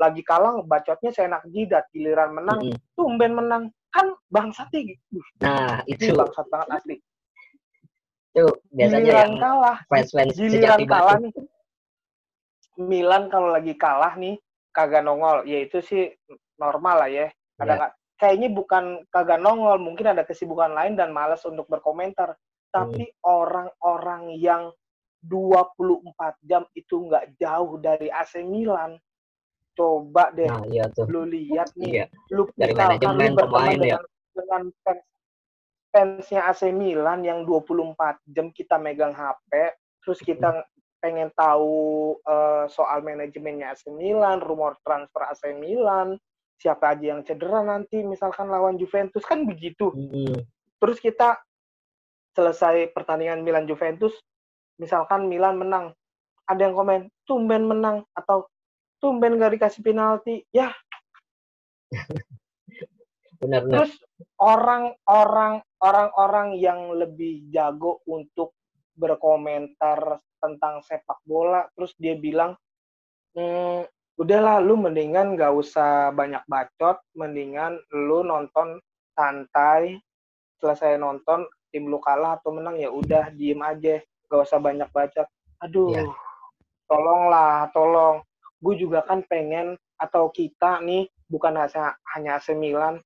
lagi 0.00 0.22
kalah 0.24 0.60
bacotnya 0.64 1.10
seenak 1.12 1.44
jidat 1.52 1.86
giliran 1.92 2.32
menang 2.32 2.60
Mm-mm. 2.72 2.78
tumben 2.96 3.32
menang. 3.36 3.62
Kan 3.92 4.16
bangsatnya 4.32 4.96
gitu. 4.96 5.20
Nah 5.44 5.84
ini 5.84 6.00
itu 6.00 6.16
bangsat 6.16 6.46
banget 6.48 6.68
asli. 6.80 6.96
Itu 8.32 8.48
biasanya 8.72 9.00
giliran 9.04 9.20
yang 9.20 9.32
kalah 9.36 9.78
giliran 10.32 10.80
kalah 10.88 11.16
nih. 11.20 11.32
Milan 12.80 13.28
kalau 13.28 13.52
lagi 13.52 13.76
kalah 13.76 14.16
nih 14.16 14.40
kagak 14.72 15.04
nongol. 15.04 15.44
Ya 15.44 15.60
itu 15.60 15.84
sih 15.84 16.08
normal 16.56 17.04
lah 17.04 17.10
ya. 17.12 17.26
Ada 17.60 17.72
nggak? 17.76 17.92
Kayaknya 18.16 18.48
bukan 18.54 18.84
kagak 19.12 19.40
nongol 19.42 19.76
mungkin 19.82 20.16
ada 20.16 20.24
kesibukan 20.24 20.72
lain 20.72 20.96
dan 20.96 21.12
malas 21.12 21.44
untuk 21.44 21.68
berkomentar. 21.68 22.32
Tapi 22.72 23.04
Hmm. 23.04 23.28
orang-orang 23.28 24.32
yang 24.40 24.72
24 25.20 26.34
jam 26.42 26.64
itu 26.72 26.98
nggak 27.06 27.36
jauh 27.36 27.76
dari 27.78 28.08
AC 28.08 28.40
Milan 28.42 28.96
coba 29.72 30.32
deh 30.36 30.48
nah 30.48 30.64
iya 30.68 30.88
tuh 30.92 31.08
lu 31.08 31.24
lihat 31.24 31.72
nih 31.76 31.90
iya 31.90 32.04
lu 32.32 32.48
Dari 32.52 32.76
manajemen, 32.76 33.32
pemain, 33.36 33.78
ya. 33.80 33.98
dengan, 34.36 34.62
fans 34.84 35.02
fansnya 35.92 36.48
AC 36.48 36.72
Milan 36.72 37.20
yang 37.20 37.44
24 37.44 37.96
jam 38.32 38.48
kita 38.48 38.80
megang 38.80 39.12
HP 39.12 39.76
terus 40.00 40.18
kita 40.24 40.64
pengen 41.04 41.28
tahu 41.36 42.16
eh, 42.24 42.64
soal 42.72 43.04
manajemennya 43.04 43.76
AC 43.76 43.92
Milan 43.92 44.40
rumor 44.40 44.80
transfer 44.80 45.28
AC 45.28 45.52
Milan 45.52 46.16
siapa 46.56 46.94
aja 46.94 47.12
yang 47.12 47.26
cedera 47.26 47.60
nanti 47.66 48.06
misalkan 48.06 48.46
lawan 48.48 48.78
Juventus 48.78 49.26
kan 49.26 49.42
begitu 49.44 49.90
Mm-mm. 49.92 50.46
terus 50.78 51.02
kita 51.02 51.36
selesai 52.32 52.88
pertandingan 52.94 53.44
Milan 53.44 53.66
Juventus 53.66 54.14
misalkan 54.80 55.28
Milan 55.28 55.58
menang 55.58 55.92
ada 56.48 56.60
yang 56.62 56.74
komen 56.78 57.10
tumben 57.26 57.66
menang 57.66 58.06
atau 58.14 58.46
tumben 59.02 59.34
gak 59.42 59.58
dikasih 59.58 59.82
penalti. 59.82 60.46
Ya. 60.54 60.70
Benar-benar 63.42 63.90
Terus 63.90 63.98
orang-orang 64.38 65.66
orang-orang 65.82 66.48
yang 66.62 66.94
lebih 66.94 67.50
jago 67.50 67.98
untuk 68.06 68.54
berkomentar 68.94 70.22
tentang 70.38 70.78
sepak 70.86 71.18
bola, 71.26 71.66
terus 71.74 71.90
dia 71.98 72.14
bilang, 72.14 72.54
"Hmm, 73.34 73.82
udahlah 74.14 74.62
lu 74.62 74.78
mendingan 74.78 75.34
gak 75.34 75.50
usah 75.50 76.14
banyak 76.14 76.46
bacot, 76.46 77.02
mendingan 77.18 77.82
lu 77.90 78.22
nonton 78.22 78.78
santai, 79.18 79.98
selesai 80.62 80.94
nonton 81.02 81.50
tim 81.74 81.90
lu 81.90 81.98
kalah 81.98 82.38
atau 82.38 82.54
menang 82.54 82.78
ya 82.78 82.92
udah 82.92 83.34
diem 83.34 83.58
aja 83.58 83.98
gak 84.30 84.46
usah 84.46 84.62
banyak 84.62 84.86
baca 84.94 85.26
aduh 85.58 85.90
yeah. 85.90 86.06
tolonglah 86.86 87.66
tolong 87.74 88.22
gue 88.62 88.74
juga 88.78 89.02
kan 89.02 89.26
pengen 89.26 89.74
atau 89.98 90.30
kita 90.30 90.78
nih 90.80 91.10
bukan 91.26 91.58
hanya 91.58 91.98
hanya 92.14 92.30
AC 92.38 92.54
Milan 92.54 93.02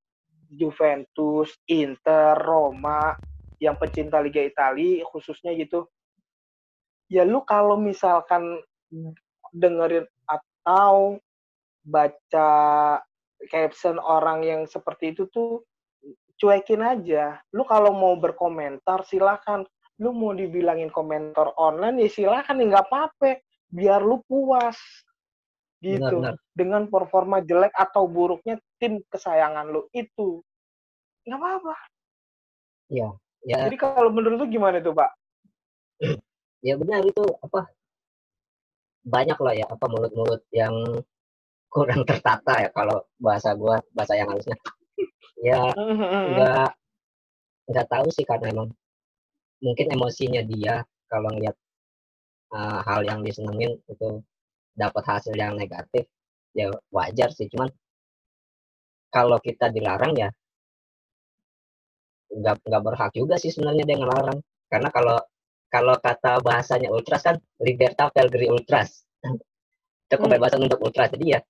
Juventus 0.52 1.57
Inter 1.66 2.36
Roma 2.36 3.16
yang 3.57 3.80
pecinta 3.80 4.20
Liga 4.20 4.44
Italia 4.44 5.00
khususnya 5.09 5.57
gitu 5.57 5.88
ya 7.09 7.24
lu 7.24 7.40
kalau 7.48 7.80
misalkan 7.80 8.61
dengerin 9.57 10.04
atau 10.28 11.16
baca 11.86 12.50
caption 13.48 13.96
orang 14.02 14.42
yang 14.42 14.62
seperti 14.66 15.14
itu 15.14 15.30
tuh 15.30 15.62
cuekin 16.36 16.84
aja. 16.84 17.40
Lu 17.52 17.64
kalau 17.64 17.92
mau 17.92 18.14
berkomentar 18.16 19.04
silakan. 19.09 19.64
Lu 19.96 20.12
mau 20.12 20.36
dibilangin 20.36 20.92
komentar 20.92 21.57
online 21.57 22.04
ya 22.04 22.09
silakan 22.12 22.61
ya 22.61 22.64
nggak 22.68 22.86
apa-apa. 22.92 23.40
Biar 23.72 24.04
lu 24.04 24.20
puas. 24.28 24.76
Gitu. 25.87 26.03
Benar, 26.03 26.12
benar. 26.18 26.34
Dengan 26.51 26.82
performa 26.91 27.39
jelek 27.39 27.70
atau 27.70 28.11
buruknya 28.11 28.59
tim 28.82 28.99
kesayangan 29.07 29.70
lu 29.70 29.87
itu. 29.95 30.43
Nggak 31.22 31.39
apa-apa. 31.39 31.74
Iya. 32.91 33.09
Ya. 33.47 33.70
Jadi 33.70 33.78
kalau 33.78 34.11
menurut 34.11 34.43
lu 34.43 34.47
gimana 34.51 34.82
tuh, 34.82 34.91
Pak? 34.91 35.11
ya 36.66 36.74
benar 36.76 37.05
itu 37.05 37.24
apa 37.47 37.70
banyak 39.07 39.39
lah 39.39 39.55
ya 39.55 39.66
apa 39.70 39.87
mulut-mulut 39.87 40.43
yang 40.51 40.74
kurang 41.70 42.03
tertata 42.09 42.66
ya 42.66 42.70
kalau 42.74 42.99
bahasa 43.22 43.55
gua 43.55 43.78
bahasa 43.95 44.18
yang 44.18 44.28
harusnya 44.34 44.57
ya 45.39 45.70
nggak 46.34 46.70
nggak 47.70 47.87
tahu 47.87 48.07
sih 48.11 48.24
karena 48.26 48.51
emang 48.51 48.68
mungkin 49.62 49.87
emosinya 49.95 50.43
dia 50.43 50.82
kalau 51.07 51.30
ngeliat 51.30 51.57
uh, 52.51 52.82
hal 52.82 53.07
yang 53.07 53.22
disenengin 53.22 53.78
itu 53.87 54.22
dapat 54.77 55.05
hasil 55.09 55.33
yang 55.33 55.57
negatif 55.57 56.05
ya 56.53 56.68
wajar 56.93 57.33
sih 57.33 57.49
cuman 57.49 57.68
kalau 59.09 59.41
kita 59.41 59.72
dilarang 59.72 60.12
ya 60.12 60.29
nggak 62.37 62.57
nggak 62.68 62.83
berhak 62.83 63.11
juga 63.16 63.35
sih 63.41 63.49
sebenarnya 63.49 63.85
dia 63.89 63.97
ngelarang. 63.99 64.39
Karena 64.66 64.89
kalau 64.91 65.16
kalau 65.70 65.95
kata 65.99 66.43
bahasanya 66.43 66.93
ultras 66.93 67.22
kan 67.24 67.37
liberta 67.62 68.11
pelgri 68.11 68.51
ultras. 68.53 69.07
Itu 70.07 70.14
hmm. 70.14 70.22
kebebasan 70.27 70.61
hmm. 70.62 70.66
untuk 70.70 70.81
ultras 70.85 71.11
jadi 71.16 71.39
ya 71.39 71.41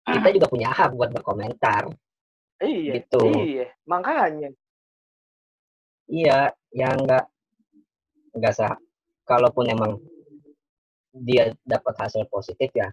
kita 0.00 0.28
juga 0.34 0.46
punya 0.50 0.68
hak 0.72 0.96
buat 0.96 1.10
berkomentar. 1.14 1.88
Iya 2.60 3.00
gitu. 3.00 3.20
iya 3.46 3.66
makanya. 3.88 4.50
Iya 6.10 6.52
yang 6.74 7.06
enggak 7.06 7.24
enggak 8.36 8.54
sah. 8.54 8.74
Kalaupun 9.24 9.70
emang 9.70 10.02
dia 11.14 11.54
dapat 11.66 11.94
hasil 11.98 12.26
positif 12.30 12.70
ya 12.74 12.90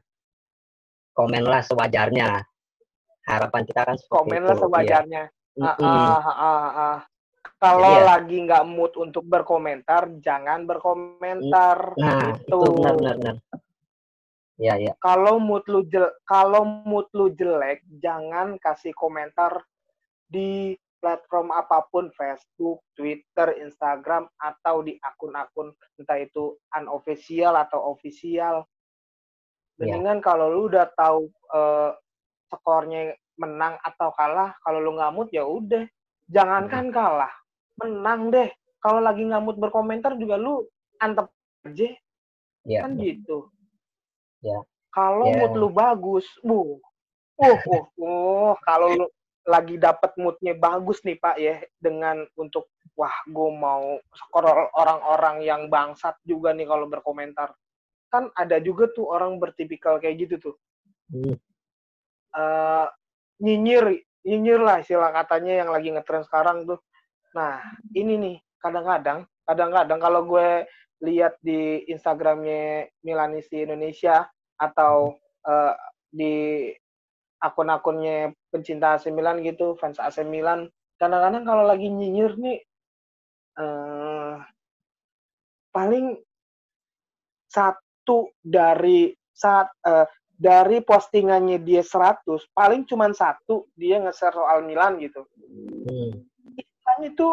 komenlah 1.14 1.62
sewajarnya 1.66 2.46
harapan 3.26 3.62
kita 3.66 3.82
kan 3.84 3.98
komenlah 4.10 4.56
itu. 4.56 4.64
sewajarnya 4.64 5.24
iya. 5.58 5.72
ah, 5.78 5.78
ah, 5.82 6.22
ah, 6.28 6.68
ah. 6.78 6.98
kalau 7.58 7.94
ya. 8.02 8.06
lagi 8.16 8.38
nggak 8.42 8.66
mood 8.66 8.94
untuk 8.98 9.26
berkomentar 9.26 10.10
jangan 10.22 10.66
berkomentar 10.66 11.98
nah 11.98 12.38
itu, 12.38 12.54
itu 12.54 12.58
benar 12.78 12.94
benar, 12.98 13.16
benar. 13.18 13.38
Iya, 14.58 14.74
iya. 14.82 14.94
Kalau 14.98 15.38
mood 15.38 15.70
lu 15.70 15.86
jel 15.86 16.10
kalau 16.26 16.66
mood 16.66 17.06
lu 17.14 17.30
jelek, 17.30 17.86
jangan 18.02 18.58
kasih 18.58 18.90
komentar 18.98 19.62
di 20.26 20.74
platform 20.98 21.54
apa 21.54 21.86
pun, 21.94 22.10
Facebook, 22.14 22.82
Twitter, 22.98 23.58
Instagram, 23.62 24.26
atau 24.42 24.82
di 24.82 24.98
akun-akun 24.98 25.74
entah 26.02 26.18
itu 26.18 26.58
unofficial 26.74 27.54
atau 27.58 27.94
official. 27.94 28.66
Iya. 29.78 29.94
Mendingan 29.98 30.20
yeah. 30.20 30.26
kalau 30.26 30.48
lu 30.50 30.62
udah 30.74 30.90
tahu 30.98 31.30
uh, 31.54 31.94
skornya 32.50 33.14
menang 33.38 33.78
atau 33.86 34.10
kalah, 34.18 34.58
kalau 34.66 34.82
lu 34.82 34.98
mood 35.14 35.30
ya 35.30 35.46
udah, 35.46 35.86
jangankan 36.30 36.90
hmm. 36.90 36.96
kalah, 36.96 37.34
menang 37.78 38.34
deh. 38.34 38.50
Kalau 38.82 39.02
lagi 39.02 39.26
mood 39.26 39.58
berkomentar 39.62 40.18
juga 40.18 40.38
lu 40.38 40.66
antep 40.98 41.30
aja, 41.66 41.94
yeah. 42.66 42.82
kan 42.82 42.98
gitu. 42.98 43.54
Ya. 44.42 44.58
Kalau 44.90 45.30
yeah. 45.30 45.38
mood 45.46 45.54
lu 45.54 45.70
bagus, 45.70 46.26
bu, 46.42 46.82
uh, 47.38 47.46
uh, 47.46 47.86
uh, 48.02 48.54
kalau 48.66 48.98
lu 48.98 49.08
lagi 49.48 49.80
dapat 49.80 50.12
moodnya 50.20 50.54
bagus 50.60 51.00
nih 51.08 51.16
Pak 51.16 51.38
ya 51.40 51.64
dengan 51.80 52.28
untuk 52.36 52.68
wah 53.00 53.16
gue 53.24 53.50
mau 53.56 53.96
skor 54.12 54.68
orang-orang 54.76 55.48
yang 55.48 55.72
bangsat 55.72 56.20
juga 56.28 56.52
nih 56.52 56.68
kalau 56.68 56.92
berkomentar. 56.92 57.56
Kan 58.12 58.28
ada 58.36 58.60
juga 58.60 58.92
tuh 58.92 59.08
orang 59.08 59.40
bertipikal 59.40 60.04
kayak 60.04 60.28
gitu 60.28 60.52
tuh. 60.52 60.56
Hmm. 61.08 61.40
uh, 62.36 62.92
nyinyir 63.40 64.04
nyinyir 64.28 64.60
lah 64.60 64.84
istilah 64.84 65.16
katanya 65.16 65.64
yang 65.64 65.72
lagi 65.72 65.96
ngetren 65.96 66.28
sekarang 66.28 66.68
tuh. 66.68 66.84
Nah 67.32 67.64
ini 67.96 68.20
nih 68.20 68.36
kadang-kadang 68.60 69.24
kadang-kadang 69.48 70.00
kalau 70.04 70.28
gue 70.28 70.68
lihat 71.08 71.40
di 71.40 71.88
Instagramnya 71.88 72.92
Milanisti 73.06 73.64
Indonesia 73.64 74.28
atau 74.60 75.16
uh, 75.48 75.74
di 76.12 76.68
akun-akunnya 77.38 78.34
pencinta 78.50 78.96
AC 78.96 79.12
Milan 79.12 79.44
gitu, 79.44 79.76
fans 79.76 80.00
AC 80.00 80.24
Milan, 80.24 80.72
kadang-kadang 80.98 81.44
kalau 81.46 81.64
lagi 81.68 81.88
nyinyir 81.92 82.34
nih 82.40 82.60
uh, 83.60 84.42
paling 85.70 86.18
satu 87.48 88.34
dari 88.42 89.14
saat 89.34 89.70
uh, 89.86 90.10
dari 90.38 90.86
postingannya 90.86 91.58
dia 91.66 91.82
100, 91.82 92.26
paling 92.54 92.86
cuma 92.86 93.10
satu 93.10 93.66
dia 93.74 93.98
nge-share 94.02 94.38
soal 94.38 94.62
Milan 94.66 95.02
gitu. 95.02 95.26
Hmm. 95.90 96.14
itu 96.98 97.30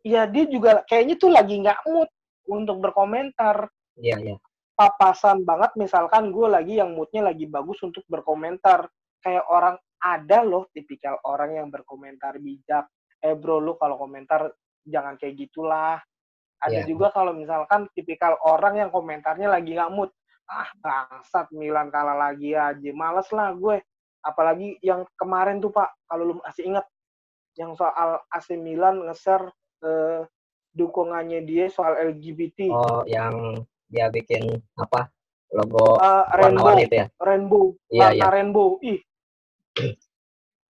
ya 0.00 0.24
dia 0.24 0.48
juga 0.48 0.80
kayaknya 0.88 1.20
tuh 1.20 1.28
lagi 1.32 1.60
nggak 1.60 1.84
mood 1.88 2.08
untuk 2.48 2.80
berkomentar. 2.80 3.68
Iya, 4.00 4.16
iya. 4.20 4.36
Papasan 4.72 5.42
banget 5.42 5.74
misalkan 5.74 6.30
gue 6.30 6.46
lagi 6.48 6.78
yang 6.78 6.94
moodnya 6.94 7.28
lagi 7.28 7.44
bagus 7.44 7.82
untuk 7.82 8.04
berkomentar. 8.08 8.88
Kayak 9.20 9.44
orang 9.50 9.76
ada 9.98 10.46
loh 10.46 10.70
tipikal 10.70 11.18
orang 11.26 11.58
yang 11.58 11.68
berkomentar 11.68 12.38
bijak. 12.38 12.86
Eh 13.18 13.34
bro 13.34 13.58
lu 13.58 13.74
kalau 13.74 13.98
komentar 13.98 14.50
jangan 14.86 15.18
kayak 15.18 15.48
gitulah. 15.48 15.98
Ada 16.58 16.82
yeah. 16.82 16.86
juga 16.86 17.14
kalau 17.14 17.34
misalkan 17.34 17.86
tipikal 17.94 18.34
orang 18.42 18.82
yang 18.82 18.90
komentarnya 18.90 19.50
lagi 19.50 19.74
nggak 19.74 19.92
mood. 19.94 20.10
Ah 20.48 20.70
bangsat 20.80 21.50
Milan 21.54 21.90
kalah 21.90 22.16
lagi 22.16 22.54
aja. 22.54 22.90
Males 22.94 23.28
lah 23.30 23.54
gue. 23.54 23.82
Apalagi 24.22 24.78
yang 24.82 25.06
kemarin 25.14 25.62
tuh 25.62 25.70
Pak, 25.70 26.08
kalau 26.10 26.34
lu 26.34 26.34
masih 26.42 26.74
ingat 26.74 26.86
yang 27.54 27.74
soal 27.78 28.22
AC 28.30 28.54
Milan 28.58 29.06
nge-share 29.06 29.50
eh, 29.86 30.26
dukungannya 30.74 31.42
dia 31.46 31.66
soal 31.70 31.98
LGBT. 32.14 32.70
Oh, 32.70 33.02
yang 33.06 33.62
dia 33.90 34.10
bikin 34.12 34.62
apa? 34.78 35.10
Logo 35.48 35.96
uh, 35.96 36.28
rainbow 36.36 36.76
itu 36.76 36.92
ya? 36.92 37.06
Rainbow. 37.16 37.64
Iya, 37.88 38.08
iya. 38.12 38.28
rainbow. 38.28 38.76
Ih. 38.84 39.00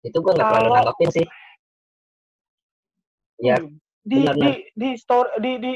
Itu 0.07 0.17
gua 0.23 0.33
nggak 0.35 0.49
terlalu 0.49 0.71
nanggapin 0.75 1.11
sih. 1.11 1.27
Ya. 3.39 3.57
Hmm. 3.63 3.79
Di 4.09 4.25
benar, 4.25 4.35
di 4.35 4.51
di 4.73 4.89
store 4.97 5.29
di 5.39 5.53
di 5.61 5.73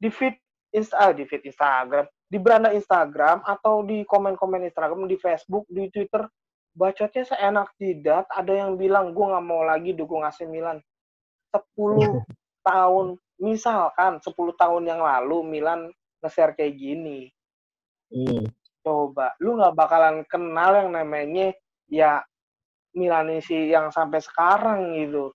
di 0.00 0.08
feed 0.08 0.34
Insta, 0.74 0.98
ah, 0.98 1.12
di 1.14 1.22
feed 1.22 1.46
Instagram, 1.46 2.06
di 2.26 2.38
beranda 2.42 2.74
Instagram 2.74 3.46
atau 3.46 3.86
di 3.86 4.02
komen-komen 4.02 4.66
Instagram, 4.66 5.06
di 5.06 5.14
Facebook, 5.14 5.68
di 5.70 5.86
Twitter, 5.94 6.26
bacotnya 6.74 7.22
seenak 7.22 7.70
tidak. 7.78 8.26
Ada 8.34 8.66
yang 8.66 8.74
bilang 8.74 9.14
gue 9.14 9.22
nggak 9.22 9.46
mau 9.46 9.62
lagi 9.62 9.94
dukung 9.94 10.26
AC 10.26 10.42
Milan. 10.50 10.82
10 11.54 12.26
tahun 12.66 13.14
misalkan 13.38 14.18
10 14.18 14.34
tahun 14.34 14.82
yang 14.82 14.98
lalu 14.98 15.46
Milan 15.46 15.94
nge-share 16.18 16.58
kayak 16.58 16.74
gini. 16.74 17.30
Hmm. 18.10 18.50
Coba, 18.82 19.32
lu 19.38 19.54
nggak 19.54 19.78
bakalan 19.78 20.26
kenal 20.26 20.74
yang 20.74 20.90
namanya 20.90 21.54
ya 21.86 22.20
Milanisi 22.94 23.74
yang 23.74 23.90
sampai 23.90 24.22
sekarang 24.22 24.94
gitu. 24.94 25.34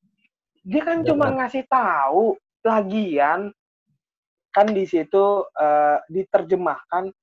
Dia 0.64 0.82
kan 0.84 1.04
cuma 1.04 1.32
ngasih 1.32 1.68
tahu 1.68 2.36
lagian 2.64 3.52
kan 4.50 4.68
di 4.72 4.84
situ 4.84 5.46
uh, 5.46 5.98
diterjemahkan 6.10 7.14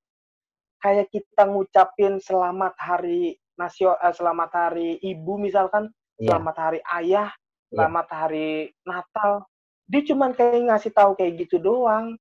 kayak 0.79 1.11
kita 1.11 1.43
ngucapin 1.43 2.17
selamat 2.23 2.73
hari 2.79 3.35
nasio 3.59 3.93
uh, 3.99 4.13
selamat 4.15 4.51
hari 4.53 4.95
ibu 5.03 5.35
misalkan 5.35 5.91
yeah. 6.17 6.33
selamat 6.33 6.55
hari 6.55 6.79
ayah 7.01 7.29
yeah. 7.29 7.75
selamat 7.75 8.07
hari 8.09 8.71
Natal 8.87 9.43
dia 9.87 10.01
cuma 10.07 10.31
kayak 10.31 10.71
ngasih 10.71 10.91
tahu 10.95 11.11
kayak 11.19 11.45
gitu 11.45 11.59
doang 11.59 12.15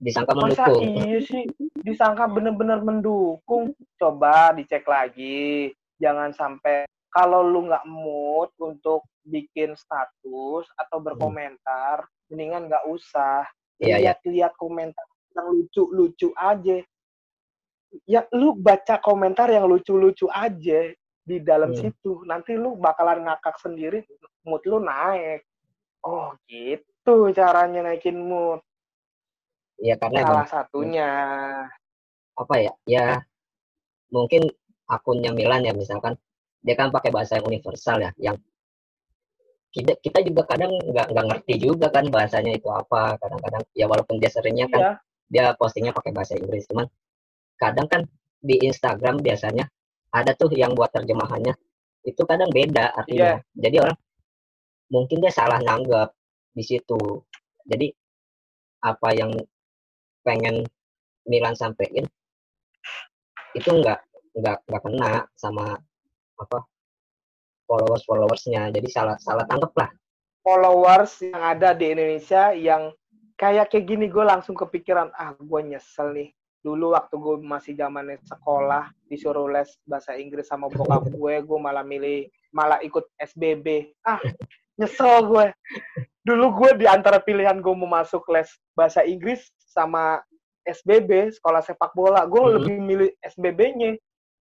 disangka 0.00 0.32
Masa 0.32 0.68
mendukung 0.68 0.82
iya 0.82 1.18
sih 1.22 1.44
disangka 1.84 2.24
bener-bener 2.28 2.80
mendukung 2.80 3.76
coba 4.00 4.56
dicek 4.56 4.84
lagi 4.88 5.72
jangan 5.96 6.30
sampai 6.32 6.84
kalau 7.08 7.46
lu 7.46 7.70
nggak 7.70 7.86
mood 7.86 8.50
untuk 8.58 9.06
bikin 9.22 9.72
status 9.74 10.66
atau 10.74 10.98
Hmm. 10.98 11.06
berkomentar, 11.06 12.04
mendingan 12.28 12.66
nggak 12.66 12.84
usah. 12.90 13.46
Iya, 13.78 13.86
iya. 13.86 13.96
Lihat-lihat 14.18 14.58
komentar 14.58 15.06
yang 15.34 15.48
lucu-lucu 15.50 16.34
aja. 16.34 16.82
Ya 18.04 18.26
lu 18.34 18.58
baca 18.58 18.98
komentar 18.98 19.46
yang 19.48 19.70
lucu-lucu 19.70 20.26
aja 20.26 20.90
di 21.22 21.36
dalam 21.38 21.70
Hmm. 21.70 21.80
situ. 21.88 22.26
Nanti 22.26 22.58
lu 22.58 22.74
bakalan 22.74 23.22
ngakak 23.24 23.56
sendiri, 23.62 24.02
mood 24.42 24.60
lu 24.66 24.82
naik. 24.82 25.46
Oh, 26.04 26.34
gitu 26.44 27.32
caranya 27.32 27.80
naikin 27.82 28.18
mood. 28.18 28.60
ya 29.74 29.98
karena 29.98 30.22
emang 30.22 30.46
Salah 30.46 30.48
satunya. 30.48 31.10
apa 32.34 32.54
ya 32.58 32.72
ya 32.86 33.06
mungkin 34.08 34.46
akunnya 34.88 35.30
Milan 35.34 35.64
ya 35.64 35.72
misalkan. 35.72 36.16
Dia 36.64 36.74
kan 36.80 36.88
pakai 36.88 37.12
bahasa 37.12 37.36
yang 37.36 37.44
universal 37.44 38.00
ya 38.00 38.10
yang 38.16 38.40
kita 39.74 39.98
kita 40.00 40.22
juga 40.24 40.48
kadang 40.48 40.72
nggak 40.80 41.12
nggak 41.12 41.26
ngerti 41.28 41.54
juga 41.60 41.92
kan 41.92 42.08
bahasanya 42.08 42.56
itu 42.56 42.68
apa. 42.72 43.20
Kadang-kadang 43.20 43.62
ya 43.76 43.84
walaupun 43.90 44.16
dia 44.22 44.30
seringnya 44.32 44.70
kan 44.72 44.80
Iya, 44.80 44.92
dia 45.28 45.44
postingnya 45.58 45.92
pakai 45.92 46.14
bahasa 46.14 46.38
Inggris. 46.38 46.64
Cuman 46.70 46.86
kadang 47.58 47.86
kan 47.90 48.02
di 48.40 48.60
Instagram 48.64 49.20
biasanya 49.20 49.68
ada 50.14 50.30
tuh 50.36 50.52
yang 50.54 50.72
buat 50.78 50.94
terjemahannya 50.94 51.52
itu 52.04 52.22
kadang 52.24 52.52
beda 52.52 52.94
artinya. 52.94 53.40
Jadi 53.56 53.76
orang 53.82 53.98
mungkin 54.92 55.18
dia 55.20 55.32
salah 55.32 55.58
nanggap 55.58 56.12
di 56.54 56.62
situ. 56.62 57.24
Jadi 57.66 57.90
apa 58.84 59.08
yang 59.16 59.32
pengen 60.22 60.64
Milan 61.24 61.56
sampein 61.56 62.04
itu 63.56 63.70
nggak 63.70 64.13
nggak 64.34 64.66
nggak 64.66 64.82
kena 64.82 65.10
sama 65.38 65.78
apa 66.34 66.58
followers 67.64 68.04
followersnya 68.04 68.68
jadi 68.74 68.88
salah 68.90 69.16
salah 69.22 69.46
tangkep 69.48 69.72
lah. 69.78 69.90
Followers 70.44 71.24
yang 71.24 71.40
ada 71.40 71.72
di 71.72 71.96
Indonesia 71.96 72.52
yang 72.52 72.92
kayak 73.40 73.72
kayak 73.72 73.86
gini 73.88 74.06
gue 74.12 74.20
langsung 74.20 74.52
kepikiran 74.52 75.08
ah 75.16 75.32
gue 75.32 75.60
nyesel 75.64 76.12
nih. 76.12 76.30
Dulu 76.60 76.92
waktu 76.92 77.16
gue 77.16 77.36
masih 77.40 77.72
zaman 77.76 78.12
sekolah 78.24 78.92
disuruh 79.08 79.48
les 79.48 79.68
bahasa 79.88 80.16
Inggris 80.16 80.48
sama 80.48 80.68
bokap 80.68 81.08
gue 81.16 81.34
gue 81.40 81.58
malah 81.60 81.84
milih 81.86 82.28
malah 82.52 82.78
ikut 82.84 83.08
SBB 83.16 83.96
ah 84.04 84.20
nyesel 84.76 85.24
gue 85.30 85.46
dulu 86.24 86.50
gue 86.60 86.84
di 86.84 86.86
antara 86.88 87.20
pilihan 87.20 87.60
gue 87.60 87.74
mau 87.76 87.88
masuk 87.88 88.24
les 88.32 88.48
bahasa 88.76 89.04
Inggris 89.04 89.48
sama 89.60 90.20
SBB 90.64 91.36
sekolah 91.36 91.60
sepak 91.60 91.92
bola 91.92 92.24
gue 92.24 92.40
Hmm. 92.40 92.54
lebih 92.60 92.76
milih 92.80 93.10
SBB-nya 93.20 93.96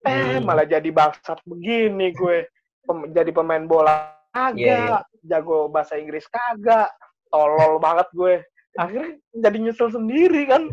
eh 0.04 0.38
Hmm. 0.38 0.46
malah 0.46 0.64
jadi 0.64 0.86
bangsat 0.88 1.42
begini 1.42 2.12
gue. 2.12 2.46
Pem- 2.84 3.10
jadi 3.10 3.30
pemain 3.30 3.64
bola 3.64 4.14
kagak. 4.30 4.56
Iya, 4.56 5.02
jago 5.24 5.66
bahasa 5.68 5.98
Inggris 5.98 6.24
kagak. 6.26 6.88
Tolol 7.28 7.76
banget 7.78 8.08
gue. 8.12 8.34
Akhirnya 8.74 9.18
jadi 9.34 9.58
nyesel 9.58 9.90
sendiri 9.90 10.46
kan. 10.46 10.70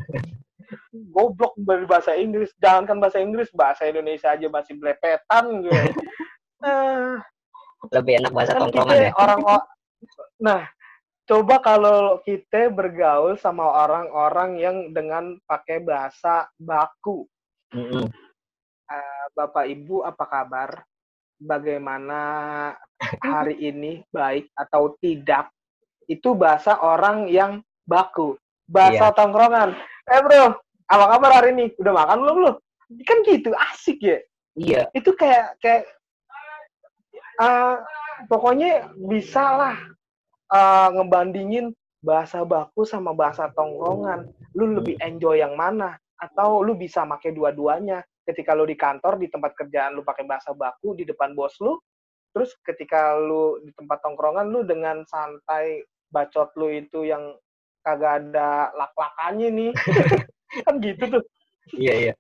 Goblok 1.12 1.54
dari 1.58 1.86
bahasa 1.86 2.14
Inggris. 2.14 2.54
Jangankan 2.58 2.98
bahasa 2.98 3.20
Inggris 3.20 3.50
bahasa 3.52 3.86
Indonesia 3.86 4.32
aja 4.32 4.48
masih 4.48 4.78
belepetan 4.78 5.64
gue. 5.64 5.72
Eh, 6.66 7.14
lebih 7.94 8.18
enak 8.18 8.32
bahasa 8.34 8.58
kan 8.58 8.66
tongkrongan 8.66 8.98
ya. 8.98 9.12
orang 9.22 9.40
nah 10.42 10.66
coba 11.30 11.62
kalau 11.62 12.18
kita 12.26 12.74
bergaul 12.74 13.38
sama 13.38 13.86
orang-orang 13.86 14.58
yang 14.58 14.78
dengan 14.90 15.38
pakai 15.46 15.84
bahasa 15.84 16.50
baku. 16.58 17.28
Mm-mm. 17.70 18.10
Eh, 18.86 19.26
Bapak 19.34 19.66
Ibu 19.66 20.06
apa 20.06 20.26
kabar? 20.30 20.70
Bagaimana 21.42 22.20
hari 23.34 23.58
ini 23.58 24.06
baik 24.14 24.54
atau 24.54 24.94
tidak? 25.02 25.50
Itu 26.06 26.38
bahasa 26.38 26.78
orang 26.78 27.26
yang 27.26 27.66
baku. 27.90 28.38
Bahasa 28.70 29.10
tongkrongan. 29.14 29.74
Eh 30.06 30.22
bro 30.22 30.54
apa 30.86 31.06
kabar 31.18 31.32
hari 31.42 31.58
ini? 31.58 31.66
Udah 31.82 31.94
makan 31.98 32.18
belum 32.22 32.38
lu? 32.46 32.52
Kan 33.10 33.26
gitu 33.26 33.50
asik 33.74 33.98
ya? 34.06 34.22
Iya. 34.54 34.82
Itu 34.94 35.18
kayak 35.18 35.58
kayak 35.58 35.90
eh, 37.42 37.76
pokoknya 38.30 38.94
bisa 39.10 39.44
lah 39.50 39.76
eh, 40.54 40.88
ngebandingin 40.94 41.74
bahasa 42.06 42.46
baku 42.46 42.86
sama 42.86 43.18
bahasa 43.18 43.50
tongkrongan. 43.58 44.30
Lu 44.54 44.78
lebih 44.78 45.02
enjoy 45.02 45.42
yang 45.42 45.58
mana? 45.58 45.98
Atau 46.22 46.62
lu 46.62 46.78
bisa 46.78 47.02
pakai 47.02 47.34
dua-duanya 47.34 48.06
ketika 48.26 48.58
lu 48.58 48.66
di 48.66 48.74
kantor 48.74 49.22
di 49.22 49.30
tempat 49.30 49.54
kerjaan 49.54 49.94
lu 49.96 50.02
pakai 50.02 50.26
bahasa 50.26 50.52
baku 50.52 50.98
di 50.98 51.06
depan 51.06 51.38
bos 51.38 51.56
lu 51.62 51.78
terus 52.36 52.52
ketika 52.66 53.16
lu 53.16 53.62
di 53.64 53.72
tempat 53.72 54.02
tongkrongan 54.04 54.50
lu 54.52 54.68
dengan 54.68 55.06
santai 55.08 55.86
bacot 56.12 56.52
lu 56.60 56.68
itu 56.74 57.08
yang 57.08 57.38
kagak 57.86 58.14
ada 58.26 58.74
lak-lakannya 58.74 59.50
nih. 59.54 59.72
Kan 60.66 60.82
gitu 60.82 61.04
tuh. 61.06 61.24
Iya 61.78 61.94
iya. 61.94 62.14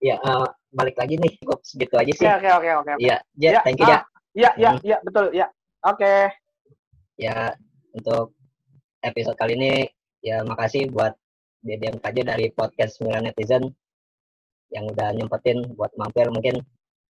Ya 0.00 0.16
eh, 0.20 0.48
balik 0.72 0.96
lagi 1.00 1.16
nih 1.16 1.32
cukup 1.40 1.64
segitu 1.64 1.94
aja 1.96 2.12
sih. 2.12 2.26
Oke 2.28 2.50
oke 2.52 2.70
oke 2.84 2.90
oke. 2.96 3.00
Iya 3.00 3.16
Ya, 3.40 3.60
thank 3.64 3.80
you 3.80 3.88
ah. 3.88 4.04
ya 4.36 4.50
ya 4.60 4.70
Hmm. 4.76 4.84
ya 4.84 4.96
betul 5.00 5.26
ya. 5.32 5.46
Oke. 5.88 6.28
Ya 7.16 7.56
untuk 7.96 8.36
episode 9.00 9.36
kali 9.40 9.56
ini 9.56 9.72
ya 10.20 10.44
makasih 10.44 10.92
buat 10.92 11.16
Dede 11.60 11.92
MKJ 11.96 12.28
dari 12.28 12.46
podcast 12.52 13.00
Milan 13.04 13.28
Netizen 13.28 13.72
yang 14.70 14.86
udah 14.86 15.08
nyempetin 15.12 15.62
buat 15.74 15.90
mampir 15.94 16.26
mungkin 16.28 16.62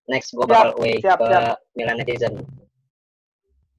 next 0.07 0.33
gue 0.33 0.41
Siap, 0.41 0.51
bakal 0.51 0.71
away 0.77 0.97
siap, 0.99 1.19
ke 1.19 1.27
siap. 1.27 1.57
Milan 1.75 1.97
Netizen 1.97 2.35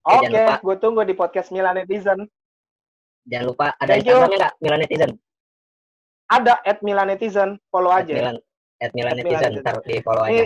Eh, 0.01 0.17
Oke, 0.17 0.33
lupa. 0.33 0.57
gue 0.57 0.75
tunggu 0.79 1.01
di 1.03 1.13
podcast 1.13 1.49
Milan 1.49 1.77
Netizen. 1.77 2.25
jangan 3.23 3.45
lupa 3.47 3.65
ada 3.75 3.91
Thank. 3.91 4.01
Instagramnya 4.03 4.37
nggak 4.39 4.53
Milan 4.59 4.79
Netizen 4.81 5.11
Ada 6.25 6.53
at 6.63 6.79
Milan 6.81 7.07
Netizen, 7.07 7.49
follow 7.67 7.91
at 7.91 8.01
aja. 8.01 8.13
Milan 8.15 8.37
at 8.79 8.91
Milan 8.91 9.13
At 9.13 9.19
Milan 9.19 9.19
Netizen 9.19 9.51
Netizen. 9.51 9.61
ntar 9.61 9.77
di 9.83 9.95
follow 10.01 10.23
Ini 10.23 10.33
aja 10.41 10.45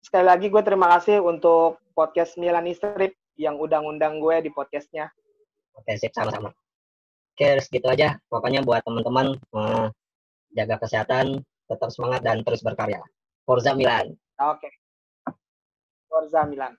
sekali 0.00 0.24
lagi 0.24 0.46
gue 0.48 0.62
terima 0.62 0.88
kasih 0.90 1.20
untuk 1.20 1.76
podcast 1.92 2.36
Milan 2.36 2.64
Strip 2.70 3.12
yang 3.34 3.56
udah 3.56 3.80
ngundang 3.80 4.20
gue 4.20 4.40
di 4.40 4.50
podcastnya. 4.50 5.08
oke 5.74 5.90
sip 5.94 6.12
sama-sama 6.12 6.48
oke 7.30 7.48
segitu 7.58 7.88
aja 7.88 8.16
pokoknya 8.26 8.60
buat 8.60 8.80
teman-teman 8.80 9.34
eh, 9.34 9.86
jaga 10.54 10.76
kesehatan 10.78 11.44
tetap 11.70 11.90
semangat 11.92 12.20
dan 12.24 12.44
terus 12.44 12.60
berkarya 12.60 13.00
Forza 13.44 13.72
Milan 13.76 14.14
Oke. 14.34 14.66
Forza 16.10 16.42
Milan. 16.46 16.74